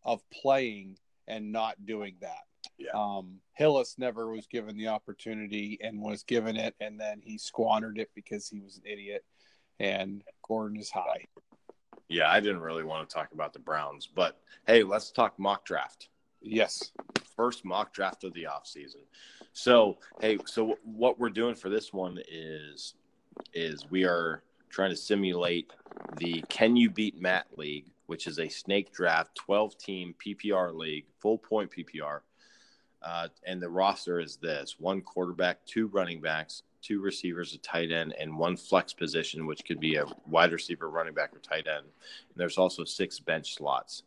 of 0.04 0.22
playing 0.32 0.98
and 1.28 1.52
not 1.52 1.86
doing 1.86 2.15
that. 2.22 2.46
Yeah. 2.78 2.92
Um, 2.94 3.39
Hillis 3.54 3.96
never 3.98 4.32
was 4.32 4.48
given 4.48 4.78
the 4.78 4.88
opportunity 4.88 5.78
and 5.82 6.02
was 6.02 6.24
given 6.24 6.56
it, 6.56 6.76
and 6.80 7.00
then 7.00 7.22
he 7.24 7.38
squandered 7.38 8.00
it 8.00 8.10
because 8.15 8.48
he 8.48 8.60
was 8.62 8.78
an 8.78 8.84
idiot. 8.86 9.24
And 9.80 10.24
Gordon 10.46 10.80
is 10.80 10.89
high. 10.89 11.26
Yeah. 12.10 12.30
I 12.30 12.39
didn't 12.39 12.62
really 12.62 12.84
want 12.84 13.08
to 13.08 13.13
talk 13.13 13.32
about 13.34 13.54
the 13.54 13.60
Browns, 13.60 14.08
but 14.08 14.39
hey, 14.67 14.84
let's 14.84 15.12
talk 15.12 15.38
mock 15.39 15.65
draft. 15.65 16.10
Yes. 16.41 16.91
First 17.36 17.63
mock 17.63 17.93
draft 17.93 18.24
of 18.24 18.34
the 18.34 18.43
offseason. 18.43 19.04
So, 19.54 19.98
hey, 20.22 20.38
so 20.45 20.78
what 20.84 21.19
we're 21.19 21.30
doing 21.30 21.56
for 21.56 21.69
this 21.69 21.93
one 21.93 22.19
is 22.30 22.95
is 23.54 23.89
we 23.89 24.04
are 24.04 24.44
trying 24.69 24.90
to 24.90 24.96
simulate 24.96 25.71
the 26.17 26.44
Can 26.50 26.75
You 26.75 26.90
Beat 26.90 27.19
Matt 27.19 27.48
League, 27.58 27.88
which 28.06 28.27
is 28.27 28.40
a 28.40 28.50
snake 28.50 28.92
draft 28.92 29.36
12 29.36 29.77
team 29.77 30.15
PPR 30.23 30.73
league, 30.73 31.06
full 31.19 31.38
point 31.38 31.71
PPR. 31.71 32.21
Uh, 33.02 33.29
and 33.46 33.62
the 33.62 33.69
roster 33.69 34.19
is 34.19 34.38
this 34.38 34.75
one 34.77 35.02
quarterback, 35.02 35.65
two 35.65 35.88
running 35.88 36.19
backs, 36.19 36.63
two 36.82 37.02
receivers, 37.02 37.54
a 37.54 37.58
tight 37.60 37.92
end, 37.92 38.13
and 38.19 38.38
one 38.38 38.56
flex 38.56 38.94
position, 38.94 39.46
which 39.46 39.65
could 39.65 39.80
be 39.80 39.96
a 39.96 40.06
wide 40.27 40.52
receiver, 40.52 40.90
running 40.90 41.13
back, 41.13 41.36
or 41.36 41.40
tight 41.40 41.67
end. 41.67 41.86
And 41.86 42.36
there's 42.36 42.58
also 42.58 42.84
six 42.84 43.19
bench 43.19 43.56
slots. 43.56 44.04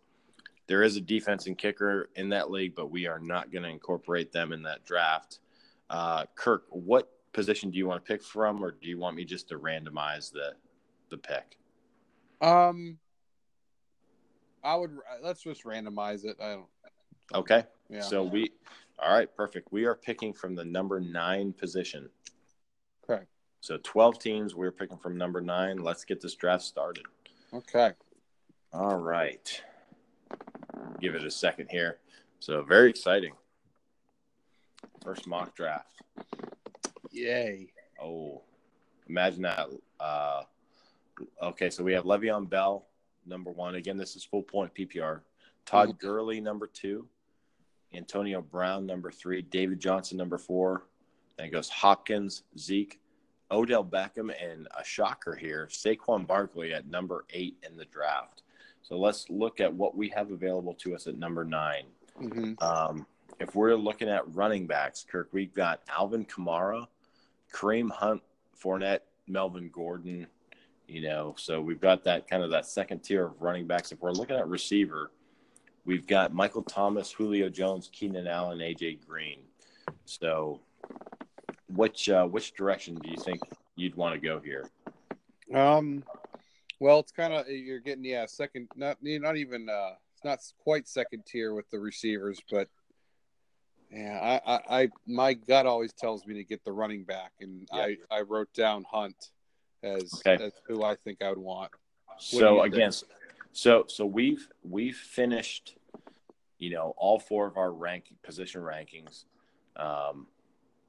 There 0.67 0.83
is 0.83 0.97
a 0.97 1.01
defense 1.01 1.47
and 1.47 1.59
kicker 1.59 2.09
in 2.17 2.29
that 2.31 2.51
league, 2.51 2.75
but 2.75 2.91
we 2.91 3.07
are 3.07 3.19
not 3.19 3.53
going 3.53 3.65
to 3.65 3.69
incorporate 3.69 4.33
them 4.33 4.53
in 4.53 4.63
that 4.63 4.85
draft. 4.85 5.41
Uh, 5.91 6.25
Kirk, 6.35 6.65
what 6.71 7.11
position 7.33 7.71
do 7.71 7.79
you 7.79 7.87
want 7.87 8.05
to 8.05 8.13
pick 8.13 8.23
from, 8.23 8.63
or 8.63 8.71
do 8.71 8.89
you 8.89 8.99
want 8.99 9.17
me 9.17 9.25
just 9.25 9.49
to 9.49 9.59
randomize 9.59 10.33
the 10.33 10.55
the 11.11 11.19
pick? 11.19 11.59
Um, 12.41 12.99
I 14.65 14.77
would 14.77 14.97
let's 15.23 15.43
just 15.43 15.65
randomize 15.65 16.25
it. 16.25 16.37
I 16.41 16.51
don't. 16.51 16.67
Okay. 17.35 17.65
Yeah. 17.89 18.01
So 18.01 18.23
we, 18.23 18.51
all 18.99 19.15
right, 19.15 19.35
perfect. 19.37 19.73
We 19.73 19.85
are 19.85 19.95
picking 19.95 20.33
from 20.33 20.55
the 20.55 20.65
number 20.65 21.01
nine 21.01 21.53
position. 21.53 22.09
So 23.63 23.79
12 23.81 24.19
teams, 24.19 24.55
we're 24.57 24.73
picking 24.73 24.99
from 24.99 25.17
number 25.17 25.41
nine. 25.41 25.79
Let's 25.79 26.05
get 26.05 26.21
this 26.21 26.35
draft 26.35 26.65
started. 26.65 27.05
Okay. 27.55 27.93
All 28.73 28.97
right. 28.97 29.63
Give 31.01 31.15
it 31.15 31.23
a 31.25 31.31
second 31.31 31.69
here. 31.71 31.99
So 32.41 32.63
very 32.65 32.91
exciting. 32.91 33.35
First 35.05 35.29
mock 35.29 35.55
draft. 35.55 36.03
Yay. 37.13 37.69
Oh, 38.03 38.43
imagine 39.09 39.43
that. 39.43 39.69
Uh, 40.01 40.43
okay, 41.41 41.71
so 41.71 41.85
we 41.85 41.93
have 41.93 42.03
Le'Veon 42.05 42.51
Bell, 42.51 42.89
number 43.27 43.53
one. 43.53 43.77
Again, 43.77 43.97
this 43.97 44.17
is 44.17 44.25
full 44.25 44.43
point 44.43 44.75
PPR. 44.75 45.21
Todd 45.67 45.91
Mhm. 45.91 45.99
Gurley, 46.01 46.41
number 46.41 46.67
two. 46.67 47.09
Antonio 47.95 48.43
Brown, 48.43 48.87
number 48.87 49.13
three. 49.13 49.41
David 49.43 49.79
Johnson, 49.79 50.19
number 50.19 50.39
four. 50.39 50.89
Then 51.37 51.47
it 51.47 51.51
goes 51.51 51.69
Hopkins, 51.69 52.43
Zeke, 52.59 53.01
Odell 53.53 53.85
Beckham, 53.85 54.33
and 54.43 54.67
a 54.79 54.85
shocker 54.85 55.35
here, 55.37 55.69
Saquon 55.71 56.27
Barkley 56.27 56.73
at 56.73 56.87
number 56.89 57.25
eight 57.31 57.57
in 57.69 57.77
the 57.77 57.85
draft. 57.85 58.43
So 58.83 58.99
let's 58.99 59.29
look 59.31 59.61
at 59.61 59.73
what 59.73 59.97
we 59.97 60.09
have 60.09 60.31
available 60.31 60.75
to 60.75 60.95
us 60.95 61.07
at 61.07 61.17
number 61.17 61.45
nine. 61.45 61.85
hmm 62.17 62.55
Um, 62.59 63.07
if 63.39 63.55
we're 63.55 63.75
looking 63.75 64.09
at 64.09 64.35
running 64.35 64.67
backs, 64.67 65.05
Kirk, 65.09 65.29
we've 65.33 65.55
got 65.55 65.81
Alvin 65.89 66.25
Kamara, 66.25 66.87
Kareem 67.53 67.91
Hunt, 67.91 68.23
Fournette, 68.61 69.01
Melvin 69.27 69.71
Gordon. 69.73 70.27
You 70.87 71.03
know, 71.03 71.35
so 71.39 71.61
we've 71.61 71.81
got 71.81 72.05
that 72.05 72.29
kind 72.29 72.43
of 72.43 72.51
that 72.51 72.67
second 72.67 73.01
tier 73.01 73.27
of 73.27 73.41
running 73.41 73.67
backs. 73.67 73.93
If 73.93 74.01
we're 74.01 74.13
looking 74.13 74.37
at 74.37 74.47
receiver, 74.49 75.11
we've 75.85 76.07
got 76.07 76.35
Michael 76.35 76.63
Thomas, 76.63 77.11
Julio 77.11 77.49
Jones, 77.49 77.89
Keenan 77.93 78.27
Allen, 78.27 78.59
AJ 78.59 79.07
Green. 79.07 79.39
So, 80.05 80.61
which 81.75 82.09
uh, 82.09 82.27
which 82.27 82.55
direction 82.55 82.95
do 82.97 83.09
you 83.09 83.17
think 83.17 83.41
you'd 83.77 83.95
want 83.97 84.15
to 84.15 84.21
go 84.21 84.41
here? 84.41 84.69
Um, 85.55 86.05
well, 86.81 87.01
it's 87.01 87.13
kind 87.13 87.33
of 87.33 87.49
you're 87.49 87.81
getting 87.81 88.05
yeah 88.05 88.27
second 88.27 88.69
not 88.77 88.99
not 89.03 89.37
even 89.37 89.69
uh 89.69 89.93
it's 90.15 90.25
not 90.25 90.39
quite 90.63 90.89
second 90.89 91.25
tier 91.27 91.55
with 91.55 91.69
the 91.71 91.79
receivers, 91.79 92.41
but 92.51 92.69
yeah, 93.91 94.41
I 94.47 94.55
I, 94.55 94.83
I 94.83 94.89
my 95.07 95.35
gut 95.35 95.67
always 95.67 95.93
tells 95.93 96.27
me 96.27 96.35
to 96.35 96.45
get 96.45 96.65
the 96.65 96.73
running 96.73 97.05
back, 97.05 97.33
and 97.41 97.69
Yeah. 97.73 97.83
I 97.83 97.97
I 98.11 98.21
wrote 98.23 98.53
down 98.55 98.85
Hunt 98.91 99.31
as 99.83 100.23
Okay. 100.27 100.43
as 100.43 100.53
who 100.67 100.83
I 100.83 100.97
think 100.97 101.23
I 101.23 101.29
would 101.29 101.39
want. 101.39 101.71
do 101.73 102.37
So 102.37 102.63
again, 102.63 102.93
so 103.53 103.85
so 103.89 104.07
we've 104.07 104.49
we've 104.63 104.97
finished, 104.97 105.77
you 106.59 106.71
know, 106.71 106.95
all 106.97 107.19
four 107.19 107.47
of 107.47 107.57
our 107.57 107.73
rank 107.73 108.15
position 108.23 108.63
rankings. 108.63 109.25
Um, 109.77 110.27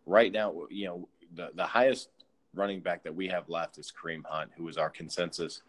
right 0.06 0.32
now, 0.32 0.54
you 0.70 0.88
know, 0.88 1.08
the 1.36 1.50
the 1.56 1.66
highest 1.66 2.10
running 2.54 2.82
back 2.82 3.04
that 3.04 3.16
we 3.16 3.28
have 3.28 3.50
left 3.50 3.78
is 3.78 3.92
Kareem 3.92 4.24
Hunt, 4.26 4.52
who 4.56 4.68
is 4.68 4.78
our 4.78 4.90
consensus 4.90 5.62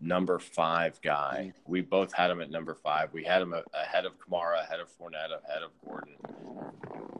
number 0.00 0.38
five 0.38 1.00
guy. 1.02 1.52
We 1.66 1.80
both 1.80 2.12
had 2.12 2.30
him 2.30 2.40
at 2.40 2.50
number 2.50 2.74
five. 2.74 3.12
We 3.12 3.22
had 3.22 3.42
him 3.42 3.54
ahead 3.74 4.04
of 4.04 4.14
Kamara, 4.18 4.62
ahead 4.62 4.80
of 4.80 4.88
Fournette, 4.88 5.30
ahead 5.46 5.62
of 5.62 5.70
Gordon. 5.86 6.14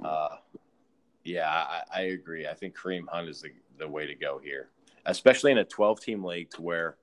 Uh, 0.04 0.36
yeah, 1.24 1.48
I, 1.48 1.82
I 1.94 2.00
agree. 2.02 2.48
I 2.48 2.54
think 2.54 2.76
Kareem 2.76 3.08
Hunt 3.08 3.28
is 3.28 3.42
the, 3.42 3.50
the 3.78 3.86
way 3.86 4.06
to 4.06 4.14
go 4.16 4.40
here, 4.42 4.70
especially 5.06 5.52
in 5.52 5.58
a 5.58 5.64
12 5.64 6.00
team 6.00 6.24
league 6.24 6.50
to 6.50 6.62
where, 6.62 6.96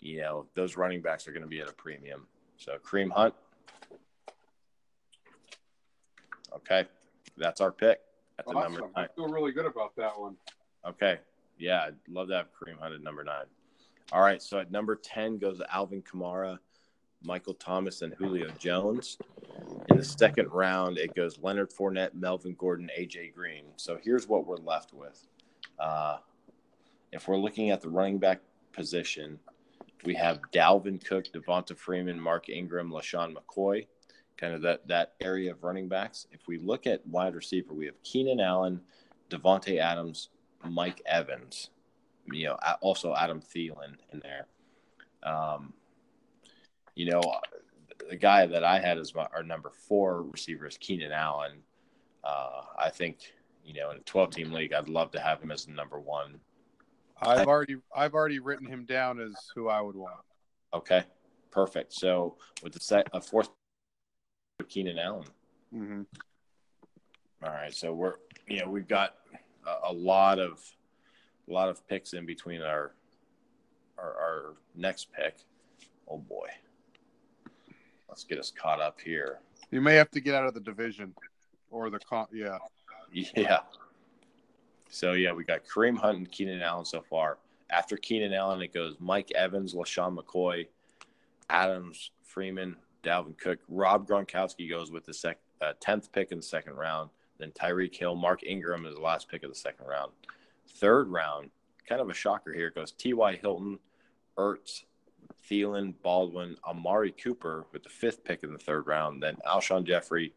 you 0.00 0.20
know, 0.20 0.46
those 0.54 0.76
running 0.76 1.00
backs 1.00 1.28
are 1.28 1.32
going 1.32 1.42
to 1.42 1.48
be 1.48 1.60
at 1.60 1.68
a 1.68 1.72
premium. 1.72 2.26
So 2.56 2.76
Kareem 2.84 3.12
Hunt. 3.12 3.34
Okay. 6.56 6.86
That's 7.36 7.60
our 7.60 7.70
pick 7.70 8.00
at 8.38 8.46
the 8.46 8.52
number 8.52 8.80
nine. 8.80 8.90
I 8.96 9.06
feel 9.14 9.28
really 9.28 9.52
good 9.52 9.66
about 9.66 9.94
that 9.96 10.18
one. 10.18 10.36
Okay. 10.86 11.18
Yeah, 11.58 11.84
I'd 11.86 11.94
love 12.08 12.28
to 12.28 12.34
have 12.34 12.46
Kareem 12.52 12.78
Hunt 12.78 12.94
at 12.94 13.02
number 13.02 13.24
nine. 13.24 13.46
All 14.12 14.20
right. 14.20 14.42
So 14.42 14.58
at 14.58 14.70
number 14.70 14.96
10 14.96 15.38
goes 15.38 15.60
Alvin 15.72 16.02
Kamara, 16.02 16.58
Michael 17.22 17.54
Thomas, 17.54 18.02
and 18.02 18.12
Julio 18.14 18.48
Jones. 18.58 19.18
In 19.88 19.96
the 19.96 20.04
second 20.04 20.50
round, 20.50 20.98
it 20.98 21.14
goes 21.14 21.38
Leonard 21.40 21.70
Fournette, 21.70 22.14
Melvin 22.14 22.54
Gordon, 22.58 22.90
AJ 22.98 23.34
Green. 23.34 23.64
So 23.76 23.98
here's 24.02 24.28
what 24.28 24.46
we're 24.46 24.56
left 24.56 24.92
with. 24.92 25.26
Uh, 25.78 26.18
if 27.12 27.28
we're 27.28 27.38
looking 27.38 27.70
at 27.70 27.80
the 27.80 27.88
running 27.88 28.18
back 28.18 28.40
position, 28.72 29.38
we 30.04 30.14
have 30.14 30.40
Dalvin 30.52 31.02
Cook, 31.02 31.26
Devonta 31.32 31.76
Freeman, 31.76 32.20
Mark 32.20 32.48
Ingram, 32.48 32.90
LeSean 32.90 33.34
McCoy, 33.34 33.86
kind 34.36 34.54
of 34.54 34.62
that, 34.62 34.86
that 34.88 35.14
area 35.20 35.52
of 35.52 35.62
running 35.62 35.88
backs. 35.88 36.26
If 36.32 36.46
we 36.46 36.58
look 36.58 36.86
at 36.86 37.06
wide 37.06 37.34
receiver, 37.34 37.72
we 37.74 37.86
have 37.86 38.02
Keenan 38.02 38.40
Allen, 38.40 38.80
Davante 39.30 39.78
Adams, 39.78 40.30
Mike 40.64 41.00
Evans, 41.06 41.70
you 42.32 42.46
know, 42.46 42.56
also 42.80 43.14
Adam 43.14 43.40
Thielen 43.40 43.96
in 44.12 44.20
there. 44.20 44.46
Um, 45.22 45.72
you 46.94 47.10
know, 47.10 47.22
the 48.08 48.16
guy 48.16 48.46
that 48.46 48.64
I 48.64 48.80
had 48.80 48.98
as 48.98 49.14
my, 49.14 49.26
our 49.34 49.42
number 49.42 49.70
four 49.70 50.22
receiver 50.22 50.66
is 50.66 50.76
Keenan 50.78 51.12
Allen. 51.12 51.62
Uh, 52.22 52.62
I 52.78 52.90
think, 52.90 53.18
you 53.64 53.74
know, 53.74 53.90
in 53.90 53.98
a 53.98 54.00
12 54.00 54.30
team 54.30 54.52
league, 54.52 54.72
I'd 54.72 54.88
love 54.88 55.10
to 55.12 55.20
have 55.20 55.40
him 55.40 55.50
as 55.50 55.66
the 55.66 55.72
number 55.72 56.00
one. 56.00 56.40
I've 57.20 57.46
already 57.46 57.76
I've 57.94 58.14
already 58.14 58.38
written 58.38 58.66
him 58.66 58.84
down 58.84 59.20
as 59.20 59.34
who 59.54 59.68
I 59.68 59.80
would 59.80 59.96
want. 59.96 60.20
Okay, 60.72 61.04
perfect. 61.50 61.92
So 61.92 62.36
with 62.62 62.72
the 62.72 62.80
set, 62.80 63.08
a 63.12 63.20
fourth, 63.20 63.50
Keenan 64.62 64.98
Allen. 64.98 65.24
Mm-hmm. 65.74 66.02
All 67.44 67.50
right, 67.50 67.74
so 67.74 67.92
we're 67.92 68.14
you 68.46 68.60
know 68.60 68.70
we've 68.70 68.88
got 68.88 69.16
a, 69.66 69.90
a 69.90 69.92
lot 69.92 70.38
of 70.38 70.62
a 71.48 71.52
lot 71.52 71.68
of 71.68 71.86
picks 71.88 72.12
in 72.12 72.24
between 72.24 72.62
our 72.62 72.92
our, 73.98 74.14
our 74.14 74.54
next 74.74 75.12
pick. 75.12 75.38
Oh 76.08 76.18
boy, 76.18 76.48
let's 78.08 78.24
get 78.24 78.38
us 78.38 78.50
caught 78.50 78.80
up 78.80 79.00
here. 79.00 79.40
You 79.70 79.80
may 79.80 79.94
have 79.94 80.10
to 80.12 80.20
get 80.20 80.34
out 80.34 80.46
of 80.46 80.54
the 80.54 80.60
division 80.60 81.14
or 81.70 81.90
the 81.90 81.98
con. 81.98 82.26
Yeah. 82.32 82.58
Yeah. 83.12 83.60
So 84.90 85.12
yeah, 85.12 85.32
we 85.32 85.44
got 85.44 85.62
Kareem 85.66 85.98
Hunt 85.98 86.18
and 86.18 86.30
Keenan 86.30 86.62
Allen 86.62 86.84
so 86.84 87.02
far. 87.02 87.38
After 87.70 87.96
Keenan 87.96 88.32
Allen, 88.32 88.62
it 88.62 88.72
goes 88.72 88.96
Mike 89.00 89.32
Evans, 89.34 89.74
LeSean 89.74 90.16
McCoy, 90.16 90.68
Adams, 91.50 92.12
Freeman, 92.22 92.76
Dalvin 93.04 93.38
Cook. 93.38 93.58
Rob 93.68 94.08
Gronkowski 94.08 94.68
goes 94.68 94.90
with 94.90 95.04
the 95.04 95.14
sec- 95.14 95.40
uh, 95.60 95.72
10th 95.80 96.12
pick 96.12 96.32
in 96.32 96.38
the 96.38 96.42
second 96.42 96.74
round. 96.74 97.10
Then 97.38 97.50
Tyreek 97.50 97.94
Hill, 97.94 98.14
Mark 98.14 98.42
Ingram 98.44 98.86
is 98.86 98.94
the 98.94 99.00
last 99.00 99.28
pick 99.28 99.42
of 99.42 99.50
the 99.50 99.56
second 99.56 99.86
round. 99.86 100.12
Third 100.76 101.08
round, 101.08 101.50
kind 101.88 102.00
of 102.00 102.08
a 102.08 102.14
shocker 102.14 102.52
here, 102.52 102.70
goes 102.70 102.92
T.Y. 102.92 103.36
Hilton, 103.36 103.78
Ertz, 104.38 104.84
Thielen, 105.48 105.94
Baldwin, 106.02 106.56
Amari 106.66 107.12
Cooper 107.12 107.66
with 107.72 107.82
the 107.82 107.88
fifth 107.88 108.24
pick 108.24 108.42
in 108.42 108.52
the 108.52 108.58
third 108.58 108.86
round. 108.86 109.22
Then 109.22 109.36
Alshon 109.46 109.84
Jeffery, 109.84 110.32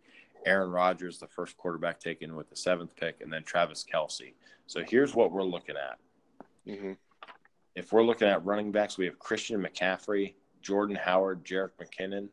Aaron 0.46 0.72
Rodgers, 0.72 1.20
the 1.20 1.28
first 1.28 1.58
quarterback 1.58 2.00
taken 2.00 2.36
with 2.36 2.50
the 2.50 2.56
seventh 2.56 2.96
pick, 2.96 3.22
and 3.22 3.32
then 3.32 3.44
Travis 3.44 3.86
Kelce. 3.92 4.34
So 4.66 4.84
here's 4.88 5.16
what 5.16 5.32
we're 5.32 5.44
looking 5.44 5.76
at. 5.76 6.00
Mm-hmm. 6.68 6.94
If 7.76 7.94
we're 7.94 8.04
looking 8.04 8.28
at 8.28 8.44
running 8.44 8.72
backs, 8.72 8.98
we 8.98 9.06
have 9.06 9.20
Christian 9.20 9.62
McCaffrey, 9.62 10.34
Jordan 10.62 10.96
Howard, 10.96 11.46
Jerick 11.46 11.72
McKinnon, 11.80 12.30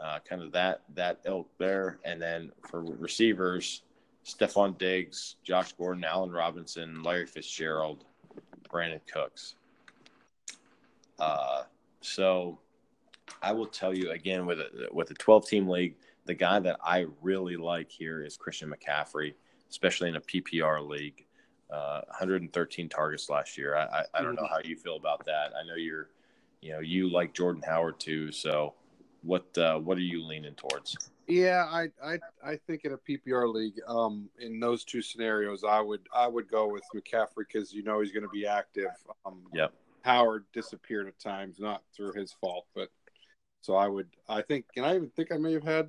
uh, 0.00 0.18
kind 0.20 0.42
of 0.42 0.52
that 0.52 0.82
that 0.94 1.20
ilk 1.24 1.48
there. 1.58 1.98
And 2.04 2.20
then 2.20 2.52
for 2.68 2.82
receivers, 2.82 3.82
Stefon 4.24 4.76
Diggs, 4.78 5.36
Josh 5.42 5.72
Gordon, 5.72 6.04
Allen 6.04 6.30
Robinson, 6.30 7.02
Larry 7.02 7.26
Fitzgerald, 7.26 8.04
Brandin 8.70 9.00
Cooks. 9.12 9.54
Uh, 11.18 11.64
so 12.00 12.58
I 13.42 13.52
will 13.52 13.66
tell 13.66 13.96
you 13.96 14.10
again 14.10 14.46
with 14.46 14.60
a, 14.60 14.88
with 14.92 15.10
a 15.10 15.14
12 15.14 15.46
team 15.46 15.68
league, 15.68 15.96
the 16.26 16.34
guy 16.34 16.58
that 16.60 16.78
I 16.82 17.06
really 17.22 17.56
like 17.56 17.90
here 17.90 18.22
is 18.22 18.36
Christian 18.36 18.72
McCaffrey, 18.72 19.34
especially 19.70 20.10
in 20.10 20.16
a 20.16 20.20
PPR 20.20 20.86
league. 20.86 21.24
Uh, 21.70 22.00
113 22.08 22.88
targets 22.88 23.28
last 23.28 23.58
year. 23.58 23.76
I, 23.76 23.82
I, 23.82 24.04
I 24.14 24.22
don't 24.22 24.34
know 24.34 24.46
how 24.48 24.58
you 24.64 24.74
feel 24.74 24.96
about 24.96 25.26
that. 25.26 25.52
I 25.54 25.66
know 25.66 25.74
you're, 25.74 26.08
you 26.62 26.72
know, 26.72 26.80
you 26.80 27.10
like 27.10 27.34
Jordan 27.34 27.62
Howard 27.66 28.00
too. 28.00 28.32
So, 28.32 28.74
what 29.22 29.56
uh, 29.58 29.78
what 29.78 29.98
are 29.98 30.02
you 30.02 30.24
leaning 30.24 30.54
towards? 30.54 30.96
Yeah, 31.26 31.66
I, 31.70 31.88
I 32.02 32.18
I 32.44 32.56
think 32.66 32.84
in 32.84 32.92
a 32.92 32.98
PPR 32.98 33.52
league, 33.52 33.74
um, 33.86 34.28
in 34.38 34.60
those 34.60 34.84
two 34.84 35.02
scenarios, 35.02 35.62
I 35.64 35.80
would 35.80 36.00
I 36.14 36.26
would 36.26 36.48
go 36.50 36.68
with 36.68 36.82
McCaffrey 36.94 37.44
because 37.48 37.72
you 37.72 37.82
know 37.82 38.00
he's 38.00 38.12
going 38.12 38.22
to 38.22 38.28
be 38.30 38.46
active. 38.46 38.90
Um, 39.26 39.42
Yep. 39.52 39.72
Howard 40.02 40.44
disappeared 40.54 41.06
at 41.08 41.18
times, 41.18 41.58
not 41.58 41.82
through 41.94 42.12
his 42.14 42.32
fault, 42.40 42.66
but 42.74 42.88
so 43.60 43.74
I 43.74 43.88
would 43.88 44.08
I 44.28 44.40
think, 44.42 44.64
and 44.76 44.86
I 44.86 44.94
even 44.94 45.10
think 45.10 45.32
I 45.32 45.36
may 45.36 45.52
have 45.52 45.64
had 45.64 45.88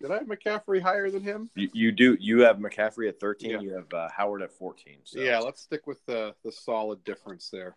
did 0.00 0.10
I 0.10 0.14
have 0.18 0.26
McCaffrey 0.26 0.80
higher 0.80 1.10
than 1.10 1.22
him? 1.22 1.50
You, 1.54 1.68
you 1.74 1.92
do. 1.92 2.16
You 2.20 2.40
have 2.40 2.56
McCaffrey 2.56 3.08
at 3.08 3.20
13. 3.20 3.50
Yeah. 3.50 3.60
You 3.60 3.72
have 3.74 3.92
uh, 3.92 4.08
Howard 4.16 4.40
at 4.42 4.50
14. 4.52 4.98
So 5.04 5.20
Yeah, 5.20 5.40
let's 5.40 5.60
stick 5.60 5.86
with 5.86 6.04
the 6.06 6.34
the 6.44 6.52
solid 6.52 7.02
difference 7.04 7.50
there. 7.50 7.76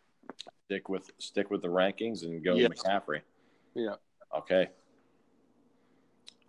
stick 0.65 0.87
with 0.87 1.09
stick 1.17 1.49
with 1.49 1.61
the 1.61 1.67
rankings 1.67 2.23
and 2.23 2.43
go 2.43 2.55
Yes. 2.55 2.69
McCaffrey. 2.69 3.21
Yeah. 3.73 3.95
Okay. 4.37 4.69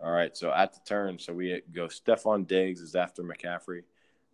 All 0.01 0.11
right. 0.11 0.35
So 0.35 0.51
at 0.51 0.73
the 0.73 0.79
turn, 0.85 1.17
so 1.19 1.33
we 1.33 1.61
go 1.73 1.87
Stefon 1.87 2.47
Diggs 2.47 2.81
is 2.81 2.95
after 2.95 3.23
McCaffrey, 3.23 3.83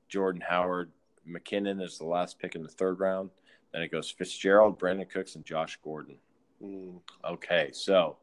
Jordan 0.07 0.41
Howard, 0.47 0.91
McKinnon 1.27 1.81
is 1.81 1.97
the 1.97 2.05
last 2.05 2.39
pick 2.39 2.55
in 2.55 2.63
the 2.63 2.69
third 2.69 2.99
round. 2.99 3.29
Then 3.71 3.83
it 3.83 3.91
goes 3.91 4.09
Fitzgerald, 4.09 4.79
Brandin 4.79 5.09
Cooks, 5.09 5.35
and 5.35 5.45
Josh 5.45 5.77
Gordon. 5.83 6.17
Mm. 6.63 6.99
Okay, 7.23 7.69
so 7.71 8.17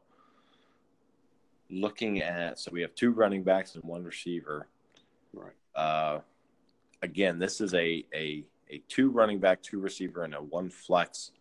looking 1.69 2.21
at 2.21 2.59
so 2.59 2.71
we 2.71 2.81
have 2.81 2.93
two 2.95 3.11
running 3.11 3.43
backs 3.43 3.75
and 3.75 3.83
one 3.83 4.03
receiver. 4.03 4.67
Right. 5.33 5.53
Uh, 5.75 6.19
again, 7.01 7.39
this 7.39 7.61
is 7.61 7.73
a 7.73 8.05
a 8.13 8.43
a 8.69 8.81
two 8.87 9.09
running 9.09 9.39
back, 9.39 9.61
two 9.61 9.79
receiver, 9.79 10.23
and 10.23 10.35
a 10.35 10.41
one 10.41 10.69
flex 10.69 11.31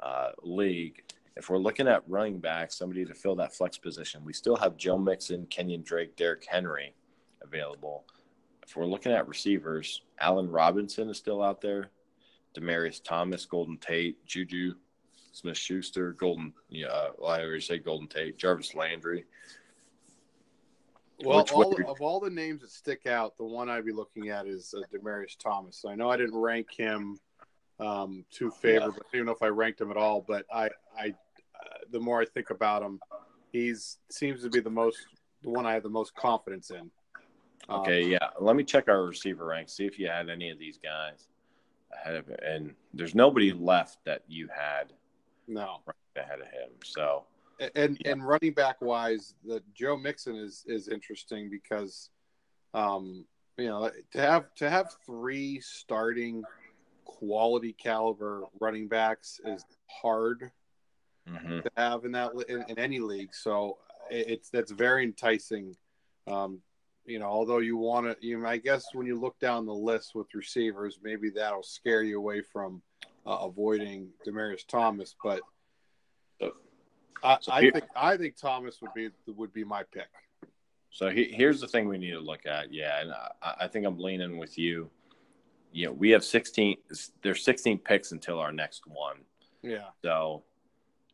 uh, 0.00 0.30
league. 0.42 1.02
If 1.38 1.48
we're 1.48 1.58
looking 1.58 1.86
at 1.86 2.02
running 2.08 2.40
back, 2.40 2.72
somebody 2.72 3.04
to 3.04 3.14
fill 3.14 3.36
that 3.36 3.54
flex 3.54 3.78
position, 3.78 4.24
we 4.24 4.32
still 4.32 4.56
have 4.56 4.76
Joe 4.76 4.98
Mixon, 4.98 5.46
Kenyon 5.46 5.82
Drake, 5.82 6.16
Derrick 6.16 6.44
Henry 6.44 6.94
available. 7.42 8.04
If 8.66 8.76
we're 8.76 8.86
looking 8.86 9.12
at 9.12 9.28
receivers, 9.28 10.02
Allen 10.20 10.50
Robinson 10.50 11.08
is 11.08 11.16
still 11.16 11.42
out 11.42 11.60
there. 11.60 11.90
Demaryius 12.56 13.02
Thomas, 13.02 13.46
Golden 13.46 13.78
Tate, 13.78 14.24
Juju 14.26 14.74
Smith 15.30 15.56
Schuster, 15.56 16.14
Golden, 16.14 16.52
yeah, 16.68 16.88
uh, 16.88 17.10
well, 17.16 17.30
I 17.30 17.42
already 17.42 17.60
say 17.60 17.78
Golden 17.78 18.08
Tate, 18.08 18.36
Jarvis 18.36 18.74
Landry. 18.74 19.24
Well, 21.24 21.46
all, 21.52 21.90
of 21.90 22.00
all 22.00 22.20
the 22.20 22.30
names 22.30 22.62
that 22.62 22.70
stick 22.70 23.06
out, 23.06 23.36
the 23.36 23.44
one 23.44 23.68
I'd 23.68 23.84
be 23.84 23.92
looking 23.92 24.30
at 24.30 24.46
is 24.46 24.74
uh, 24.76 24.82
Demaryius 24.92 25.36
Thomas. 25.38 25.84
I 25.88 25.94
know 25.94 26.10
I 26.10 26.16
didn't 26.16 26.36
rank 26.36 26.72
him 26.76 27.18
um, 27.78 28.24
too 28.30 28.50
favorably. 28.50 29.00
I 29.00 29.12
don't 29.12 29.14
even 29.14 29.26
know 29.26 29.32
if 29.32 29.42
I 29.42 29.48
ranked 29.48 29.80
him 29.80 29.90
at 29.90 29.96
all, 29.96 30.20
but 30.20 30.44
I, 30.52 30.68
I, 30.98 31.14
the 31.90 32.00
more 32.00 32.20
I 32.20 32.24
think 32.24 32.50
about 32.50 32.82
him, 32.82 33.00
he's 33.52 33.98
seems 34.10 34.42
to 34.42 34.50
be 34.50 34.60
the 34.60 34.70
most, 34.70 34.98
the 35.42 35.50
one 35.50 35.66
I 35.66 35.74
have 35.74 35.82
the 35.82 35.88
most 35.88 36.14
confidence 36.14 36.70
in. 36.70 36.90
Um, 37.68 37.80
Okay, 37.80 38.02
yeah. 38.02 38.30
Let 38.40 38.56
me 38.56 38.64
check 38.64 38.88
our 38.88 39.04
receiver 39.04 39.44
rank, 39.44 39.68
see 39.68 39.86
if 39.86 39.98
you 39.98 40.08
had 40.08 40.28
any 40.28 40.50
of 40.50 40.58
these 40.58 40.78
guys 40.78 41.28
ahead 41.92 42.16
of 42.16 42.28
it. 42.28 42.40
And 42.44 42.74
there's 42.94 43.14
nobody 43.14 43.52
left 43.52 43.98
that 44.04 44.22
you 44.28 44.48
had 44.48 44.92
no, 45.46 45.80
right 45.86 46.24
ahead 46.24 46.40
of 46.40 46.46
him. 46.46 46.70
So, 46.84 47.24
and 47.74 47.98
Yeah. 48.04 48.12
and 48.12 48.26
running 48.26 48.52
back 48.52 48.80
wise, 48.80 49.34
the 49.44 49.62
Joe 49.74 49.96
Mixon 49.96 50.36
is 50.36 50.64
is 50.66 50.88
interesting 50.88 51.50
because, 51.50 52.10
um, 52.74 53.26
you 53.56 53.66
know, 53.66 53.90
to 54.12 54.20
have 54.20 54.54
to 54.56 54.70
have 54.70 54.94
three 55.04 55.60
starting 55.60 56.44
quality 57.04 57.72
caliber 57.72 58.44
running 58.60 58.86
backs 58.86 59.40
is 59.44 59.64
hard 59.90 60.52
mhm. 61.30 61.62
to 61.62 61.70
have 61.76 62.04
in 62.04 62.12
that 62.12 62.32
in, 62.48 62.64
in 62.68 62.78
any 62.78 62.98
league. 63.00 63.34
So 63.34 63.78
it- 64.10 64.28
it's 64.30 64.50
that's 64.50 64.70
very 64.72 65.04
enticing. 65.04 65.76
Um, 66.26 66.60
you 67.06 67.18
know, 67.18 67.26
although 67.26 67.58
you 67.58 67.76
want 67.78 68.04
to, 68.06 68.26
you 68.26 68.38
know, 68.38 68.46
I 68.46 68.58
guess 68.58 68.84
when 68.92 69.06
you 69.06 69.18
look 69.18 69.38
down 69.38 69.64
the 69.64 69.72
list 69.74 70.14
with 70.14 70.34
receivers, 70.34 70.98
maybe 71.02 71.30
that'll 71.30 71.62
scare 71.62 72.02
you 72.02 72.18
away 72.18 72.42
from 72.42 72.82
uh, 73.26 73.38
avoiding 73.42 74.10
Demaryius 74.26 74.66
Thomas. 74.66 75.14
But 75.22 75.40
I, 77.22 77.38
I 77.50 77.60
think 77.70 77.84
I 77.96 78.16
think 78.16 78.36
Thomas 78.36 78.80
would 78.82 78.94
be 78.94 79.10
would 79.26 79.52
be 79.52 79.64
my 79.64 79.82
pick. 79.84 80.08
so 80.90 81.10
he, 81.10 81.24
here's 81.24 81.60
the 81.60 81.66
thing 81.66 81.88
we 81.88 81.98
need 81.98 82.12
to 82.12 82.20
look 82.20 82.46
at. 82.46 82.72
Yeah, 82.72 83.00
and 83.00 83.12
I, 83.42 83.54
I 83.60 83.68
think 83.68 83.86
I'm 83.86 83.98
leaning 83.98 84.38
with 84.38 84.58
you. 84.58 84.90
You 85.72 85.86
know, 85.86 85.92
we 85.92 86.10
have 86.10 86.24
16. 86.24 86.76
There's 87.22 87.44
16 87.44 87.78
picks 87.78 88.12
until 88.12 88.38
our 88.38 88.52
next 88.52 88.86
one. 88.86 89.18
Yeah, 89.62 89.88
So, 90.02 90.44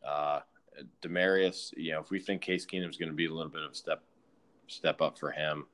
uh, 0.07 0.39
Demaryius, 1.01 1.73
you 1.77 1.91
know, 1.91 1.99
if 2.01 2.09
we 2.09 2.19
think 2.19 2.41
Case 2.41 2.65
Keenum's 2.65 2.97
going 2.97 3.09
to 3.09 3.15
be 3.15 3.25
a 3.25 3.33
little 3.33 3.51
bit 3.51 3.63
of 3.63 3.71
a 3.71 3.75
step 3.75 4.03
step 4.67 5.01
up 5.01 5.17
for 5.17 5.31
him, 5.31 5.65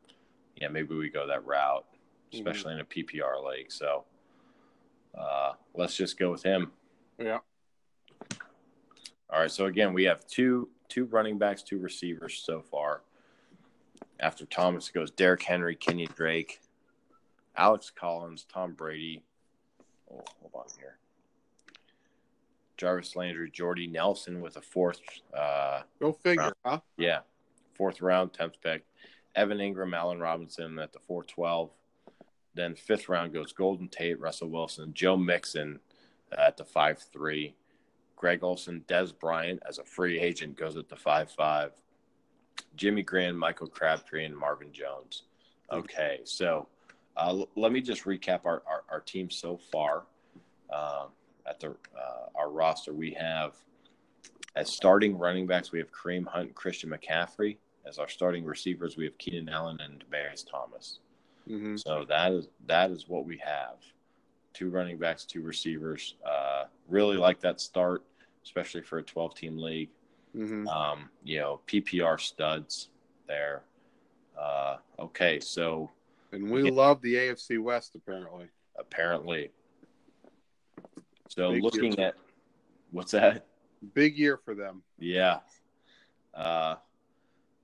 yeah, 0.55 0.67
maybe 0.67 0.95
we 0.95 1.09
go 1.09 1.27
that 1.27 1.45
route, 1.45 1.85
especially 2.33 2.73
in 2.73 2.79
a 2.79 2.85
PPR 2.85 3.43
league. 3.43 3.71
So, 3.71 4.05
uh, 5.17 5.53
let's 5.73 5.95
just 5.95 6.19
go 6.19 6.31
with 6.31 6.43
him. 6.43 6.71
yeah. 7.19 7.39
All 9.29 9.39
right. 9.39 9.51
So 9.51 9.65
again, 9.65 9.93
we 9.93 10.03
have 10.05 10.27
two 10.27 10.69
two 10.89 11.05
running 11.05 11.37
backs, 11.37 11.63
two 11.63 11.79
receivers 11.79 12.41
so 12.45 12.61
far. 12.61 13.01
After 14.19 14.45
Thomas 14.45 14.89
it 14.89 14.93
goes 14.93 15.09
Derrick 15.09 15.41
Henry, 15.41 15.75
Kenyon 15.75 16.11
Drake, 16.15 16.59
Alex 17.55 17.89
Collins, 17.89 18.45
Tom 18.51 18.73
Brady. 18.73 19.23
Oh, 20.11 20.23
hold 20.41 20.51
on 20.53 20.65
here. 20.77 20.97
Jarvis 22.77 23.15
Landry, 23.15 23.49
Jordy 23.51 23.87
Nelson 23.87 24.41
with 24.41 24.57
a 24.57 24.61
fourth, 24.61 24.99
uh, 25.37 25.81
Go 25.99 26.11
figure, 26.13 26.53
huh? 26.65 26.79
yeah, 26.97 27.19
fourth 27.73 28.01
round, 28.01 28.33
tenth 28.33 28.55
pick. 28.61 28.83
Evan 29.35 29.59
Engram, 29.59 29.95
Allen 29.95 30.19
Robinson 30.19 30.77
at 30.79 30.91
the 30.93 30.99
four 30.99 31.23
twelve. 31.23 31.69
Then 32.53 32.75
fifth 32.75 33.07
round 33.07 33.33
goes 33.33 33.53
Golden 33.53 33.87
Tate, 33.87 34.19
Russell 34.19 34.49
Wilson, 34.49 34.93
Joe 34.93 35.15
Mixon 35.15 35.79
at 36.37 36.57
the 36.57 36.65
five 36.65 36.99
three. 37.13 37.55
Greg 38.17 38.43
Olsen, 38.43 38.83
Dez 38.87 39.17
Bryant 39.17 39.61
as 39.67 39.79
a 39.79 39.83
free 39.83 40.19
agent 40.19 40.55
goes 40.57 40.75
at 40.77 40.89
the 40.89 40.95
five 40.95 41.31
five. 41.31 41.71
Jimmy 42.75 43.01
Graham, 43.03 43.35
Michael 43.37 43.67
Crabtree, 43.67 44.25
and 44.25 44.35
Marvin 44.37 44.71
Jones. 44.71 45.23
Okay, 45.71 46.19
so 46.25 46.67
uh, 47.17 47.29
l- 47.29 47.49
let 47.55 47.71
me 47.71 47.81
just 47.81 48.03
recap 48.03 48.41
our, 48.45 48.61
our, 48.67 48.83
our 48.89 48.99
team 48.99 49.29
so 49.29 49.57
far. 49.71 50.03
Um, 50.71 51.07
at 51.51 51.59
the 51.59 51.69
uh, 51.69 52.27
our 52.35 52.49
roster, 52.49 52.93
we 52.93 53.11
have 53.11 53.53
as 54.55 54.71
starting 54.71 55.17
running 55.17 55.47
backs, 55.47 55.71
we 55.71 55.79
have 55.79 55.91
Kareem 55.91 56.25
Hunt 56.27 56.47
and 56.47 56.55
Christian 56.55 56.89
McCaffrey. 56.89 57.57
As 57.85 57.97
our 57.99 58.07
starting 58.07 58.45
receivers, 58.45 58.95
we 58.97 59.05
have 59.05 59.17
Keenan 59.17 59.49
Allen 59.49 59.79
and 59.81 60.03
Demaryius 60.03 60.45
Thomas. 60.49 60.99
hmm 61.47 61.75
So 61.75 62.05
that 62.07 62.31
is 62.31 62.47
that 62.67 62.91
is 62.91 63.07
what 63.07 63.25
we 63.25 63.37
have. 63.37 63.77
Two 64.53 64.69
running 64.69 64.97
backs, 64.97 65.25
two 65.25 65.41
receivers. 65.41 66.15
Uh, 66.25 66.65
really 66.89 67.17
like 67.17 67.39
that 67.41 67.61
start, 67.61 68.03
especially 68.43 68.81
for 68.81 68.99
a 68.99 69.03
12 69.03 69.35
team 69.35 69.57
league. 69.57 69.89
hmm 70.33 70.67
Um, 70.67 71.09
you 71.23 71.39
know, 71.39 71.61
PPR 71.67 72.17
studs 72.19 72.89
there. 73.27 73.63
Uh, 74.39 74.77
okay, 74.99 75.39
so 75.39 75.89
And 76.33 76.49
we 76.49 76.63
love 76.69 77.01
the 77.01 77.15
AFC 77.15 77.57
West 77.61 77.95
apparently. 77.95 78.47
apparently, 78.77 79.51
so 81.35 81.53
Big 81.53 81.63
looking 81.63 81.97
at 81.99 82.15
what's 82.91 83.11
that? 83.11 83.45
Big 83.93 84.17
year 84.17 84.37
for 84.37 84.53
them. 84.53 84.81
Yeah. 84.99 85.39
Uh, 86.33 86.75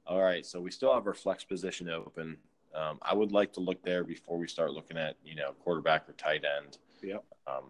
all 0.05 0.21
right. 0.21 0.45
So 0.45 0.61
we 0.61 0.71
still 0.71 0.93
have 0.93 1.05
our 1.05 1.13
flex 1.13 1.43
position 1.43 1.89
open. 1.89 2.37
Um, 2.73 2.97
I 3.01 3.13
would 3.13 3.33
like 3.33 3.51
to 3.53 3.59
look 3.59 3.83
there 3.83 4.05
before 4.05 4.37
we 4.37 4.47
start 4.47 4.71
looking 4.71 4.97
at 4.97 5.17
you 5.25 5.35
know 5.35 5.51
quarterback 5.63 6.07
or 6.07 6.13
tight 6.13 6.43
end. 6.45 6.77
Yep. 7.03 7.25
Um, 7.45 7.63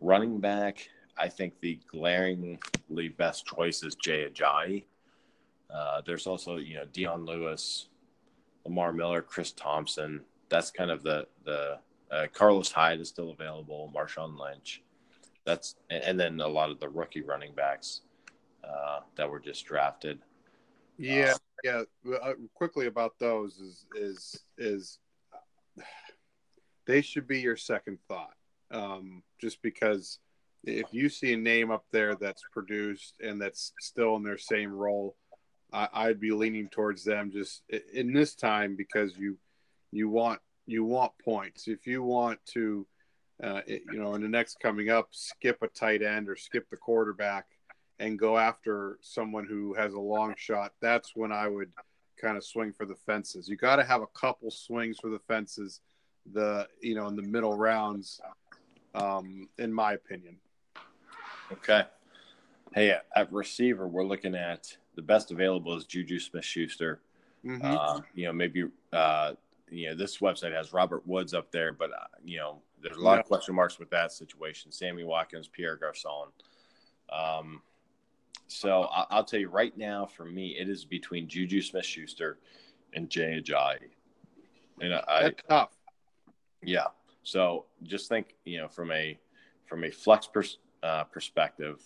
running 0.00 0.40
back, 0.40 0.88
I 1.16 1.28
think 1.28 1.60
the 1.60 1.78
glaringly 1.86 3.08
best 3.16 3.46
choice 3.46 3.84
is 3.84 3.94
Jay 3.94 4.28
Ajayi. 4.28 4.82
Uh, 5.72 6.02
there's 6.04 6.26
also 6.26 6.56
you 6.56 6.74
know 6.74 6.86
Dion 6.92 7.24
Lewis, 7.24 7.86
Lamar 8.64 8.92
Miller, 8.92 9.22
Chris 9.22 9.52
Thompson. 9.52 10.22
That's 10.48 10.72
kind 10.72 10.90
of 10.90 11.04
the 11.04 11.28
the 11.44 11.78
uh, 12.12 12.26
Carlos 12.32 12.70
Hyde 12.70 13.00
is 13.00 13.08
still 13.08 13.30
available. 13.30 13.92
Marshawn 13.94 14.38
Lynch. 14.38 14.82
That's 15.44 15.76
and, 15.90 16.04
and 16.04 16.20
then 16.20 16.40
a 16.40 16.48
lot 16.48 16.70
of 16.70 16.78
the 16.78 16.88
rookie 16.88 17.22
running 17.22 17.54
backs 17.54 18.02
uh, 18.62 19.00
that 19.16 19.28
were 19.28 19.40
just 19.40 19.64
drafted. 19.64 20.20
Yeah, 20.98 21.34
yeah. 21.64 21.82
Uh, 22.22 22.34
quickly 22.54 22.86
about 22.86 23.18
those 23.18 23.58
is 23.58 23.86
is 23.96 24.40
is 24.58 24.98
they 26.86 27.00
should 27.00 27.26
be 27.26 27.40
your 27.40 27.56
second 27.56 27.98
thought. 28.08 28.34
Um, 28.70 29.22
just 29.40 29.62
because 29.62 30.18
if 30.64 30.86
you 30.92 31.08
see 31.08 31.32
a 31.32 31.36
name 31.36 31.70
up 31.70 31.84
there 31.90 32.14
that's 32.14 32.42
produced 32.52 33.14
and 33.20 33.40
that's 33.40 33.72
still 33.80 34.16
in 34.16 34.22
their 34.22 34.38
same 34.38 34.72
role, 34.72 35.16
I, 35.72 35.88
I'd 35.92 36.20
be 36.20 36.30
leaning 36.30 36.68
towards 36.68 37.04
them 37.04 37.30
just 37.32 37.62
in 37.92 38.12
this 38.12 38.34
time 38.34 38.76
because 38.76 39.16
you 39.16 39.38
you 39.90 40.08
want 40.08 40.40
you 40.66 40.84
want 40.84 41.12
points. 41.18 41.68
If 41.68 41.86
you 41.86 42.02
want 42.02 42.44
to, 42.46 42.86
uh, 43.42 43.62
it- 43.66 43.82
you 43.90 43.98
know, 44.00 44.14
in 44.14 44.22
the 44.22 44.28
next 44.28 44.60
coming 44.60 44.90
up, 44.90 45.08
skip 45.12 45.62
a 45.62 45.68
tight 45.68 46.02
end 46.02 46.28
or 46.28 46.36
skip 46.36 46.68
the 46.70 46.76
quarterback 46.76 47.58
and 47.98 48.18
go 48.18 48.38
after 48.38 48.98
someone 49.00 49.46
who 49.46 49.74
has 49.74 49.94
a 49.94 50.00
long 50.00 50.34
shot, 50.36 50.74
that's 50.80 51.14
when 51.16 51.32
I 51.32 51.48
would 51.48 51.72
kind 52.16 52.36
of 52.36 52.44
swing 52.44 52.72
for 52.72 52.86
the 52.86 52.94
fences. 52.94 53.48
You 53.48 53.56
got 53.56 53.76
to 53.76 53.84
have 53.84 54.02
a 54.02 54.06
couple 54.08 54.50
swings 54.50 54.98
for 55.00 55.10
the 55.10 55.18
fences, 55.20 55.80
the 56.32 56.68
you 56.80 56.94
know 56.94 57.08
in 57.08 57.16
the 57.16 57.22
middle 57.22 57.56
rounds, 57.56 58.20
um, 58.94 59.48
in 59.58 59.72
my 59.72 59.94
opinion. 59.94 60.38
Okay. 61.50 61.84
Hey, 62.74 62.96
at 63.14 63.32
receiver, 63.32 63.86
we're 63.88 64.04
looking 64.04 64.34
at 64.34 64.76
the 64.94 65.02
best 65.02 65.30
available 65.32 65.76
is 65.76 65.84
Juju 65.84 66.18
Smith 66.18 66.44
Schuster. 66.44 67.00
Mhm. 67.44 67.62
Uh, 67.62 68.00
you 68.14 68.24
know, 68.26 68.32
maybe 68.32 68.70
uh, 68.92 69.34
you 69.72 69.88
know 69.90 69.94
this 69.96 70.18
website 70.18 70.52
has 70.54 70.72
Robert 70.72 71.06
Woods 71.06 71.34
up 71.34 71.50
there, 71.50 71.72
but 71.72 71.90
uh, 71.92 72.06
you 72.24 72.38
know, 72.38 72.62
there's 72.82 72.96
a 72.96 73.00
lot 73.00 73.14
Yeah. 73.14 73.20
of 73.20 73.26
question 73.26 73.54
marks 73.54 73.78
with 73.78 73.90
that 73.90 74.12
situation. 74.12 74.70
Sammy 74.72 75.04
Watkins, 75.04 75.48
Pierre 75.48 75.76
Garcon. 75.76 76.28
Um, 77.10 77.62
so 78.48 78.84
I- 78.84 79.06
I'll 79.10 79.24
tell 79.24 79.40
you 79.40 79.48
right 79.48 79.76
now, 79.76 80.06
for 80.06 80.24
me, 80.24 80.56
it 80.58 80.68
is 80.68 80.84
between 80.84 81.28
Juju 81.28 81.62
Smith 81.62 81.84
Schuster 81.86 82.38
and 82.94 83.08
Jay 83.08 83.40
Ajayi. 83.42 83.90
And 84.80 84.94
I, 84.94 85.22
That's 85.24 85.42
tough. 85.48 85.70
yeah. 86.62 86.86
So 87.22 87.66
just 87.84 88.08
think, 88.08 88.34
you 88.44 88.58
know, 88.58 88.68
from 88.68 88.90
a 88.92 89.18
from 89.66 89.84
a 89.84 89.90
flex 89.90 90.26
pers- 90.26 90.58
uh, 90.82 91.04
perspective, 91.04 91.80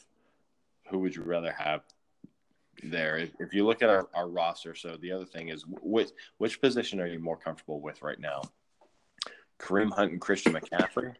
who 0.89 0.99
would 1.01 1.14
you 1.14 1.22
rather 1.22 1.53
have 1.53 1.82
there? 2.83 3.16
If, 3.18 3.31
if 3.41 3.55
you 3.55 3.66
look 3.66 3.83
at 3.83 3.89
our, 3.89 4.09
our 4.14 4.29
roster, 4.29 4.74
so 4.74 4.97
the 4.97 5.12
other 5.12 5.24
thing 5.24 5.49
is 5.49 5.64
which 5.83 6.11
which 6.39 6.61
position 6.61 7.01
are 7.01 7.07
you 7.07 7.18
more 7.18 7.37
comfortable 7.37 7.81
with 7.81 8.03
right 8.03 8.18
now? 8.18 8.43
Kareem 9.59 9.93
Hunt 9.93 10.12
and 10.12 10.20
Christian 10.20 10.53
McCaffrey, 10.53 11.14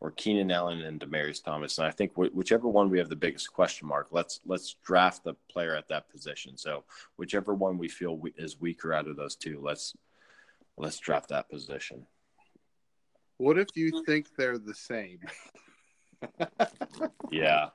or 0.00 0.10
Keenan 0.12 0.50
Allen 0.50 0.80
and 0.80 1.00
Demaryius 1.00 1.44
Thomas? 1.44 1.78
And 1.78 1.86
I 1.86 1.90
think 1.90 2.12
wh- 2.14 2.34
whichever 2.34 2.68
one 2.68 2.90
we 2.90 2.98
have 2.98 3.08
the 3.08 3.16
biggest 3.16 3.52
question 3.52 3.88
mark, 3.88 4.08
let's 4.10 4.40
let's 4.46 4.76
draft 4.84 5.24
the 5.24 5.34
player 5.50 5.74
at 5.74 5.88
that 5.88 6.08
position. 6.08 6.56
So 6.56 6.84
whichever 7.16 7.54
one 7.54 7.78
we 7.78 7.88
feel 7.88 8.16
we, 8.16 8.32
is 8.36 8.60
weaker 8.60 8.92
out 8.92 9.08
of 9.08 9.16
those 9.16 9.36
two, 9.36 9.60
let's 9.62 9.94
let's 10.76 10.98
draft 10.98 11.28
that 11.28 11.50
position. 11.50 12.06
What 13.36 13.58
if 13.58 13.68
you 13.74 14.04
think 14.04 14.28
they're 14.36 14.58
the 14.58 14.74
same? 14.74 15.20
Yeah. 17.30 17.70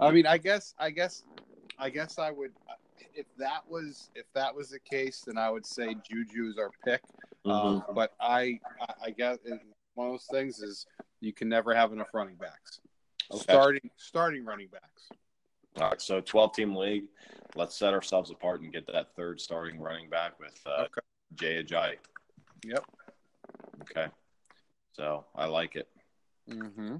I 0.00 0.10
mean, 0.10 0.26
I 0.26 0.38
guess, 0.38 0.74
I 0.78 0.90
guess, 0.90 1.22
I 1.78 1.90
guess 1.90 2.18
I 2.18 2.30
would. 2.30 2.52
If 3.14 3.26
that 3.38 3.62
was 3.68 4.10
if 4.14 4.26
that 4.34 4.54
was 4.54 4.70
the 4.70 4.78
case, 4.80 5.22
then 5.26 5.38
I 5.38 5.50
would 5.50 5.66
say 5.66 5.96
Juju 6.08 6.48
is 6.50 6.58
our 6.58 6.70
pick. 6.84 7.02
Um, 7.44 7.80
Mhm. 7.82 7.94
but 7.94 8.14
I, 8.20 8.60
I, 9.02 9.10
guess 9.10 9.38
one 9.94 10.08
of 10.08 10.12
those 10.14 10.26
things 10.30 10.60
is 10.60 10.86
you 11.20 11.32
can 11.32 11.48
never 11.48 11.74
have 11.74 11.92
enough 11.92 12.12
running 12.12 12.36
backs. 12.36 12.80
Okay. 13.30 13.42
Starting 13.42 13.90
starting 13.96 14.44
running 14.44 14.68
backs. 14.68 15.08
All 15.80 15.90
right, 15.90 16.00
so 16.00 16.20
12 16.20 16.52
team 16.54 16.74
league. 16.76 17.04
Let's 17.54 17.76
set 17.76 17.94
ourselves 17.94 18.30
apart 18.30 18.60
and 18.60 18.72
get 18.72 18.86
that 18.88 19.14
third 19.16 19.40
starting 19.40 19.80
running 19.80 20.10
back 20.10 20.38
with 20.38 20.60
uh, 20.66 20.82
Okay. 20.84 21.00
Jay 21.34 21.62
Ajayi. 21.62 21.96
Yep. 22.64 22.84
Okay. 23.82 24.06
So 24.92 25.24
I 25.34 25.46
like 25.46 25.76
it. 25.76 25.88
Mm-hmm. 26.50 26.96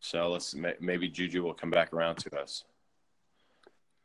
So 0.00 0.28
let's 0.30 0.54
maybe 0.80 1.08
Juju 1.08 1.42
will 1.42 1.54
come 1.54 1.70
back 1.70 1.92
around 1.92 2.16
to 2.16 2.38
us. 2.38 2.64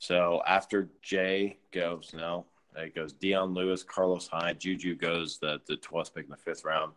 So 0.01 0.41
after 0.47 0.89
Jay 1.03 1.59
goes, 1.71 2.11
no, 2.15 2.45
it 2.75 2.95
goes 2.95 3.13
Dion 3.13 3.53
Lewis, 3.53 3.83
Carlos 3.83 4.27
Hyde, 4.27 4.59
Juju 4.59 4.95
goes 4.95 5.37
the 5.37 5.61
the 5.67 5.77
12th 5.77 6.15
pick 6.15 6.25
in 6.25 6.31
the 6.31 6.37
fifth 6.37 6.65
round. 6.65 6.93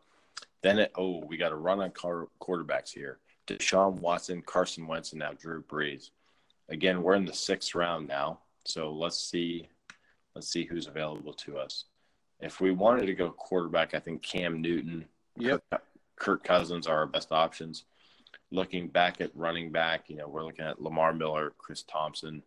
Then 0.63 0.79
it 0.79 0.91
oh 0.97 1.23
we 1.27 1.37
got 1.37 1.53
a 1.53 1.57
run 1.57 1.83
on 1.83 1.91
car- 1.91 2.29
quarterbacks 2.41 2.91
here. 2.91 3.19
Deshaun 3.47 4.01
Watson, 4.01 4.41
Carson 4.41 4.87
Wentz, 4.87 5.13
and 5.13 5.19
now 5.19 5.33
Drew 5.33 5.63
Brees. 5.63 6.11
Again, 6.71 7.03
we're 7.03 7.15
in 7.15 7.27
the 7.27 7.35
sixth 7.35 7.75
round 7.75 8.09
now, 8.09 8.39
so 8.65 8.91
let's 8.91 9.21
see, 9.21 9.69
let's 10.35 10.49
see 10.49 10.65
who's 10.65 10.87
available 10.87 11.35
to 11.35 11.59
us. 11.59 11.85
If 12.41 12.63
we 12.63 12.71
wanted 12.71 13.05
to 13.05 13.15
go 13.15 13.31
quarterback, 13.31 13.93
I 13.93 13.99
think 13.99 14.23
Cam 14.23 14.63
Newton, 14.63 15.05
Yep. 15.37 15.63
Kirk, 15.71 15.83
Kirk 16.17 16.45
Cousins 16.45 16.87
are 16.87 17.01
our 17.01 17.07
best 17.07 17.33
options. 17.33 17.85
Looking 18.51 18.89
back 18.89 19.21
at 19.21 19.31
running 19.37 19.71
back, 19.73 20.09
you 20.09 20.17
know, 20.17 20.27
we're 20.27 20.45
looking 20.45 20.65
at 20.65 20.81
Lamar 20.81 21.13
Miller, 21.13 21.53
Chris 21.59 21.83
Thompson. 21.83 22.43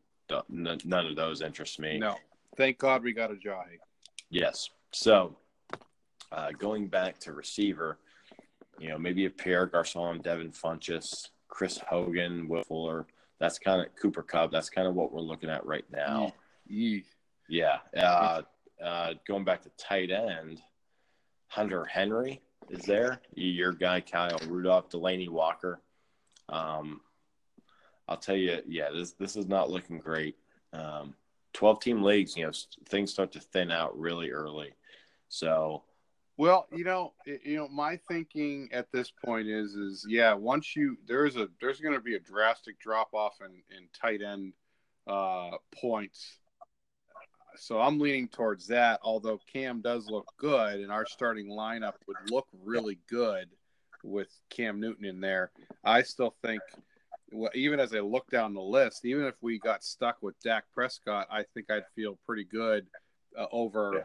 None 0.50 1.06
of 1.06 1.16
those 1.16 1.42
interest 1.42 1.80
me. 1.80 1.98
No. 1.98 2.16
Thank 2.56 2.80
God 2.80 3.04
we 3.04 3.14
got 3.14 3.30
Ajayi. 3.32 3.78
Yes. 4.30 4.70
So, 4.92 5.38
uh, 6.32 6.52
going 6.58 6.88
back 6.88 7.20
to 7.20 7.34
receiver, 7.34 8.00
you 8.80 8.90
know, 8.90 8.98
maybe 8.98 9.26
a 9.26 9.30
Pierre 9.30 9.66
Garcon, 9.66 10.20
Devin 10.22 10.52
Funchess, 10.52 11.30
Chris 11.48 11.78
Hogan, 11.78 12.48
Will 12.48 12.64
Fuller. 12.64 13.08
That's 13.40 13.60
kind 13.60 13.82
of 13.82 13.88
Cooper 13.96 14.24
Kupp. 14.24 14.52
That's 14.52 14.70
kind 14.70 14.88
of 14.88 14.96
what 14.96 15.14
we're 15.14 15.22
looking 15.22 15.50
at 15.50 15.66
right 15.66 15.86
now. 15.92 16.34
Yee. 16.68 17.06
Yeah. 17.48 17.78
Uh, 17.96 18.42
uh, 18.84 19.14
going 19.28 19.44
back 19.44 19.62
to 19.64 19.70
tight 19.78 20.12
end, 20.12 20.62
Hunter 21.48 21.86
Henry 21.86 22.42
is 22.70 22.84
there. 22.86 23.22
Your 23.36 23.72
guy, 23.72 24.02
Kyle 24.02 24.40
Rudolph, 24.48 24.90
Delanie 24.90 25.30
Walker. 25.30 25.82
Um, 26.50 27.02
I'll 28.08 28.18
tell 28.18 28.36
you, 28.36 28.62
yeah, 28.68 28.90
this 28.92 29.14
this 29.14 29.36
is 29.36 29.48
not 29.48 29.70
looking 29.70 30.00
great. 30.00 30.38
Um, 30.74 31.14
Twelve 31.54 31.80
team 31.80 32.04
leagues, 32.04 32.38
you 32.38 32.46
know, 32.46 32.52
things 32.88 33.12
start 33.12 33.32
to 33.32 33.40
thin 33.40 33.72
out 33.72 33.98
really 33.98 34.30
early. 34.30 34.74
So 35.28 35.84
Well, 36.38 36.68
you 36.72 36.84
know, 36.84 37.14
you 37.26 37.58
know, 37.58 37.68
my 37.68 38.00
thinking 38.08 38.70
at 38.72 38.92
this 38.92 39.12
point 39.26 39.48
is, 39.48 39.74
is 39.74 40.06
yeah, 40.08 40.34
once 40.34 40.76
you 40.76 40.98
there's 41.08 41.36
a 41.36 41.50
there's 41.60 41.80
going 41.80 41.96
to 41.96 42.02
be 42.02 42.16
a 42.16 42.20
drastic 42.20 42.80
drop 42.80 43.14
off 43.14 43.38
in 43.42 43.64
in 43.76 43.88
tight 44.00 44.22
end 44.22 44.54
uh, 45.08 45.58
points. 45.74 46.38
So 47.56 47.82
I'm 47.82 48.00
leaning 48.00 48.28
towards 48.28 48.68
that. 48.68 49.00
Although 49.02 49.40
Cam 49.52 49.82
does 49.82 50.08
look 50.08 50.32
good, 50.38 50.80
and 50.80 50.92
our 50.92 51.08
starting 51.08 51.48
lineup 51.48 51.94
would 52.08 52.18
look 52.30 52.46
really 52.64 53.00
good 53.10 53.50
with 54.04 54.30
Cam 54.52 54.80
Newton 54.80 55.06
in 55.06 55.20
there. 55.20 55.50
I 55.84 56.04
still 56.04 56.36
think, 56.44 56.62
even 57.54 57.80
as 57.80 57.94
I 57.94 58.00
look 58.00 58.30
down 58.30 58.54
the 58.54 58.62
list, 58.62 59.06
even 59.06 59.26
if 59.26 59.36
we 59.42 59.60
got 59.60 59.84
stuck 59.84 60.18
with 60.22 60.40
Dak 60.42 60.66
Prescott, 60.74 61.28
I 61.32 61.44
think 61.54 61.70
I'd 61.70 61.88
feel 61.96 62.18
pretty 62.26 62.46
good 62.46 62.88
uh, 63.38 63.48
over 63.52 63.92
Yeah. 63.96 64.04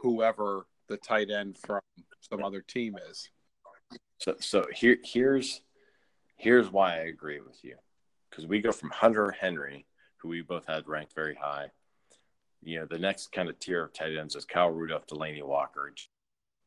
whoever 0.00 0.66
the 0.88 0.96
tight 0.96 1.30
end 1.30 1.58
from 1.58 1.80
some 2.20 2.44
other 2.44 2.60
team 2.60 2.96
is. 3.10 3.28
So, 4.18 4.36
so 4.38 4.66
here, 4.72 4.98
here's 5.02 5.62
here's 6.36 6.70
why 6.70 6.94
I 6.94 7.04
agree 7.06 7.40
with 7.40 7.64
you, 7.64 7.76
because 8.30 8.46
we 8.46 8.60
go 8.60 8.72
from 8.72 8.90
Hunter 8.90 9.30
Henry, 9.32 9.86
who 10.16 10.28
we 10.28 10.42
both 10.42 10.66
had 10.66 10.86
ranked 10.88 11.14
very 11.14 11.34
high. 11.34 11.70
You 12.62 12.80
know, 12.80 12.86
the 12.86 12.98
next 12.98 13.32
kind 13.32 13.48
of 13.48 13.58
tier 13.58 13.84
of 13.84 13.92
tight 13.92 14.16
ends 14.16 14.36
is 14.36 14.44
Kyle 14.44 14.70
Rudolph, 14.70 15.06
Delanie 15.06 15.42
Walker, 15.42 15.92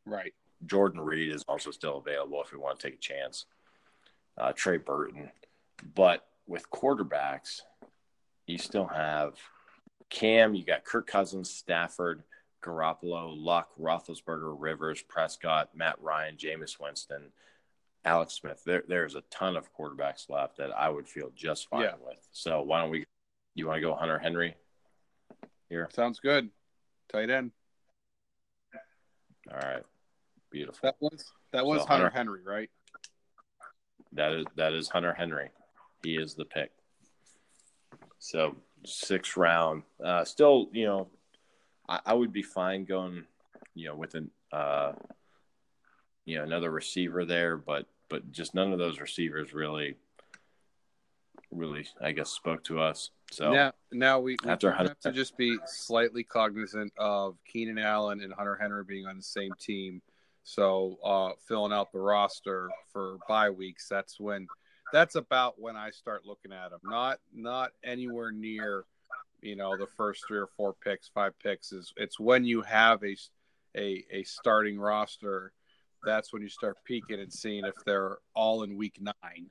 Right. 0.05 0.33
Jordan 0.65 1.01
Reed 1.01 1.33
is 1.33 1.43
also 1.47 1.69
still 1.71 1.97
available 1.97 2.41
if 2.41 2.51
we 2.51 2.57
want 2.57 2.79
to 2.79 2.87
take 2.87 2.95
a 2.95 3.01
chance. 3.01 3.45
Uh, 4.37 4.53
Trey 4.53 4.77
Burton, 4.77 5.29
but 5.95 6.25
with 6.47 6.69
quarterbacks, 6.69 7.61
you 8.45 8.57
still 8.57 8.87
have 8.87 9.33
Cam. 10.09 10.55
You 10.55 10.63
got 10.65 10.85
Kirk 10.85 11.07
Cousins, 11.07 11.49
Stafford, 11.49 12.23
Garoppolo, 12.63 13.33
Luck, 13.35 13.69
Roethlisberger, 13.79 14.55
Rivers, 14.57 15.01
Prescott, 15.01 15.69
Matt 15.75 16.01
Ryan, 16.01 16.37
Jameis 16.37 16.79
Winston, 16.79 17.31
Alex 18.05 18.33
Smith. 18.35 18.61
There, 18.65 18.83
there's 18.87 19.15
a 19.15 19.21
ton 19.29 19.57
of 19.57 19.69
quarterbacks 19.75 20.29
left 20.29 20.57
that 20.57 20.71
I 20.77 20.89
would 20.89 21.07
feel 21.07 21.29
just 21.35 21.69
fine 21.69 21.81
Yeah. 21.81 21.95
with. 22.03 22.25
So 22.31 22.61
why 22.61 22.81
don't 22.81 22.89
we? 22.89 23.05
You 23.55 23.67
want 23.67 23.77
to 23.77 23.81
go 23.81 23.95
Hunter 23.95 24.19
Henry 24.19 24.55
here? 25.69 25.89
Sounds 25.91 26.19
good. 26.19 26.49
Tight 27.11 27.29
end. 27.29 27.51
All 29.51 29.57
right, 29.57 29.83
beautiful. 30.51 30.79
That 30.83 30.95
was 30.99 31.25
that 31.53 31.65
was 31.65 31.81
So 31.81 31.87
Hunter 31.87 32.05
Hunter- 32.09 32.17
Henry, 32.17 32.41
right? 32.43 32.69
That 34.13 34.33
is 34.33 34.45
that 34.55 34.73
is 34.73 34.89
Hunter 34.89 35.13
Henry. 35.13 35.49
He 36.03 36.15
is 36.15 36.35
the 36.35 36.45
pick. 36.45 36.71
So 38.19 38.55
sixth 38.85 39.37
round. 39.37 39.83
Uh, 40.03 40.23
still, 40.23 40.69
you 40.71 40.85
know, 40.85 41.07
I, 41.87 41.99
I 42.07 42.13
would 42.13 42.33
be 42.33 42.43
fine 42.43 42.85
going, 42.85 43.25
you 43.73 43.87
know, 43.87 43.95
with 43.95 44.15
an 44.15 44.29
uh, 44.51 44.93
you 46.25 46.37
know 46.37 46.43
another 46.43 46.71
receiver 46.71 47.25
there, 47.25 47.57
but 47.57 47.85
but 48.09 48.31
just 48.31 48.55
none 48.55 48.73
of 48.73 48.79
those 48.79 48.99
receivers 48.99 49.53
really, 49.53 49.95
really, 51.51 51.85
I 52.01 52.11
guess, 52.11 52.29
spoke 52.29 52.63
to 52.65 52.79
us. 52.79 53.11
So 53.31 53.51
Now, 53.51 53.73
now 53.91 54.19
we, 54.19 54.37
we 54.43 54.49
After 54.49 54.71
have 54.71 54.99
to 55.01 55.11
just 55.11 55.37
be 55.37 55.57
slightly 55.65 56.23
cognizant 56.23 56.93
of 56.97 57.37
Keenan 57.45 57.79
Allen 57.79 58.21
and 58.21 58.33
Hunter 58.33 58.57
Henry 58.59 58.83
being 58.85 59.05
on 59.05 59.17
the 59.17 59.23
same 59.23 59.51
team. 59.59 60.01
So 60.43 60.97
uh, 61.03 61.31
filling 61.45 61.73
out 61.73 61.91
the 61.91 61.99
roster 61.99 62.69
for 62.93 63.17
bye 63.27 63.49
weeks, 63.49 63.89
that's 63.89 64.17
when 64.17 64.47
that's 64.93 65.15
about 65.15 65.59
when 65.59 65.75
I 65.75 65.89
start 65.91 66.25
looking 66.25 66.51
at 66.51 66.71
them. 66.71 66.79
Not 66.83 67.19
not 67.33 67.71
anywhere 67.83 68.31
near, 68.31 68.85
you 69.41 69.55
know, 69.55 69.77
the 69.77 69.87
first 69.97 70.23
three 70.27 70.39
or 70.39 70.49
four 70.57 70.73
picks, 70.73 71.09
five 71.09 71.33
picks 71.39 71.71
is 71.71 71.93
it's 71.97 72.19
when 72.19 72.45
you 72.45 72.61
have 72.61 73.03
a 73.03 73.15
a, 73.75 74.03
a 74.11 74.23
starting 74.23 74.79
roster. 74.79 75.51
That's 76.05 76.31
when 76.31 76.41
you 76.41 76.49
start 76.49 76.77
peeking 76.85 77.19
and 77.19 77.33
seeing 77.33 77.65
if 77.65 77.73
they're 77.85 78.19
all 78.33 78.63
in 78.63 78.77
week 78.77 78.99
nine, 79.01 79.49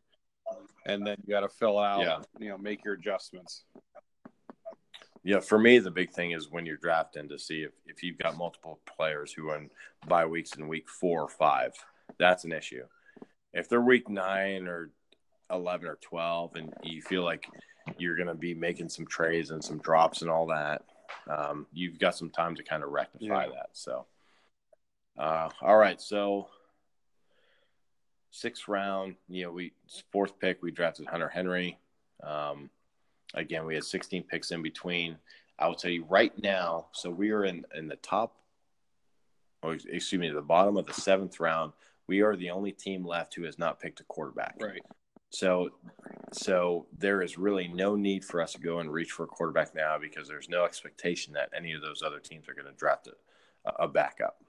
and 0.86 1.06
then 1.06 1.16
you 1.26 1.34
got 1.34 1.40
to 1.40 1.48
fill 1.48 1.78
out, 1.78 2.00
Yeah. 2.02 2.18
you 2.38 2.48
know, 2.48 2.56
make 2.56 2.84
your 2.84 2.94
adjustments. 2.94 3.64
Yeah, 5.24 5.40
for 5.40 5.58
me, 5.58 5.80
the 5.80 5.90
big 5.90 6.12
thing 6.12 6.30
is 6.30 6.48
when 6.52 6.64
you're 6.64 6.76
drafting 6.76 7.28
to 7.30 7.38
see 7.38 7.62
if, 7.62 7.72
if 7.84 8.04
you've 8.04 8.16
got 8.16 8.36
multiple 8.36 8.78
players 8.86 9.32
who 9.32 9.48
are 9.48 9.56
in 9.58 9.70
bye 10.06 10.24
weeks 10.24 10.54
in 10.54 10.68
week 10.68 10.88
four 10.88 11.22
or 11.22 11.28
five. 11.28 11.72
That's 12.16 12.44
an 12.44 12.52
issue. 12.52 12.84
If 13.52 13.68
they're 13.68 13.80
week 13.80 14.08
nine 14.08 14.68
or 14.68 14.90
11 15.50 15.86
or 15.88 15.96
12 16.00 16.56
and 16.56 16.72
you 16.82 17.02
feel 17.02 17.22
like 17.24 17.46
you're 17.98 18.16
going 18.16 18.28
to 18.28 18.34
be 18.34 18.54
making 18.54 18.88
some 18.88 19.06
trades 19.06 19.50
and 19.50 19.62
some 19.62 19.78
drops 19.78 20.22
and 20.22 20.30
all 20.30 20.46
that, 20.46 20.82
um, 21.30 21.66
you've 21.72 21.98
got 21.98 22.16
some 22.16 22.30
time 22.30 22.54
to 22.56 22.62
kind 22.62 22.82
of 22.82 22.90
rectify 22.90 23.44
Yeah. 23.44 23.50
that. 23.50 23.68
So, 23.72 24.06
uh, 25.18 25.48
all 25.62 25.76
right. 25.76 26.00
So, 26.00 26.48
sixth 28.30 28.68
round, 28.68 29.16
you 29.28 29.44
know, 29.44 29.52
we 29.52 29.72
fourth 30.12 30.38
pick, 30.38 30.62
we 30.62 30.70
drafted 30.70 31.06
Hunter 31.06 31.28
Henry. 31.28 31.78
Um, 32.22 32.70
again, 33.34 33.64
we 33.66 33.74
had 33.74 33.84
16 33.84 34.24
picks 34.24 34.50
in 34.50 34.62
between. 34.62 35.16
I 35.58 35.68
will 35.68 35.74
tell 35.74 35.90
you 35.90 36.04
right 36.08 36.32
now. 36.42 36.86
So 36.92 37.10
we 37.10 37.30
are 37.30 37.44
in 37.44 37.64
in 37.74 37.88
the 37.88 37.96
top, 37.96 38.36
or 39.62 39.74
excuse 39.74 40.20
me, 40.20 40.28
the 40.28 40.42
bottom 40.42 40.76
of 40.76 40.86
the 40.86 40.92
seventh 40.92 41.40
round. 41.40 41.72
We 42.08 42.20
are 42.20 42.36
the 42.36 42.50
only 42.50 42.72
team 42.72 43.04
left 43.06 43.34
who 43.34 43.44
has 43.44 43.58
not 43.58 43.80
picked 43.80 44.00
a 44.00 44.04
quarterback. 44.04 44.56
Right. 44.60 44.82
So, 45.36 45.68
so 46.32 46.86
there 46.96 47.20
is 47.20 47.36
really 47.36 47.68
no 47.68 47.94
need 47.94 48.24
for 48.24 48.40
us 48.40 48.54
to 48.54 48.58
go 48.58 48.78
and 48.78 48.90
reach 48.90 49.10
for 49.10 49.24
a 49.24 49.26
quarterback 49.26 49.74
now 49.74 49.98
because 49.98 50.26
there's 50.26 50.48
no 50.48 50.64
expectation 50.64 51.34
that 51.34 51.50
any 51.54 51.72
of 51.72 51.82
those 51.82 52.02
other 52.02 52.20
teams 52.20 52.48
are 52.48 52.54
going 52.54 52.64
to 52.64 52.72
draft 52.72 53.08
a, 53.66 53.84
a 53.84 53.86
backup. 53.86 54.42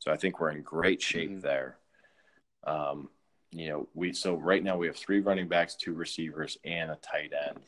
So 0.00 0.10
I 0.10 0.16
think 0.16 0.40
we're 0.40 0.50
in 0.50 0.62
great 0.62 1.00
shape 1.00 1.30
mm-hmm. 1.30 1.40
there. 1.40 1.76
Um, 2.64 3.10
you 3.52 3.68
know, 3.68 3.88
we 3.94 4.12
so 4.12 4.34
right 4.34 4.64
now 4.64 4.76
we 4.76 4.88
have 4.88 4.96
three 4.96 5.20
running 5.20 5.46
backs, 5.46 5.76
two 5.76 5.92
receivers, 5.92 6.58
and 6.64 6.90
a 6.90 6.96
tight 6.96 7.32
end. 7.48 7.60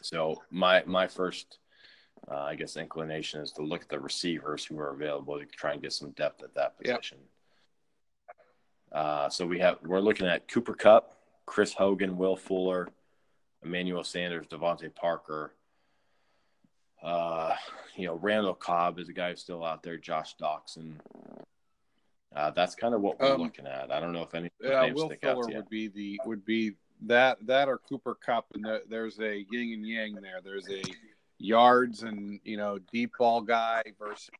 So 0.00 0.42
my 0.50 0.82
my 0.86 1.06
first, 1.06 1.58
uh, 2.26 2.38
I 2.38 2.54
guess, 2.54 2.78
inclination 2.78 3.42
is 3.42 3.52
to 3.52 3.62
look 3.62 3.82
at 3.82 3.90
the 3.90 4.00
receivers 4.00 4.64
who 4.64 4.78
are 4.78 4.94
available 4.94 5.38
to 5.38 5.44
try 5.44 5.74
and 5.74 5.82
get 5.82 5.92
some 5.92 6.12
depth 6.12 6.42
at 6.42 6.54
that 6.54 6.78
position. 6.78 7.18
Yep. 8.28 8.36
Uh, 8.92 9.28
so 9.28 9.46
we 9.46 9.58
have 9.58 9.76
we're 9.82 10.00
looking 10.00 10.26
at 10.26 10.48
Cooper 10.48 10.72
Kupp, 10.72 11.15
Chris 11.46 11.72
Hogan, 11.72 12.18
Will 12.18 12.36
Fuller, 12.36 12.88
Emmanuel 13.64 14.04
Sanders, 14.04 14.46
DeVante 14.48 14.94
Parker. 14.94 15.54
Uh, 17.02 17.54
you 17.96 18.06
know, 18.06 18.14
Randall 18.14 18.54
Cobb 18.54 18.98
is 18.98 19.08
a 19.08 19.12
guy 19.12 19.30
who's 19.30 19.40
still 19.40 19.64
out 19.64 19.82
there. 19.82 19.96
Josh 19.96 20.34
Doctson. 20.36 20.94
Uh, 22.34 22.50
that's 22.50 22.74
kind 22.74 22.94
of 22.94 23.00
what 23.00 23.18
we're 23.20 23.34
um, 23.34 23.40
looking 23.40 23.66
at. 23.66 23.90
I 23.90 24.00
don't 24.00 24.12
know 24.12 24.22
if 24.22 24.34
any 24.34 24.50
yeah, 24.60 24.92
Will 24.92 25.10
Fuller 25.22 25.46
would 25.46 25.70
be 25.70 25.88
the 25.88 26.20
would 26.26 26.44
be 26.44 26.72
that 27.02 27.38
that 27.46 27.68
or 27.68 27.78
Cooper 27.78 28.14
Kupp, 28.14 28.46
and 28.54 28.64
the, 28.64 28.82
there's 28.88 29.18
a 29.20 29.46
yin 29.50 29.72
and 29.74 29.86
yang 29.86 30.14
there. 30.14 30.40
There's 30.42 30.68
a 30.68 30.82
yards 31.38 32.02
and 32.02 32.40
you 32.44 32.56
know 32.56 32.78
deep 32.92 33.12
ball 33.18 33.40
guy 33.40 33.82
versus. 33.98 34.30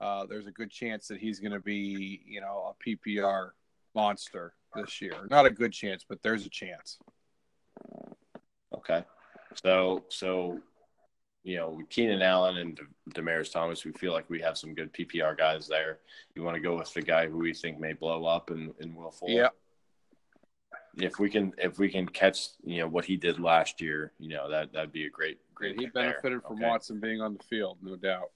Uh, 0.00 0.26
there's 0.26 0.46
a 0.46 0.50
good 0.50 0.70
chance 0.70 1.08
that 1.08 1.18
he's 1.18 1.40
going 1.40 1.52
to 1.52 1.60
be 1.60 2.20
you 2.26 2.40
know 2.40 2.74
a 2.74 2.88
PPR 2.88 3.50
monster 3.94 4.54
this 4.74 5.00
year. 5.00 5.14
Not 5.30 5.46
a 5.46 5.50
good 5.50 5.72
chance, 5.72 6.04
but 6.08 6.22
there's 6.22 6.46
a 6.46 6.50
chance. 6.50 6.98
Okay, 8.74 9.04
so 9.62 10.04
so 10.08 10.60
you 11.44 11.58
know, 11.58 11.78
Keenan 11.90 12.22
Allen 12.22 12.56
and 12.56 12.80
Demaryius 13.14 13.52
Thomas, 13.52 13.84
we 13.84 13.92
feel 13.92 14.12
like 14.12 14.28
we 14.30 14.40
have 14.40 14.56
some 14.56 14.74
good 14.74 14.92
PPR 14.94 15.36
guys 15.36 15.68
there. 15.68 15.98
You 16.34 16.42
want 16.42 16.54
to 16.56 16.60
go 16.60 16.78
with 16.78 16.92
the 16.94 17.02
guy 17.02 17.28
who 17.28 17.36
we 17.36 17.52
think 17.52 17.78
may 17.78 17.92
blow 17.92 18.24
up 18.24 18.50
and, 18.50 18.72
and 18.80 18.96
Will 18.96 19.10
Fuller. 19.10 19.32
Yeah. 19.32 19.48
If 20.96 21.18
we 21.18 21.28
can, 21.28 21.52
if 21.58 21.78
we 21.78 21.90
can 21.90 22.08
catch, 22.08 22.48
you 22.64 22.78
know, 22.78 22.88
what 22.88 23.04
he 23.04 23.16
did 23.16 23.38
last 23.38 23.82
year, 23.82 24.12
you 24.18 24.30
know, 24.30 24.48
that 24.48 24.72
that'd 24.72 24.92
be 24.92 25.06
a 25.06 25.10
great, 25.10 25.38
great. 25.54 25.78
he 25.78 25.86
benefited 25.86 26.32
there. 26.32 26.40
from 26.40 26.56
okay. 26.56 26.66
Watson 26.66 26.98
being 26.98 27.20
on 27.20 27.34
the 27.34 27.42
field, 27.44 27.78
no 27.82 27.96
doubt. 27.96 28.30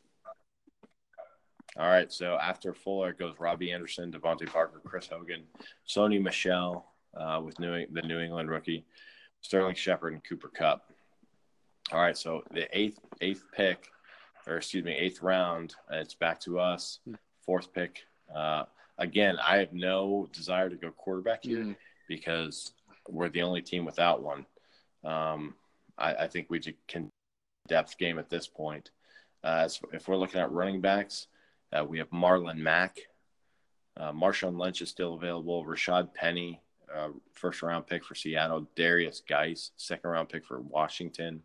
All 1.77 1.87
right, 1.87 2.11
so 2.12 2.39
after 2.41 2.73
Fuller 2.73 3.11
it 3.11 3.19
goes 3.19 3.35
Robbie 3.39 3.73
Anderson, 3.73 4.11
DeVante 4.11 4.51
Parker, 4.51 4.81
Chris 4.85 5.07
Hogan, 5.07 5.45
Sony 5.87 6.21
Michel 6.21 6.93
uh, 7.16 7.41
with 7.45 7.59
New, 7.61 7.87
the 7.93 8.03
New 8.03 8.21
England 8.21 8.51
rookie, 8.51 8.85
Sterling 9.43 9.75
Shepard, 9.75 10.14
and 10.14 10.25
Cooper 10.25 10.49
Kupp. 10.49 10.91
All 11.93 12.01
right, 12.01 12.16
so 12.16 12.43
the 12.53 12.69
eighth 12.77 12.99
eighth 13.21 13.45
pick, 13.53 13.89
or 14.47 14.57
excuse 14.57 14.85
me, 14.85 14.93
eighth 14.93 15.23
round, 15.23 15.75
it's 15.91 16.14
back 16.14 16.41
to 16.41 16.59
us. 16.59 16.99
Fourth 17.45 17.73
pick. 17.73 18.03
Uh, 18.35 18.64
again, 18.99 19.39
I 19.43 19.57
have 19.59 19.73
no 19.73 20.29
desire 20.33 20.69
to 20.69 20.77
go 20.77 20.91
quarterback 20.91 21.45
here 21.45 21.59
mm. 21.59 21.77
because 22.09 22.73
we're 23.09 23.31
the 23.31 23.43
only 23.43 23.62
team 23.62 23.85
without 23.85 24.23
one. 24.23 24.45
Um, 25.05 25.55
I, 25.97 26.14
I, 26.14 26.27
think 26.27 26.51
we 26.51 26.61
can 26.87 27.09
depth 27.69 27.97
game 27.97 28.19
at 28.19 28.29
this 28.29 28.47
point. 28.47 28.91
Uh, 29.43 29.62
as, 29.64 29.81
if 29.93 30.09
we're 30.09 30.16
looking 30.16 30.41
at 30.41 30.51
running 30.51 30.81
backs, 30.81 31.29
uh, 31.77 31.85
we 31.85 31.99
have 31.99 32.11
Marlon 32.11 32.59
Mack. 32.59 32.99
Uh, 33.97 34.12
Marshawn 34.12 34.59
Lynch 34.59 34.81
is 34.81 34.89
still 34.89 35.14
available. 35.14 35.64
Rashad 35.64 36.14
Penny, 36.14 36.61
uh, 36.95 37.09
first 37.35 37.62
round 37.62 37.87
pick 37.87 38.05
for 38.05 38.14
Seattle. 38.14 38.69
Derrius 38.77 39.21
Guice, 39.27 39.73
second 39.77 40.11
round 40.11 40.29
pick 40.29 40.47
for 40.47 40.61
Washington. 40.61 41.43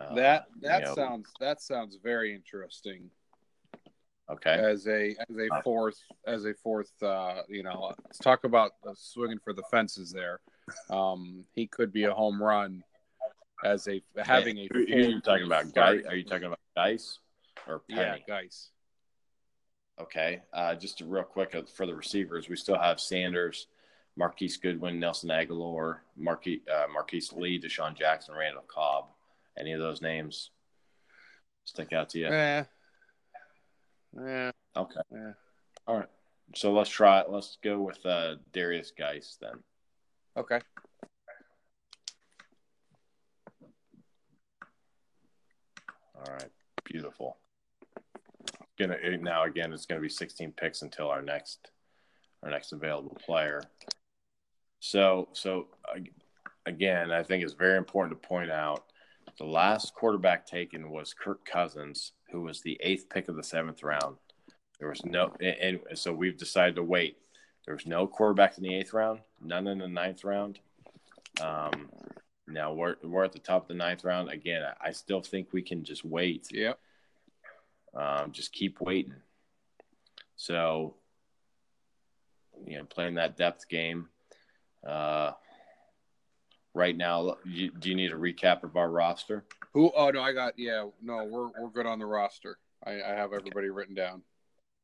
Uh, 0.00 0.14
that 0.14 0.46
that 0.60 0.80
you 0.80 0.86
know, 0.86 0.94
sounds 0.94 1.28
that 1.40 1.60
sounds 1.60 1.98
very 2.02 2.34
interesting. 2.34 3.10
Okay. 4.30 4.54
As 4.54 4.86
a 4.88 5.14
as 5.28 5.36
a 5.36 5.62
fourth 5.62 5.98
as 6.26 6.46
a 6.46 6.54
fourth, 6.54 6.90
uh, 7.02 7.42
you 7.48 7.62
know, 7.62 7.92
let's 8.04 8.18
talk 8.18 8.44
about 8.44 8.72
swinging 8.94 9.38
for 9.38 9.52
the 9.52 9.62
fences 9.70 10.10
there. 10.10 10.40
Um, 10.88 11.44
he 11.52 11.66
could 11.66 11.92
be 11.92 12.04
a 12.04 12.12
home 12.12 12.42
run 12.42 12.82
as 13.62 13.86
a 13.86 14.02
having 14.16 14.58
a. 14.58 14.68
Are 14.74 14.80
you 14.80 15.20
talking 15.20 15.46
about 15.46 15.72
Guice? 15.74 16.04
Are 16.08 16.16
you 16.16 16.24
talking 16.24 16.46
about 16.46 16.60
Guice 16.74 17.18
or 17.68 17.80
Penny? 17.90 18.00
Yeah, 18.00 18.16
Guice. 18.26 18.70
Okay. 20.00 20.42
Uh, 20.52 20.74
just 20.74 21.00
real 21.00 21.22
quick 21.22 21.54
uh, 21.54 21.62
for 21.74 21.86
the 21.86 21.94
receivers, 21.94 22.48
we 22.48 22.56
still 22.56 22.78
have 22.78 22.98
Sanders, 23.00 23.68
Marquise 24.16 24.56
Goodwin, 24.56 24.98
Nelson 24.98 25.30
Agholor, 25.30 25.98
Marquise, 26.16 26.60
uh, 26.72 26.86
Marquise 26.92 27.32
Lee, 27.32 27.60
DeSean 27.60 27.96
Jackson, 27.96 28.34
Randall 28.34 28.64
Cobb. 28.66 29.06
Any 29.56 29.72
of 29.72 29.80
those 29.80 30.02
names 30.02 30.50
stick 31.64 31.92
out 31.92 32.08
to 32.10 32.18
you? 32.18 32.26
Yeah. 32.26 32.64
Yeah. 34.16 34.50
Okay. 34.76 35.00
Yeah. 35.12 35.32
All 35.86 35.98
right. 35.98 36.08
So 36.54 36.72
let's 36.72 36.90
try 36.90 37.20
it. 37.20 37.30
Let's 37.30 37.58
go 37.62 37.80
with 37.80 38.04
uh, 38.04 38.36
Derrius 38.52 38.90
Guice 38.96 39.38
then. 39.40 39.62
Okay. 40.36 40.60
All 46.16 46.32
right. 46.32 46.50
Beautiful. 46.84 47.36
Gonna 48.78 48.96
now 49.18 49.44
again. 49.44 49.72
It's 49.72 49.86
gonna 49.86 50.00
be 50.00 50.08
16 50.08 50.52
picks 50.52 50.82
until 50.82 51.08
our 51.08 51.22
next 51.22 51.70
our 52.42 52.50
next 52.50 52.72
available 52.72 53.16
player. 53.24 53.62
So 54.80 55.28
so 55.32 55.68
again, 56.66 57.12
I 57.12 57.22
think 57.22 57.44
it's 57.44 57.54
very 57.54 57.78
important 57.78 58.20
to 58.20 58.28
point 58.28 58.50
out 58.50 58.84
the 59.38 59.44
last 59.44 59.94
quarterback 59.94 60.46
taken 60.46 60.90
was 60.90 61.14
Kirk 61.14 61.44
Cousins, 61.44 62.12
who 62.30 62.42
was 62.42 62.60
the 62.60 62.78
eighth 62.80 63.08
pick 63.08 63.28
of 63.28 63.36
the 63.36 63.42
seventh 63.42 63.82
round. 63.82 64.16
There 64.78 64.88
was 64.88 65.04
no, 65.04 65.32
and, 65.40 65.80
and 65.88 65.98
so 65.98 66.12
we've 66.12 66.36
decided 66.36 66.76
to 66.76 66.82
wait. 66.82 67.18
There 67.64 67.74
was 67.74 67.86
no 67.86 68.06
quarterback 68.06 68.58
in 68.58 68.64
the 68.64 68.74
eighth 68.74 68.92
round, 68.92 69.20
none 69.40 69.66
in 69.66 69.78
the 69.78 69.88
ninth 69.88 70.24
round. 70.24 70.58
Um, 71.40 71.90
now 72.46 72.72
we're 72.72 72.96
we're 73.02 73.24
at 73.24 73.32
the 73.32 73.38
top 73.38 73.62
of 73.62 73.68
the 73.68 73.74
ninth 73.74 74.04
round 74.04 74.30
again. 74.30 74.62
I 74.80 74.92
still 74.92 75.22
think 75.22 75.48
we 75.52 75.62
can 75.62 75.84
just 75.84 76.04
wait. 76.04 76.48
Yep. 76.52 76.78
Um, 77.94 78.32
just 78.32 78.52
keep 78.52 78.80
waiting. 78.80 79.14
So, 80.36 80.96
you 82.66 82.78
know, 82.78 82.84
playing 82.84 83.14
that 83.14 83.36
depth 83.36 83.68
game. 83.68 84.08
Uh, 84.86 85.32
right 86.74 86.96
now. 86.96 87.36
You, 87.44 87.70
do 87.70 87.88
you 87.88 87.94
need 87.94 88.12
a 88.12 88.16
recap 88.16 88.64
of 88.64 88.76
our 88.76 88.90
roster? 88.90 89.44
Who? 89.72 89.90
Oh 89.96 90.10
no, 90.10 90.20
I 90.20 90.32
got. 90.32 90.58
Yeah, 90.58 90.86
no, 91.02 91.24
we're 91.24 91.48
we're 91.60 91.70
good 91.70 91.86
on 91.86 91.98
the 91.98 92.06
roster. 92.06 92.58
I, 92.84 92.92
I 93.02 93.14
have 93.14 93.32
everybody 93.32 93.70
written 93.70 93.94
down. 93.94 94.22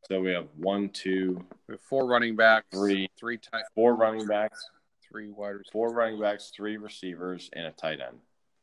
So 0.09 0.21
we 0.21 0.31
have 0.33 0.47
one, 0.57 0.89
two, 0.89 1.45
we 1.69 1.75
have 1.75 1.83
four 1.83 2.07
running 2.07 2.35
backs, 2.35 2.67
three, 2.73 3.11
three 3.19 3.37
tight, 3.37 3.65
four 3.75 3.95
running 3.95 4.27
backs, 4.27 4.65
three 5.07 5.29
wide 5.29 5.49
receivers, 5.49 5.69
four 5.73 5.93
running 5.93 6.19
backs, 6.19 6.53
three 6.57 6.79
receivers, 6.79 7.51
and 7.53 7.67
a 7.67 7.73
tight 7.73 7.99
end. 8.01 8.17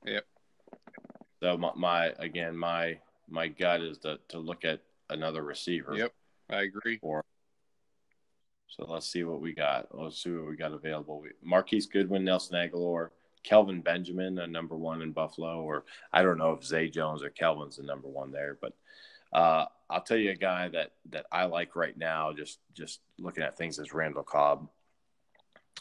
Yep. 0.05 0.25
So 1.43 1.57
my, 1.57 1.71
my 1.75 2.05
again 2.17 2.57
my 2.57 2.97
my 3.29 3.47
gut 3.47 3.81
is 3.81 3.97
to 3.99 4.19
to 4.29 4.39
look 4.39 4.65
at 4.65 4.81
another 5.09 5.43
receiver. 5.43 5.95
Yep, 5.95 6.13
I 6.49 6.61
agree. 6.61 6.99
Or 7.01 7.23
so 8.67 8.85
let's 8.87 9.07
see 9.07 9.23
what 9.23 9.41
we 9.41 9.53
got. 9.53 9.87
Let's 9.91 10.21
see 10.21 10.31
what 10.31 10.47
we 10.47 10.55
got 10.55 10.73
available. 10.73 11.23
Marquise 11.43 11.87
Goodwin, 11.87 12.23
Nelson 12.23 12.55
Agholor, 12.55 13.09
Kelvin 13.43 13.81
Benjamin, 13.81 14.39
a 14.39 14.47
number 14.47 14.75
one 14.75 15.01
in 15.01 15.11
Buffalo, 15.11 15.61
or 15.61 15.85
I 16.11 16.21
don't 16.21 16.37
know 16.37 16.51
if 16.51 16.63
Zay 16.63 16.89
Jones 16.89 17.23
or 17.23 17.29
Kelvin's 17.29 17.77
the 17.77 17.83
number 17.83 18.07
one 18.07 18.31
there, 18.31 18.57
but 18.61 18.73
uh, 19.33 19.65
I'll 19.89 20.01
tell 20.01 20.17
you 20.17 20.31
a 20.31 20.35
guy 20.35 20.69
that 20.69 20.91
that 21.09 21.25
I 21.31 21.45
like 21.45 21.75
right 21.75 21.97
now. 21.97 22.33
Just 22.33 22.59
just 22.73 22.99
looking 23.17 23.43
at 23.43 23.57
things 23.57 23.79
as 23.79 23.93
Randall 23.93 24.23
Cobb. 24.23 24.69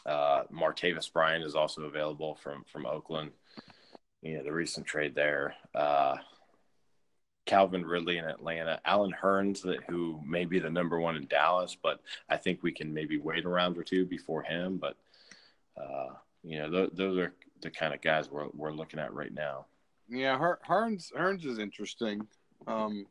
Uh, 0.05 0.43
Martavis 0.53 1.11
Bryant 1.11 1.43
is 1.43 1.55
also 1.55 1.83
available 1.83 2.35
from 2.35 2.63
from 2.71 2.85
Oakland. 2.85 3.31
You 4.21 4.37
know 4.37 4.43
the 4.43 4.53
recent 4.53 4.85
trade 4.85 5.15
there. 5.15 5.55
Uh, 5.75 6.17
Calvin 7.47 7.85
Ridley 7.85 8.17
in 8.17 8.25
Atlanta, 8.25 8.79
Allen 8.85 9.15
Hurns, 9.19 9.61
that 9.63 9.83
who 9.87 10.21
may 10.23 10.45
be 10.45 10.59
the 10.59 10.69
number 10.69 10.99
one 10.99 11.15
in 11.15 11.25
Dallas, 11.27 11.75
but 11.81 12.01
I 12.29 12.37
think 12.37 12.61
we 12.61 12.71
can 12.71 12.93
maybe 12.93 13.17
wait 13.17 13.45
a 13.45 13.49
round 13.49 13.77
or 13.77 13.83
two 13.83 14.05
before 14.05 14.43
him. 14.43 14.77
But 14.77 14.97
uh, 15.81 16.09
you 16.43 16.59
know, 16.59 16.69
th- 16.69 16.91
those 16.93 17.17
are 17.17 17.33
the 17.61 17.71
kind 17.71 17.93
of 17.93 18.01
guys 18.01 18.29
we're 18.29 18.49
we're 18.53 18.73
looking 18.73 18.99
at 18.99 19.13
right 19.13 19.33
now. 19.33 19.65
Yeah, 20.09 20.37
Her- 20.37 20.59
Hurns 20.67 21.11
Hurns 21.13 21.45
is 21.45 21.57
interesting. 21.57 22.27
Um, 22.67 23.07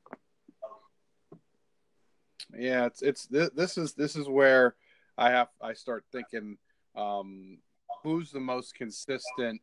yeah, 2.57 2.87
it's 2.87 3.03
it's 3.03 3.27
this, 3.27 3.51
this 3.57 3.79
is 3.79 3.95
this 3.95 4.17
is 4.17 4.29
where 4.29 4.77
I 5.19 5.31
have 5.31 5.49
I 5.63 5.73
start 5.73 6.05
thinking 6.13 6.59
um, 6.95 7.59
who's 8.03 8.31
the 8.31 8.41
most 8.41 8.75
consistent 8.75 9.61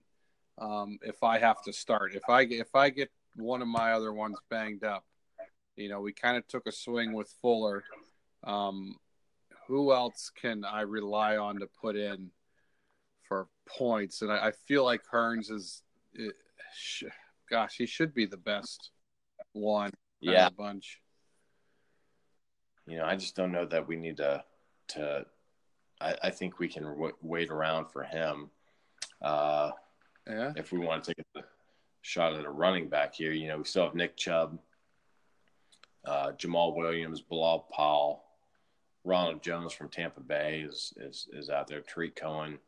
um, 0.57 0.97
if 1.03 1.23
I 1.23 1.37
have 1.37 1.63
to 1.63 1.73
start. 1.73 2.15
If 2.15 2.27
I 2.27 2.41
if 2.41 2.73
I 2.75 2.89
get 2.89 3.11
one 3.35 3.61
of 3.61 3.67
my 3.67 3.93
other 3.93 4.13
ones 4.13 4.37
banged 4.49 4.83
up. 4.83 5.05
You 5.75 5.89
know, 5.89 6.01
we 6.01 6.13
kind 6.13 6.37
of 6.37 6.47
took 6.47 6.67
a 6.67 6.71
swing 6.71 7.13
with 7.13 7.33
Fuller. 7.41 7.83
Um, 8.43 8.95
who 9.67 9.93
else 9.93 10.29
can 10.39 10.65
I 10.65 10.81
rely 10.81 11.37
on 11.37 11.59
to 11.59 11.67
put 11.81 11.95
in 11.95 12.29
for 13.27 13.47
points, 13.65 14.21
and 14.21 14.31
I, 14.31 14.47
I 14.47 14.51
feel 14.51 14.83
like 14.83 15.01
Hurns 15.11 15.49
is, 15.49 15.81
eh, 16.19 16.29
sh- 16.75 17.05
gosh, 17.49 17.75
he 17.77 17.85
should 17.85 18.13
be 18.13 18.25
the 18.25 18.37
best 18.37 18.91
one. 19.53 19.91
Yeah, 20.19 20.49
bunch. 20.49 20.99
you 22.85 22.97
know, 22.97 23.05
I 23.05 23.15
just 23.15 23.35
don't 23.35 23.51
know 23.51 23.65
that 23.65 23.87
we 23.87 23.95
need 23.95 24.17
to 24.17 24.43
to. 24.89 25.25
I, 26.01 26.15
I 26.23 26.29
think 26.29 26.59
we 26.59 26.67
can 26.67 26.83
w- 26.83 27.15
wait 27.21 27.49
around 27.49 27.87
for 27.87 28.03
him. 28.03 28.49
Uh, 29.21 29.71
Yeah, 30.27 30.51
if 30.57 30.71
we 30.71 30.79
want 30.79 31.03
to 31.05 31.13
take 31.13 31.25
a 31.35 31.43
shot 32.03 32.33
at 32.33 32.45
a 32.45 32.49
running 32.49 32.89
back 32.89 33.15
here, 33.15 33.31
you 33.31 33.47
know, 33.47 33.57
we 33.57 33.63
still 33.63 33.85
have 33.85 33.95
Nick 33.95 34.15
Chubb, 34.15 34.59
uh, 36.05 36.33
Jamaal 36.33 36.75
Williams, 36.75 37.21
Bilal 37.21 37.67
Powell, 37.73 38.25
Ronald 39.05 39.41
Jones 39.41 39.73
from 39.73 39.89
Tampa 39.89 40.19
Bay 40.21 40.65
is 40.67 40.93
is, 40.97 41.27
is 41.33 41.49
out 41.49 41.67
there. 41.67 41.81
Tarik 41.81 42.15
Cohen. 42.15 42.59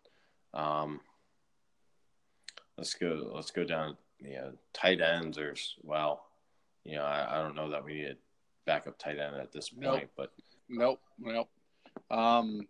Um, 0.54 1.02
let's 2.78 2.94
go. 2.94 3.32
Let's 3.34 3.52
go 3.52 3.64
down. 3.64 3.98
You 4.20 4.34
know, 4.36 4.52
tight 4.74 5.02
ends 5.02 5.38
or 5.38 5.54
well, 5.84 6.26
you 6.86 6.96
know, 6.96 7.04
I, 7.04 7.38
I 7.38 7.44
don't 7.44 7.56
know 7.56 7.70
that 7.70 7.84
we 7.84 7.96
need 7.96 8.06
a 8.08 8.16
backup 8.66 8.98
tight 8.98 9.20
end 9.20 9.36
at 9.36 9.52
this 9.52 9.70
point, 9.70 9.84
Nope. 9.84 10.10
but 10.16 10.32
nope, 10.70 11.02
nope. 11.20 11.50
Um, 12.10 12.68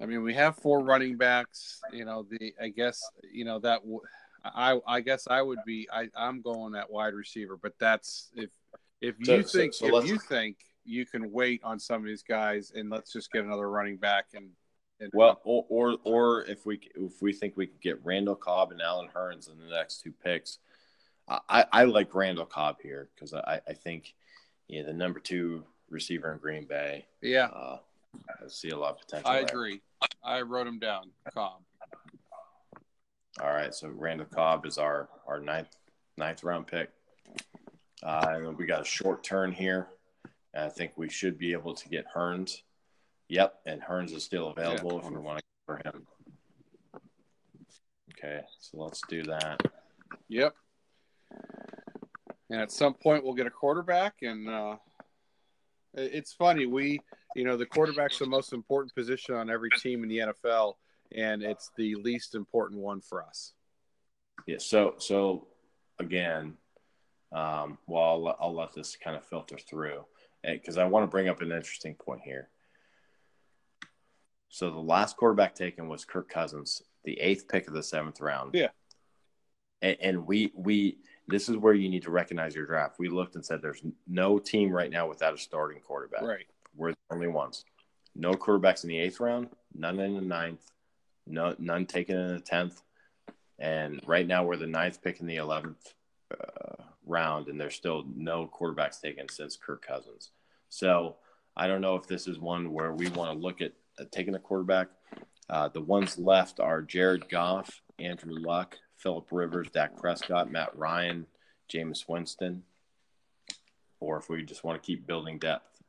I 0.00 0.06
mean, 0.06 0.22
we 0.22 0.34
have 0.34 0.56
four 0.56 0.80
running 0.80 1.16
backs. 1.16 1.80
You 1.92 2.04
know, 2.06 2.26
the 2.28 2.54
I 2.60 2.68
guess 2.68 3.02
you 3.30 3.44
know 3.44 3.58
that. 3.60 3.80
W- 3.82 4.00
I 4.44 4.78
I 4.86 5.00
guess 5.00 5.26
I 5.28 5.40
would 5.42 5.60
be. 5.66 5.88
I 5.92 6.08
I'm 6.16 6.42
going 6.42 6.74
at 6.74 6.90
wide 6.90 7.14
receiver, 7.14 7.56
but 7.56 7.74
that's 7.78 8.30
if 8.36 8.50
if 9.00 9.14
you 9.20 9.42
so- 9.42 9.58
think 9.58 9.74
so 9.74 9.96
if 9.98 10.06
you 10.06 10.18
think 10.18 10.56
you 10.84 11.06
can 11.06 11.32
wait 11.32 11.62
on 11.64 11.78
some 11.78 12.02
of 12.02 12.06
these 12.06 12.22
guys 12.22 12.72
and 12.74 12.90
let's 12.90 13.12
just 13.12 13.32
get 13.32 13.44
another 13.44 13.68
running 13.70 13.96
back 13.96 14.26
and. 14.34 14.50
and 15.00 15.10
Well, 15.14 15.40
or, 15.44 15.64
or 15.68 15.96
or 16.04 16.42
if 16.44 16.66
we 16.66 16.78
if 16.94 17.22
we 17.22 17.32
think 17.32 17.56
we 17.56 17.66
could 17.66 17.80
get 17.80 18.04
Randall 18.04 18.34
Cobb 18.36 18.70
and 18.70 18.82
Allen 18.82 19.08
Hurns 19.14 19.50
in 19.50 19.58
the 19.58 19.74
next 19.74 20.02
two 20.02 20.12
picks, 20.12 20.58
I, 21.26 21.64
I 21.72 21.84
like 21.84 22.14
Randall 22.14 22.44
Cobb 22.44 22.76
here 22.82 23.08
because 23.14 23.32
I, 23.32 23.60
I 23.66 23.72
think 23.72 24.14
you 24.68 24.80
know 24.82 24.86
the 24.88 24.92
number 24.92 25.20
two 25.20 25.64
receiver 25.88 26.32
in 26.32 26.38
Green 26.38 26.64
Bay. 26.64 27.06
yeah, 27.22 27.46
Uh, 27.46 27.78
I 28.28 28.48
see 28.48 28.70
a 28.70 28.76
lot 28.76 28.92
of 28.94 29.00
potential. 29.00 29.30
I 29.30 29.36
there. 29.36 29.44
agree. 29.46 29.80
I 30.22 30.42
wrote 30.42 30.66
him 30.66 30.78
down. 30.78 31.10
Cobb. 31.32 31.60
All 33.40 33.52
right, 33.52 33.74
so 33.74 33.88
Randall 33.88 34.26
Cobb 34.26 34.64
is 34.66 34.78
our 34.78 35.08
our 35.26 35.40
ninth 35.40 35.76
ninth 36.16 36.44
round 36.44 36.66
pick. 36.66 36.90
Uh, 38.02 38.34
and 38.34 38.56
we 38.56 38.66
got 38.66 38.82
a 38.82 38.84
short 38.84 39.24
turn 39.24 39.50
here. 39.50 39.88
And 40.52 40.64
I 40.64 40.68
think 40.68 40.92
we 40.96 41.08
should 41.08 41.38
be 41.38 41.52
able 41.52 41.74
to 41.74 41.88
get 41.88 42.04
Hurns. 42.14 42.58
Yep, 43.28 43.60
and 43.66 43.80
Hurns 43.82 44.12
is 44.12 44.22
still 44.22 44.48
available 44.48 45.00
if 45.00 45.10
we 45.10 45.16
want 45.16 45.38
to 45.38 45.44
go 45.66 45.74
for 45.74 45.76
him. 45.84 46.06
Okay, 48.12 48.42
so 48.60 48.78
let's 48.78 49.00
do 49.08 49.22
that. 49.24 49.60
Yep. 50.28 50.54
And 52.50 52.60
at 52.60 52.70
some 52.70 52.94
point, 52.94 53.24
we'll 53.24 53.34
get 53.34 53.46
a 53.46 53.50
quarterback. 53.50 54.16
And 54.22 54.48
uh, 54.48 54.76
it's 55.94 56.32
funny. 56.32 56.66
We, 56.66 57.00
you 57.34 57.44
know, 57.44 57.56
the 57.56 57.66
quarterback's 57.66 58.18
the 58.18 58.26
most 58.26 58.52
important 58.52 58.94
position 58.94 59.34
on 59.34 59.50
every 59.50 59.70
team 59.70 60.02
in 60.02 60.08
the 60.08 60.18
NFL, 60.18 60.74
and 61.14 61.42
it's 61.42 61.70
the 61.76 61.94
least 61.96 62.34
important 62.34 62.80
one 62.80 63.00
for 63.00 63.22
us. 63.22 63.52
Yeah. 64.46 64.56
So 64.58 64.94
so 64.98 65.48
again, 65.98 66.54
um, 67.32 67.78
well, 67.86 68.02
I'll, 68.02 68.22
let- 68.22 68.36
I'll 68.40 68.54
let 68.54 68.72
this 68.72 68.96
kind 68.96 69.16
of 69.16 69.24
filter 69.24 69.58
through 69.58 70.04
because 70.42 70.76
I 70.78 70.84
want 70.84 71.04
to 71.04 71.08
bring 71.08 71.28
up 71.28 71.40
an 71.40 71.52
interesting 71.52 71.94
point 71.94 72.20
here. 72.22 72.48
So 74.48 74.70
the 74.70 74.78
last 74.78 75.16
quarterback 75.16 75.54
taken 75.54 75.88
was 75.88 76.04
Kirk 76.04 76.28
Cousins, 76.28 76.82
the 77.04 77.18
eighth 77.18 77.48
pick 77.48 77.66
of 77.66 77.74
the 77.74 77.82
seventh 77.82 78.20
round. 78.20 78.54
Yeah. 78.54 78.68
And, 79.82 79.96
and 80.00 80.26
we 80.26 80.52
we 80.54 80.98
this 81.26 81.48
is 81.48 81.56
where 81.56 81.74
you 81.74 81.88
need 81.88 82.02
to 82.02 82.10
recognize 82.10 82.54
your 82.54 82.66
draft. 82.66 82.96
We 82.98 83.08
looked 83.08 83.34
and 83.34 83.44
said 83.44 83.62
there's 83.62 83.82
no 84.06 84.38
team 84.38 84.70
right 84.70 84.90
now 84.90 85.08
without 85.08 85.34
a 85.34 85.38
starting 85.38 85.80
quarterback. 85.80 86.22
Right. 86.22 86.46
We're 86.76 86.92
the 86.92 86.96
only 87.10 87.28
ones. 87.28 87.64
No 88.14 88.32
quarterbacks 88.34 88.84
in 88.84 88.90
the 88.90 88.98
eighth 88.98 89.18
round, 89.18 89.48
none 89.74 89.98
in 89.98 90.14
the 90.14 90.20
ninth, 90.20 90.70
no 91.26 91.54
none 91.58 91.86
taken 91.86 92.16
in 92.16 92.34
the 92.34 92.40
tenth, 92.40 92.82
and 93.58 94.00
right 94.06 94.26
now 94.26 94.44
we're 94.44 94.56
the 94.56 94.66
ninth 94.66 95.02
pick 95.02 95.20
in 95.20 95.26
the 95.26 95.36
eleventh 95.36 95.94
uh, 96.32 96.82
round, 97.06 97.48
and 97.48 97.60
there's 97.60 97.74
still 97.74 98.04
no 98.14 98.50
quarterbacks 98.52 99.00
taken 99.00 99.28
since 99.28 99.56
Kirk 99.56 99.86
Cousins. 99.86 100.30
So 100.68 101.16
I 101.56 101.66
don't 101.66 101.80
know 101.80 101.96
if 101.96 102.06
this 102.06 102.26
is 102.26 102.38
one 102.38 102.72
where 102.72 102.92
we 102.92 103.08
want 103.10 103.32
to 103.32 103.38
look 103.38 103.60
at 103.60 103.72
uh, 103.98 104.04
taking 104.10 104.34
a 104.34 104.38
quarterback. 104.38 104.88
Uh, 105.48 105.68
the 105.68 105.80
ones 105.80 106.18
left 106.18 106.58
are 106.58 106.82
Jared 106.82 107.28
Goff, 107.28 107.82
Andrew 107.98 108.34
Luck, 108.34 108.76
Philip 108.96 109.26
Rivers, 109.30 109.68
Dak 109.70 109.96
Prescott, 109.96 110.50
Matt 110.50 110.76
Ryan, 110.76 111.26
Jameis 111.72 112.08
Winston, 112.08 112.62
or 114.00 114.16
if 114.16 114.28
we 114.28 114.42
just 114.42 114.64
want 114.64 114.82
to 114.82 114.86
keep 114.86 115.06
building 115.06 115.38
depth. 115.38 115.82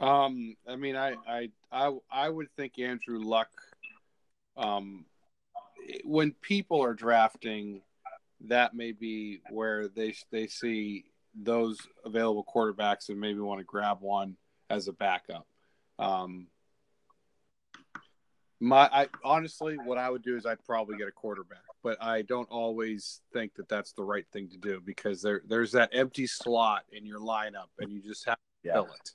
Um, 0.00 0.56
I 0.68 0.76
mean, 0.76 0.96
I, 0.96 1.14
I, 1.28 1.48
I, 1.70 1.96
I 2.10 2.28
would 2.28 2.50
think 2.56 2.78
Andrew 2.78 3.20
Luck. 3.20 3.50
Um, 4.56 5.06
when 6.04 6.32
people 6.40 6.82
are 6.82 6.94
drafting, 6.94 7.82
that 8.48 8.74
may 8.74 8.92
be 8.92 9.40
where 9.50 9.88
they 9.88 10.14
they 10.30 10.46
see 10.46 11.04
those 11.34 11.78
available 12.04 12.44
quarterbacks 12.44 13.08
and 13.08 13.18
maybe 13.18 13.40
want 13.40 13.60
to 13.60 13.64
grab 13.64 13.98
one 14.00 14.36
as 14.68 14.88
a 14.88 14.92
backup. 14.92 15.46
Um, 15.98 16.48
my, 18.60 18.88
I 18.92 19.08
honestly, 19.24 19.76
what 19.76 19.98
I 19.98 20.08
would 20.08 20.22
do 20.22 20.36
is 20.36 20.46
I'd 20.46 20.64
probably 20.64 20.96
get 20.96 21.08
a 21.08 21.12
quarterback, 21.12 21.62
but 21.82 22.00
I 22.02 22.22
don't 22.22 22.48
always 22.48 23.20
think 23.32 23.54
that 23.56 23.68
that's 23.68 23.92
the 23.92 24.04
right 24.04 24.26
thing 24.32 24.48
to 24.50 24.56
do 24.58 24.80
because 24.84 25.20
there 25.20 25.42
there's 25.46 25.72
that 25.72 25.90
empty 25.92 26.26
slot 26.26 26.84
in 26.92 27.04
your 27.04 27.18
lineup, 27.18 27.68
and 27.78 27.90
you 27.90 28.00
just 28.02 28.24
have 28.26 28.36
to 28.36 28.68
Yeah. 28.68 28.74
fill 28.74 28.92
it. 28.92 29.10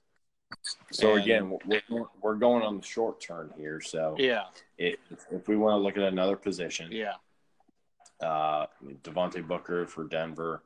So 0.91 1.13
And- 1.13 1.21
again, 1.23 1.57
we're, 1.65 2.05
we're 2.21 2.35
going 2.35 2.63
on 2.63 2.77
the 2.77 2.85
short 2.85 3.19
term 3.21 3.53
here. 3.57 3.81
So 3.81 4.15
Yeah, 4.17 4.43
if, 4.77 4.97
if 5.31 5.47
we 5.47 5.57
want 5.57 5.73
to 5.73 5.77
look 5.77 5.97
at 5.97 6.03
another 6.03 6.35
position, 6.35 6.89
yeah. 6.91 7.13
uh, 8.21 8.67
Devontae 9.03 9.45
Booker 9.47 9.85
for 9.85 10.05
Denver, 10.05 10.63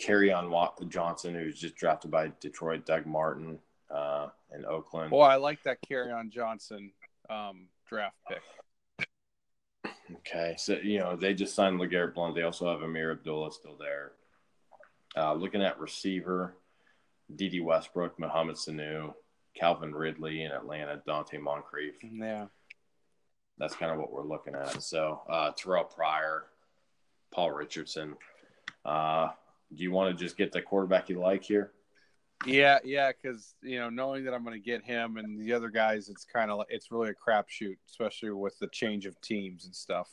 Kerryon 0.00 0.88
Johnson, 0.88 1.34
who's 1.34 1.58
just 1.58 1.76
drafted 1.76 2.10
by 2.10 2.32
Detroit, 2.40 2.84
Doug 2.84 3.06
Martin 3.06 3.58
uh, 3.94 4.28
in 4.54 4.64
Oakland. 4.64 5.10
Boy, 5.10 5.22
I 5.22 5.36
like 5.36 5.62
that 5.64 5.78
Kerryon 5.88 6.30
Johnson 6.30 6.92
um, 7.30 7.68
draft 7.88 8.16
pick. 8.28 8.42
Okay, 10.16 10.54
so 10.58 10.74
you 10.82 10.98
know 10.98 11.16
they 11.16 11.32
just 11.32 11.54
signed 11.54 11.80
LeGarrette 11.80 12.14
Blount. 12.14 12.34
They 12.34 12.42
also 12.42 12.70
have 12.70 12.82
Ameer 12.82 13.12
Abdullah 13.12 13.52
still 13.52 13.76
there. 13.78 14.12
Uh, 15.16 15.32
looking 15.32 15.62
at 15.62 15.78
receiver, 15.80 16.56
D.D. 17.34 17.60
Westbrook, 17.60 18.18
Mohamed 18.18 18.56
Sanu, 18.56 19.14
Calvin 19.54 19.94
Ridley 19.94 20.42
in 20.42 20.52
Atlanta, 20.52 21.00
Donte 21.06 21.40
Moncrief. 21.40 21.94
Yeah. 22.02 22.46
That's 23.58 23.74
kind 23.74 23.92
of 23.92 23.98
what 23.98 24.12
we're 24.12 24.26
looking 24.26 24.54
at. 24.54 24.82
So 24.82 25.22
uh, 25.28 25.52
Terrelle 25.52 25.88
Pryor, 25.90 26.44
Paul 27.32 27.52
Richardson. 27.52 28.16
Uh, 28.84 29.28
do 29.74 29.82
you 29.82 29.90
want 29.90 30.16
to 30.16 30.24
just 30.24 30.36
get 30.36 30.52
the 30.52 30.60
quarterback 30.60 31.08
you 31.08 31.20
like 31.20 31.44
here? 31.44 31.72
Yeah, 32.46 32.78
yeah, 32.84 33.10
because 33.10 33.54
you 33.62 33.78
know, 33.78 33.88
knowing 33.88 34.24
that 34.24 34.34
I'm 34.34 34.44
going 34.44 34.60
to 34.60 34.64
get 34.64 34.84
him 34.84 35.16
and 35.16 35.40
the 35.40 35.52
other 35.52 35.70
guys, 35.70 36.08
it's 36.08 36.24
kind 36.24 36.50
of 36.50 36.62
it's 36.68 36.90
really 36.90 37.10
a 37.10 37.14
crapshoot, 37.14 37.76
especially 37.88 38.30
with 38.30 38.58
the 38.58 38.66
change 38.68 39.06
of 39.06 39.18
teams 39.20 39.64
and 39.64 39.74
stuff. 39.74 40.10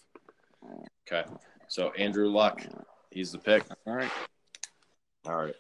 Okay, 1.11 1.27
so 1.67 1.91
Andrew 1.91 2.29
Luck, 2.29 2.61
he's 3.09 3.31
the 3.31 3.39
pick. 3.39 3.65
All 3.85 3.95
right. 3.95 4.11
All 5.25 5.35
right. 5.35 5.55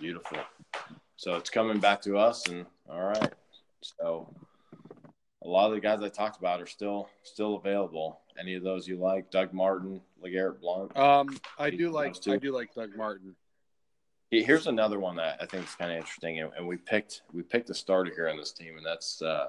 Beautiful. 0.00 0.38
So 1.16 1.36
it's 1.36 1.50
coming 1.50 1.78
back 1.78 2.00
to 2.02 2.16
us, 2.16 2.48
and 2.48 2.64
all 2.88 3.02
right. 3.02 3.32
So 3.82 4.34
a 5.42 5.48
lot 5.48 5.68
of 5.68 5.74
the 5.74 5.80
guys 5.80 6.02
I 6.02 6.08
talked 6.08 6.38
about 6.38 6.62
are 6.62 6.66
still 6.66 7.10
still 7.22 7.56
available. 7.56 8.20
Any 8.38 8.54
of 8.54 8.62
those 8.62 8.88
you 8.88 8.96
like? 8.96 9.30
Doug 9.30 9.52
Martin, 9.52 10.00
LeGarrette 10.24 10.60
Blount. 10.60 10.96
Um, 10.96 11.38
I 11.58 11.68
do 11.68 11.90
like. 11.90 12.16
I 12.26 12.38
do 12.38 12.52
like 12.52 12.74
Doug 12.74 12.96
Martin. 12.96 13.36
Here's 14.30 14.68
another 14.68 14.98
one 15.00 15.16
that 15.16 15.36
I 15.42 15.44
think 15.44 15.64
is 15.64 15.74
kind 15.74 15.90
of 15.90 15.98
interesting, 15.98 16.40
and, 16.40 16.50
and 16.56 16.66
we 16.66 16.78
picked 16.78 17.20
we 17.34 17.42
picked 17.42 17.68
a 17.68 17.74
starter 17.74 18.12
here 18.14 18.30
on 18.30 18.38
this 18.38 18.52
team, 18.52 18.78
and 18.78 18.86
that's 18.86 19.20
uh, 19.20 19.48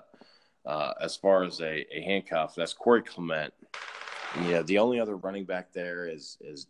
uh, 0.66 0.94
as 1.00 1.16
far 1.16 1.46
as 1.46 1.62
a, 1.62 1.86
a 1.96 2.02
handcuff. 2.02 2.56
That's 2.56 2.74
Corey 2.74 3.04
Clement. 3.04 3.54
Yeah, 4.48 4.64
the 4.64 4.80
only 4.80 5.00
other 5.00 5.16
running 5.16 5.46
back 5.46 5.72
there 5.72 6.08
is 6.08 6.38
is 6.42 6.68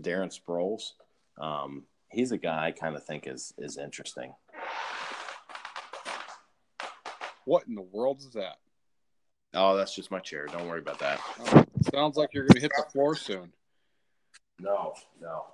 Darren 0.00 0.34
Sproles. 0.34 0.92
Um, 1.38 1.82
he's 2.12 2.32
a 2.32 2.38
guy 2.38 2.66
I 2.66 2.70
kind 2.72 2.96
of 2.96 3.04
think 3.04 3.26
is 3.26 3.52
is 3.58 3.76
interesting. 3.78 4.34
What 7.44 7.66
in 7.66 7.74
the 7.74 7.82
world 7.82 8.20
is 8.20 8.32
that? 8.34 8.56
Oh, 9.54 9.76
that's 9.76 9.94
just 9.94 10.10
my 10.10 10.20
chair. 10.20 10.46
Don't 10.46 10.68
worry 10.68 10.78
about 10.80 10.98
that. 11.00 11.20
Oh, 11.40 11.64
sounds 11.92 12.16
like 12.16 12.28
you're 12.32 12.44
going 12.44 12.54
to 12.54 12.60
hit 12.60 12.70
the 12.76 12.84
floor 12.92 13.16
soon. 13.16 13.52
No, 14.60 14.94
no, 15.20 15.46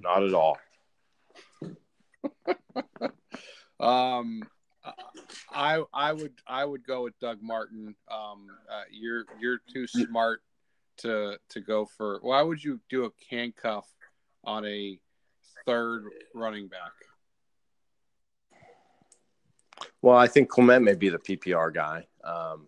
not 0.00 0.22
at 0.24 0.34
all. 0.34 0.58
Um, 3.80 4.42
I- 5.52 5.84
I 5.94 6.12
would 6.12 6.32
I 6.48 6.64
would 6.64 6.84
go 6.84 7.04
with 7.04 7.16
Doug 7.20 7.38
Martin. 7.40 7.94
Um, 8.10 8.48
uh, 8.68 8.82
you're 8.90 9.24
you're 9.38 9.60
too 9.72 9.86
smart 9.86 10.42
to 10.98 11.38
to 11.50 11.60
go 11.60 11.84
for. 11.84 12.18
Why 12.22 12.42
would 12.42 12.62
you 12.64 12.80
do 12.90 13.04
a 13.04 13.10
handcuff 13.30 13.86
on 14.48 14.64
a 14.64 14.98
third 15.66 16.04
running 16.34 16.68
back? 16.68 16.92
Well, 20.00 20.16
I 20.16 20.26
think 20.26 20.48
Clement 20.48 20.84
may 20.84 20.94
be 20.94 21.10
the 21.10 21.18
PPR 21.18 21.72
guy. 21.72 22.06
Um, 22.24 22.66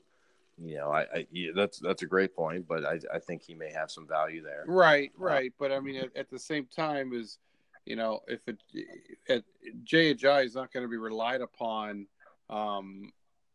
you 0.63 0.77
know, 0.77 0.91
I, 0.91 1.01
I 1.03 1.27
yeah, 1.33 1.53
that's 1.57 1.79
that's 1.79 2.03
a 2.03 2.07
great 2.07 2.37
point, 2.37 2.67
but 2.69 2.85
I, 2.85 3.01
I 3.13 3.19
think 3.19 3.43
he 3.43 3.55
may 3.55 3.73
have 3.73 3.91
some 3.91 4.07
value 4.07 4.43
there. 4.43 4.65
Right, 4.67 5.11
right. 5.17 5.53
But 5.59 5.73
I 5.73 5.81
mean, 5.81 5.97
at, 5.97 6.15
at 6.15 6.31
the 6.31 6.39
same 6.39 6.67
time, 6.67 7.13
is 7.15 7.39
you 7.87 7.97
know, 7.97 8.21
if 8.29 8.41
it, 8.47 9.45
Jay 9.85 10.15
Ajayi 10.15 10.45
is 10.45 10.55
not 10.55 10.73
going 10.73 10.85
to 10.85 10.91
be 10.91 10.99
relied 10.99 11.41
upon 11.41 12.07
um, 12.51 13.11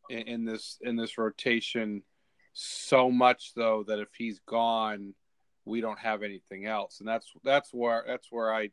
in, 0.10 0.20
in 0.22 0.46
this 0.46 0.80
in 0.82 0.96
this 0.96 1.18
rotation 1.20 2.02
so 2.54 3.12
much 3.12 3.54
though 3.54 3.84
that 3.84 4.00
if 4.00 4.08
he's 4.18 4.40
gone, 4.40 5.14
we 5.66 5.82
don't 5.82 6.00
have 6.00 6.24
anything 6.24 6.66
else, 6.66 7.00
and 7.00 7.08
that's 7.08 7.32
that's 7.44 7.74
where 7.74 8.04
that's 8.08 8.28
where 8.32 8.54
I. 8.54 8.70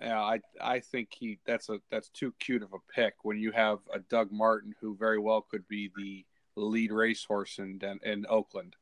Yeah, 0.00 0.20
I 0.20 0.40
I 0.60 0.78
think 0.78 1.08
he 1.18 1.40
that's 1.44 1.68
a 1.70 1.80
that's 1.90 2.08
too 2.10 2.32
cute 2.38 2.62
of 2.62 2.72
a 2.72 2.92
pick 2.94 3.14
when 3.22 3.38
you 3.38 3.50
have 3.50 3.78
a 3.92 3.98
Doug 3.98 4.30
Martin 4.30 4.74
who 4.80 4.96
very 4.96 5.18
well 5.18 5.40
could 5.40 5.66
be 5.66 5.90
the 5.96 6.24
lead 6.54 6.92
racehorse 6.92 7.58
in 7.58 7.80
in 8.04 8.26
Oakland. 8.28 8.76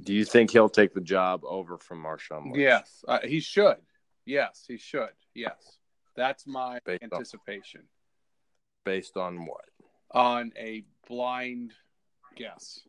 Do 0.00 0.14
you 0.14 0.24
think 0.24 0.50
he'll 0.50 0.68
take 0.68 0.94
the 0.94 1.00
job 1.00 1.42
over 1.44 1.76
from 1.76 2.02
Marshawn 2.02 2.44
Lynch? 2.44 2.58
Yes, 2.58 3.04
uh, 3.08 3.18
he 3.24 3.40
should. 3.40 3.76
Yes, 4.24 4.64
he 4.66 4.78
should. 4.78 5.10
Yes, 5.34 5.78
that's 6.16 6.46
my 6.46 6.78
Based 6.84 7.02
anticipation. 7.02 7.80
On, 7.80 7.86
based 8.84 9.16
on 9.16 9.44
what? 9.46 9.64
On 10.12 10.52
a 10.56 10.84
blind 11.08 11.72
guess. 12.36 12.80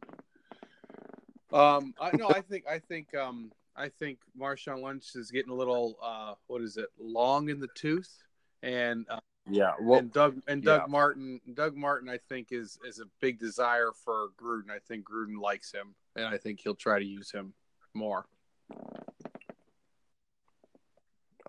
Um, 1.53 1.93
I 2.01 2.15
no, 2.15 2.29
I 2.29 2.41
think 2.49 2.65
I 2.67 2.79
think 2.79 3.15
um, 3.15 3.51
I 3.75 3.89
think 3.89 4.19
Marshawn 4.39 4.83
Lynch 4.83 5.15
is 5.15 5.31
getting 5.31 5.51
a 5.51 5.55
little 5.55 5.97
uh, 6.03 6.33
what 6.47 6.61
is 6.61 6.77
it, 6.77 6.87
long 6.99 7.49
in 7.49 7.59
the 7.59 7.69
tooth, 7.75 8.23
and 8.63 9.05
uh, 9.09 9.19
yeah, 9.49 9.73
well, 9.81 9.99
and 9.99 10.11
Doug 10.11 10.41
and 10.47 10.63
Doug 10.63 10.81
yeah. 10.81 10.91
Martin, 10.91 11.41
Doug 11.53 11.75
Martin, 11.75 12.09
I 12.09 12.17
think 12.17 12.47
is 12.51 12.79
is 12.87 12.99
a 12.99 13.05
big 13.21 13.39
desire 13.39 13.91
for 14.03 14.29
Gruden. 14.41 14.71
I 14.71 14.79
think 14.87 15.05
Gruden 15.07 15.39
likes 15.39 15.71
him, 15.71 15.95
and 16.15 16.25
I 16.25 16.37
think 16.37 16.59
he'll 16.61 16.75
try 16.75 16.99
to 16.99 17.05
use 17.05 17.31
him 17.31 17.53
more. 17.93 18.25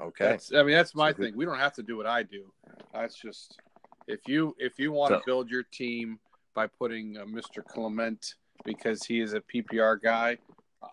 Okay, 0.01 0.25
That's, 0.25 0.53
I 0.53 0.65
mean, 0.65 0.75
that's 0.75 0.95
my 0.95 1.13
So 1.13 1.19
thing. 1.19 1.37
We 1.37 1.45
don't 1.45 1.59
have 1.59 1.75
to 1.75 1.83
do 1.83 1.97
what 1.97 2.07
I 2.07 2.25
do. 2.25 2.53
That's 2.93 3.15
just 3.15 3.61
if 4.09 4.27
you 4.27 4.55
if 4.59 4.79
you 4.79 4.93
want 4.93 5.13
to 5.13 5.19
So- 5.19 5.23
build 5.25 5.51
your 5.51 5.63
team 5.63 6.19
by 6.53 6.67
putting 6.67 7.17
uh, 7.17 7.25
Mr. 7.25 7.65
Clement 7.65 8.35
because 8.65 9.05
he 9.05 9.21
is 9.21 9.35
a 9.35 9.41
PPR 9.41 10.01
guy, 10.03 10.39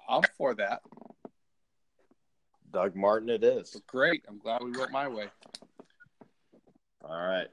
I'm 0.09 0.23
for 0.37 0.53
that. 0.55 0.81
Doug 2.71 2.95
Martin, 2.95 3.29
it 3.29 3.43
is. 3.43 3.81
Great. 3.87 4.23
I'm 4.27 4.39
glad 4.39 4.63
we 4.63 4.71
went 4.71 4.91
my 4.91 5.07
way. 5.07 5.25
All 7.03 7.21
right. 7.21 7.47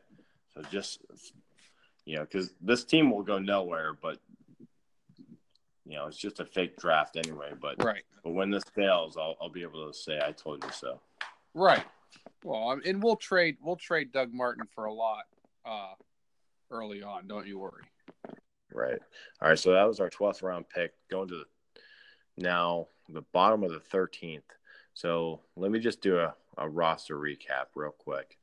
So 0.55 0.63
just 0.71 1.01
you 2.05 2.17
know, 2.17 2.23
because 2.23 2.55
this 2.61 2.85
team 2.85 3.11
will 3.11 3.23
go 3.23 3.39
nowhere, 3.39 3.93
but 3.93 4.19
you 5.85 5.97
know, 5.97 6.07
it's 6.07 6.17
just 6.17 6.41
a 6.41 6.45
fake 6.45 6.77
draft 6.79 7.17
anyway. 7.17 7.53
But 7.61 7.83
Right. 7.83 8.05
but 8.23 8.31
when 8.31 8.51
this 8.51 8.65
fails, 8.75 9.17
I'll 9.17 9.37
I'll 9.41 9.51
be 9.51 9.63
able 9.63 9.91
to 9.91 9.97
say 9.97 10.21
I 10.23 10.33
told 10.33 10.63
you 10.65 10.71
so. 10.71 11.01
Right. 11.55 11.85
Well, 12.45 12.81
and 12.85 13.03
we'll 13.03 13.17
trade 13.17 13.57
we'll 13.61 13.77
trade 13.77 14.13
Doug 14.13 14.33
Martin 14.33 14.67
for 14.75 14.85
a 14.85 14.93
lot 14.93 15.25
uh, 15.65 15.95
early 16.71 17.03
on. 17.03 17.27
Don't 17.27 17.47
you 17.47 17.59
worry. 17.59 17.83
Right. 18.73 18.99
All 19.41 19.49
right. 19.49 19.59
So 19.59 19.73
that 19.73 19.89
was 19.89 20.01
our 20.01 20.11
twelfth 20.11 20.43
round 20.43 20.69
pick. 20.69 20.93
Going 21.11 21.29
to 21.29 21.37
the 21.37 21.81
now 22.37 22.89
the 23.09 23.23
bottom 23.33 23.63
of 23.63 23.73
the 23.73 23.81
thirteenth. 23.81 24.45
So 24.95 25.41
let 25.57 25.71
me 25.71 25.79
just 25.79 26.01
do 26.01 26.19
a, 26.19 26.35
a 26.57 26.69
roster 26.69 27.17
recap 27.17 27.67
real 27.75 27.95
quick. 27.97 28.37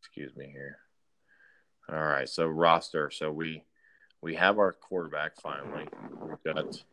Excuse 0.00 0.34
me 0.36 0.48
here. 0.50 0.78
All 1.90 1.98
right. 1.98 2.28
So 2.28 2.46
roster. 2.46 3.10
So 3.10 3.30
we 3.30 3.64
we 4.22 4.34
have 4.36 4.58
our 4.58 4.72
quarterback 4.72 5.36
finally. 5.40 5.88
We've 6.20 6.54
got 6.54 6.84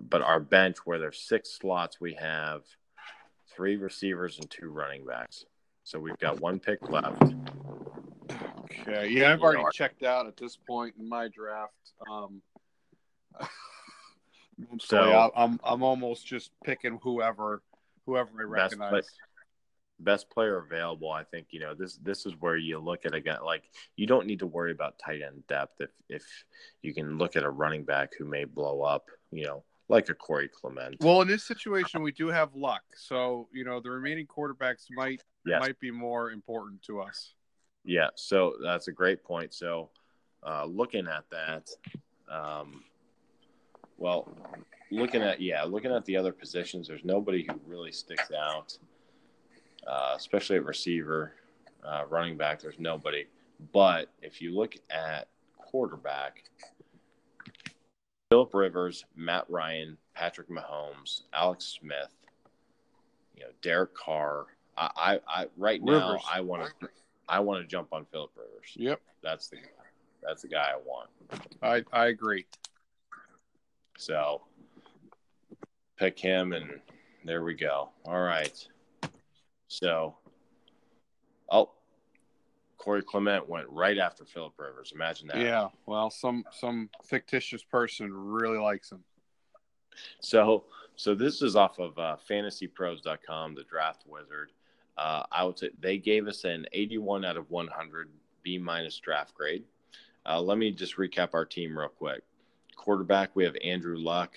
but 0.00 0.22
our 0.22 0.40
bench 0.40 0.78
where 0.84 0.98
there's 0.98 1.20
six 1.20 1.56
slots, 1.58 2.00
we 2.00 2.14
have 2.14 2.62
three 3.54 3.76
receivers 3.76 4.38
and 4.38 4.50
two 4.50 4.70
running 4.70 5.04
backs. 5.04 5.44
So 5.84 5.98
we've 5.98 6.18
got 6.18 6.40
one 6.40 6.58
pick 6.58 6.90
left. 6.90 7.22
Okay. 8.88 9.08
Yeah, 9.08 9.32
I've 9.32 9.42
already 9.42 9.64
checked 9.72 10.02
out 10.02 10.26
at 10.26 10.36
this 10.36 10.56
point 10.56 10.94
in 10.98 11.08
my 11.08 11.28
draft. 11.28 11.72
Um, 12.10 12.42
So- 14.80 15.30
I'm 15.36 15.60
I'm 15.62 15.82
almost 15.82 16.26
just 16.26 16.50
picking 16.64 16.98
whoever 17.02 17.62
whoever 18.06 18.30
I 18.30 18.44
Best 18.60 18.76
recognize. 18.76 18.90
play- 18.90 19.02
best 20.00 20.30
player 20.30 20.58
available. 20.58 21.10
I 21.10 21.24
think 21.24 21.48
you 21.50 21.60
know 21.60 21.74
this. 21.74 21.96
This 21.96 22.26
is 22.26 22.34
where 22.40 22.56
you 22.56 22.78
look 22.78 23.04
at 23.06 23.14
a 23.14 23.20
guy 23.20 23.38
like 23.38 23.64
you 23.96 24.06
don't 24.06 24.26
need 24.26 24.40
to 24.40 24.46
worry 24.46 24.72
about 24.72 24.98
tight 24.98 25.22
end 25.22 25.44
depth 25.48 25.80
if 25.80 25.90
if 26.08 26.24
you 26.82 26.92
can 26.94 27.18
look 27.18 27.36
at 27.36 27.44
a 27.44 27.50
running 27.50 27.84
back 27.84 28.12
who 28.18 28.24
may 28.24 28.44
blow 28.44 28.82
up. 28.82 29.06
You 29.30 29.44
know, 29.44 29.64
like 29.88 30.08
a 30.08 30.14
Corey 30.14 30.48
Clement. 30.48 30.96
Well, 31.00 31.20
in 31.22 31.28
this 31.28 31.44
situation, 31.44 32.02
we 32.02 32.12
do 32.12 32.28
have 32.28 32.54
luck. 32.54 32.82
So 32.96 33.48
you 33.52 33.64
know, 33.64 33.80
the 33.80 33.90
remaining 33.90 34.26
quarterbacks 34.26 34.86
might 34.90 35.22
yes, 35.46 35.60
might 35.60 35.78
be 35.78 35.90
more 35.92 36.32
important 36.32 36.82
to 36.84 37.00
us. 37.00 37.34
Yeah. 37.88 38.08
So 38.14 38.54
that's 38.62 38.88
a 38.88 38.92
great 38.92 39.24
point. 39.24 39.54
So 39.54 39.88
uh, 40.46 40.66
looking 40.66 41.08
at 41.08 41.24
that, 41.30 41.70
um, 42.30 42.84
well, 43.96 44.28
looking 44.90 45.22
at 45.22 45.40
yeah, 45.40 45.64
looking 45.64 45.90
at 45.90 46.04
the 46.04 46.16
other 46.16 46.32
positions, 46.32 46.86
there's 46.86 47.04
nobody 47.04 47.46
who 47.48 47.58
really 47.66 47.90
sticks 47.90 48.30
out, 48.30 48.76
uh, 49.86 50.14
especially 50.16 50.56
at 50.56 50.66
receiver, 50.66 51.32
uh, 51.82 52.04
running 52.08 52.36
back. 52.36 52.60
There's 52.60 52.78
nobody. 52.78 53.24
But 53.72 54.10
if 54.20 54.42
you 54.42 54.54
look 54.54 54.74
at 54.90 55.28
quarterback, 55.56 56.44
Philip 58.30 58.52
Rivers, 58.52 59.06
Matt 59.16 59.46
Ryan, 59.48 59.96
Patrick 60.14 60.50
Mahomes, 60.50 61.22
Alex 61.32 61.78
Smith, 61.80 62.14
you 63.34 63.44
know, 63.44 63.50
Derek 63.62 63.94
Carr. 63.94 64.46
I, 64.76 64.90
I, 64.96 65.20
I 65.26 65.46
right 65.56 65.82
now 65.82 66.10
Rivers. 66.10 66.24
I 66.30 66.40
want 66.42 66.70
to 66.80 66.88
I 67.28 67.40
want 67.40 67.60
to 67.62 67.66
jump 67.66 67.88
on 67.92 68.06
Philip 68.06 68.30
Rivers. 68.36 68.72
Yep, 68.74 69.00
That's 69.22 69.48
the 69.48 69.58
that's 70.22 70.42
the 70.42 70.48
guy 70.48 70.72
I 70.72 70.78
want. 70.84 71.10
I 71.62 71.84
I 71.92 72.06
agree. 72.06 72.46
So 73.98 74.42
pick 75.98 76.18
him, 76.18 76.52
and 76.52 76.80
there 77.24 77.44
we 77.44 77.54
go. 77.54 77.90
All 78.06 78.20
right. 78.20 78.66
So, 79.68 80.16
oh, 81.50 81.70
Corey 82.78 83.02
Clement 83.02 83.48
went 83.48 83.68
right 83.68 83.98
after 83.98 84.24
Philip 84.24 84.54
Rivers. 84.56 84.92
Imagine 84.94 85.28
that. 85.28 85.38
Yeah. 85.38 85.68
Well, 85.86 86.10
some 86.10 86.44
some 86.52 86.88
fictitious 87.04 87.62
person 87.62 88.12
really 88.12 88.58
likes 88.58 88.90
him. 88.90 89.04
So, 90.20 90.64
so 90.96 91.14
this 91.14 91.42
is 91.42 91.56
off 91.56 91.78
of 91.78 91.98
uh, 91.98 92.16
FantasyPros.com, 92.30 93.54
the 93.54 93.64
Draft 93.64 94.04
Wizard. 94.06 94.52
Uh, 94.98 95.22
I 95.30 95.44
would 95.44 95.58
say 95.58 95.70
they 95.78 95.96
gave 95.96 96.26
us 96.26 96.42
an 96.44 96.66
81 96.72 97.24
out 97.24 97.36
of 97.36 97.50
100 97.50 98.10
B 98.42 98.58
minus 98.58 98.98
draft 98.98 99.32
grade. 99.32 99.64
Uh, 100.26 100.40
let 100.40 100.58
me 100.58 100.72
just 100.72 100.96
recap 100.96 101.30
our 101.34 101.44
team 101.44 101.78
real 101.78 101.88
quick. 101.88 102.22
Quarterback, 102.76 103.30
we 103.34 103.44
have 103.44 103.56
Andrew 103.62 103.96
Luck. 103.96 104.34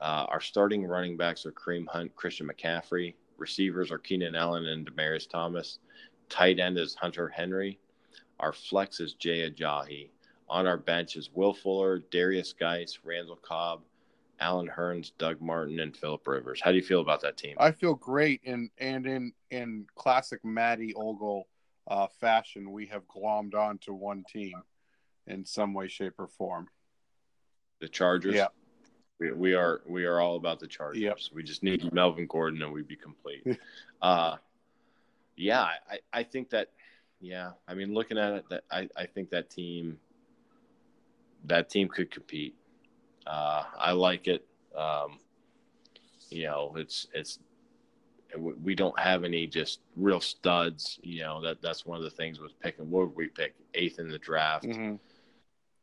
Uh, 0.00 0.26
our 0.28 0.40
starting 0.40 0.86
running 0.86 1.16
backs 1.16 1.44
are 1.44 1.52
Kareem 1.52 1.86
Hunt, 1.88 2.14
Christian 2.14 2.48
McCaffrey. 2.48 3.14
Receivers 3.36 3.90
are 3.90 3.98
Keenan 3.98 4.36
Allen 4.36 4.66
and 4.66 4.88
Demaryius 4.88 5.28
Thomas. 5.28 5.80
Tight 6.28 6.60
end 6.60 6.78
is 6.78 6.94
Hunter 6.94 7.28
Henry. 7.28 7.80
Our 8.38 8.52
flex 8.52 9.00
is 9.00 9.14
Jay 9.14 9.50
Ajayi. 9.50 10.10
On 10.48 10.66
our 10.66 10.76
bench 10.76 11.16
is 11.16 11.30
Will 11.34 11.52
Fuller, 11.52 12.00
Derrius 12.12 12.56
Guice, 12.56 13.00
Randall 13.04 13.36
Cobb, 13.36 13.82
Allen 14.40 14.68
Hurns, 14.68 15.12
Doug 15.18 15.40
Martin, 15.40 15.80
and 15.80 15.96
Philip 15.96 16.26
Rivers. 16.26 16.60
How 16.62 16.70
do 16.70 16.76
you 16.76 16.82
feel 16.82 17.00
about 17.00 17.20
that 17.22 17.36
team? 17.36 17.56
I 17.58 17.72
feel 17.72 17.94
great, 17.94 18.40
and 18.44 18.70
and 18.78 19.06
in 19.06 19.32
in 19.50 19.86
classic 19.94 20.44
Matty 20.44 20.94
Ogle 20.94 21.48
uh, 21.88 22.06
fashion, 22.20 22.72
we 22.72 22.86
have 22.86 23.02
glommed 23.08 23.54
on 23.54 23.78
to 23.78 23.92
one 23.92 24.24
team 24.30 24.54
in 25.26 25.44
some 25.44 25.74
way, 25.74 25.88
shape, 25.88 26.14
or 26.18 26.28
form. 26.28 26.68
The 27.80 27.88
Chargers. 27.88 28.34
Yeah. 28.34 28.48
We, 29.20 29.32
we 29.32 29.54
are 29.54 29.80
we 29.86 30.04
are 30.04 30.20
all 30.20 30.36
about 30.36 30.60
the 30.60 30.66
Chargers. 30.66 31.02
Yep. 31.02 31.18
We 31.34 31.42
just 31.42 31.62
need 31.62 31.92
Melvin 31.92 32.26
Gordon 32.26 32.62
and 32.62 32.72
we'd 32.72 32.88
be 32.88 32.96
complete. 32.96 33.58
uh, 34.02 34.36
yeah, 35.36 35.62
I, 35.62 35.98
I 36.12 36.22
think 36.22 36.50
that 36.50 36.68
yeah, 37.20 37.52
I 37.66 37.74
mean 37.74 37.94
looking 37.94 38.18
at 38.18 38.32
it 38.34 38.44
that 38.50 38.64
I, 38.70 38.88
I 38.96 39.06
think 39.06 39.30
that 39.30 39.50
team 39.50 39.98
that 41.44 41.68
team 41.68 41.88
could 41.88 42.10
compete. 42.10 42.54
Uh, 43.28 43.64
I 43.78 43.92
like 43.92 44.26
it. 44.26 44.46
Um, 44.74 45.18
you 46.30 46.44
know, 46.44 46.72
it's 46.76 47.06
it's 47.12 47.38
we 48.36 48.52
we 48.54 48.74
don't 48.74 48.98
have 48.98 49.24
any 49.24 49.46
just 49.46 49.80
real 49.96 50.20
studs. 50.20 50.98
You 51.02 51.22
know 51.22 51.42
that 51.42 51.60
that's 51.60 51.84
one 51.84 51.98
of 51.98 52.04
the 52.04 52.10
things 52.10 52.40
with 52.40 52.58
picking. 52.60 52.90
What 52.90 53.08
would 53.08 53.16
we 53.16 53.28
pick? 53.28 53.54
Eighth 53.74 53.98
in 53.98 54.08
the 54.08 54.18
draft. 54.18 54.64
Mhm. 54.64 54.98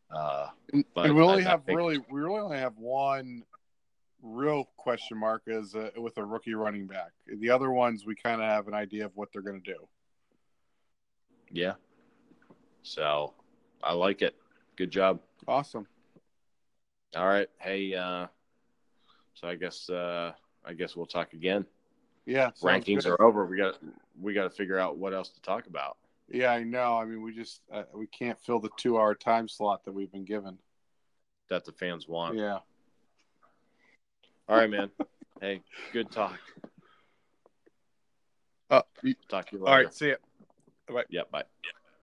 Uh, 0.10 0.48
And, 0.74 0.86
But 0.94 1.06
and 1.08 1.16
we 1.16 1.22
only 1.22 1.44
I- 1.44 1.48
I 1.48 1.50
have 1.52 1.64
think- 1.66 1.78
really 1.78 1.98
we 2.10 2.22
really 2.22 2.40
only 2.40 2.58
have 2.58 2.78
one 2.78 3.44
real 4.22 4.66
question 4.78 5.18
mark 5.20 5.44
is 5.46 5.76
uh, 5.76 5.92
with 5.98 6.18
a 6.18 6.26
rookie 6.26 6.56
running 6.56 6.88
back. 6.88 7.12
The 7.28 7.50
other 7.52 7.70
ones 7.72 8.06
we 8.08 8.16
kind 8.16 8.42
of 8.42 8.48
have 8.48 8.68
an 8.68 8.74
idea 8.74 9.06
of 9.06 9.16
what 9.16 9.32
they're 9.32 9.44
going 9.44 9.62
to 9.62 9.74
do. 9.74 9.88
yeah. 11.52 11.74
So 12.82 13.34
I 13.84 13.94
like 13.94 14.22
it. 14.24 14.36
Good 14.78 14.90
job. 14.92 15.22
Awesome. 15.48 15.88
All 17.16 17.28
right. 17.28 17.48
Hey. 17.60 17.94
Uh, 17.96 18.28
so 19.34 19.48
I 19.48 19.56
guess 19.56 19.90
uh, 19.90 20.34
I 20.66 20.74
guess 20.74 20.96
we'll 20.96 21.06
talk 21.06 21.34
again. 21.34 21.66
Yeah. 22.26 22.52
Rankings 22.62 23.04
good. 23.04 23.08
are 23.08 23.22
over. 23.22 23.46
We 23.46 23.58
got 23.58 23.78
we 24.22 24.34
got 24.34 24.44
to 24.44 24.50
figure 24.50 24.80
out 24.80 24.98
what 24.98 25.14
else 25.14 25.30
to 25.30 25.42
talk 25.42 25.68
about. 25.68 25.98
Yeah, 26.30 26.52
I 26.52 26.64
know. 26.64 26.98
I 26.98 27.06
mean, 27.06 27.22
we 27.22 27.34
just 27.34 27.62
uh, 27.72 27.84
we 27.94 28.08
can't 28.08 28.40
fill 28.40 28.60
the 28.60 28.72
two 28.78 28.98
hour 28.98 29.14
time 29.14 29.48
slot 29.48 29.86
that 29.86 29.92
we've 29.92 30.12
been 30.12 30.26
given. 30.26 30.58
that 31.50 31.66
the 31.66 31.72
fans 31.72 32.08
want. 32.08 32.38
Yeah. 32.38 32.60
All 34.48 34.58
right, 34.58 34.70
man. 34.70 34.90
hey, 35.42 35.62
good 35.94 36.12
talk. 36.12 36.40
Uh, 38.70 38.82
Talk 39.30 39.50
to 39.50 39.58
you 39.58 39.64
later. 39.64 39.84
right. 39.84 39.94
See 39.94 40.10
ya. 40.10 41.02
Yeah, 41.10 41.22
bye. 41.32 41.44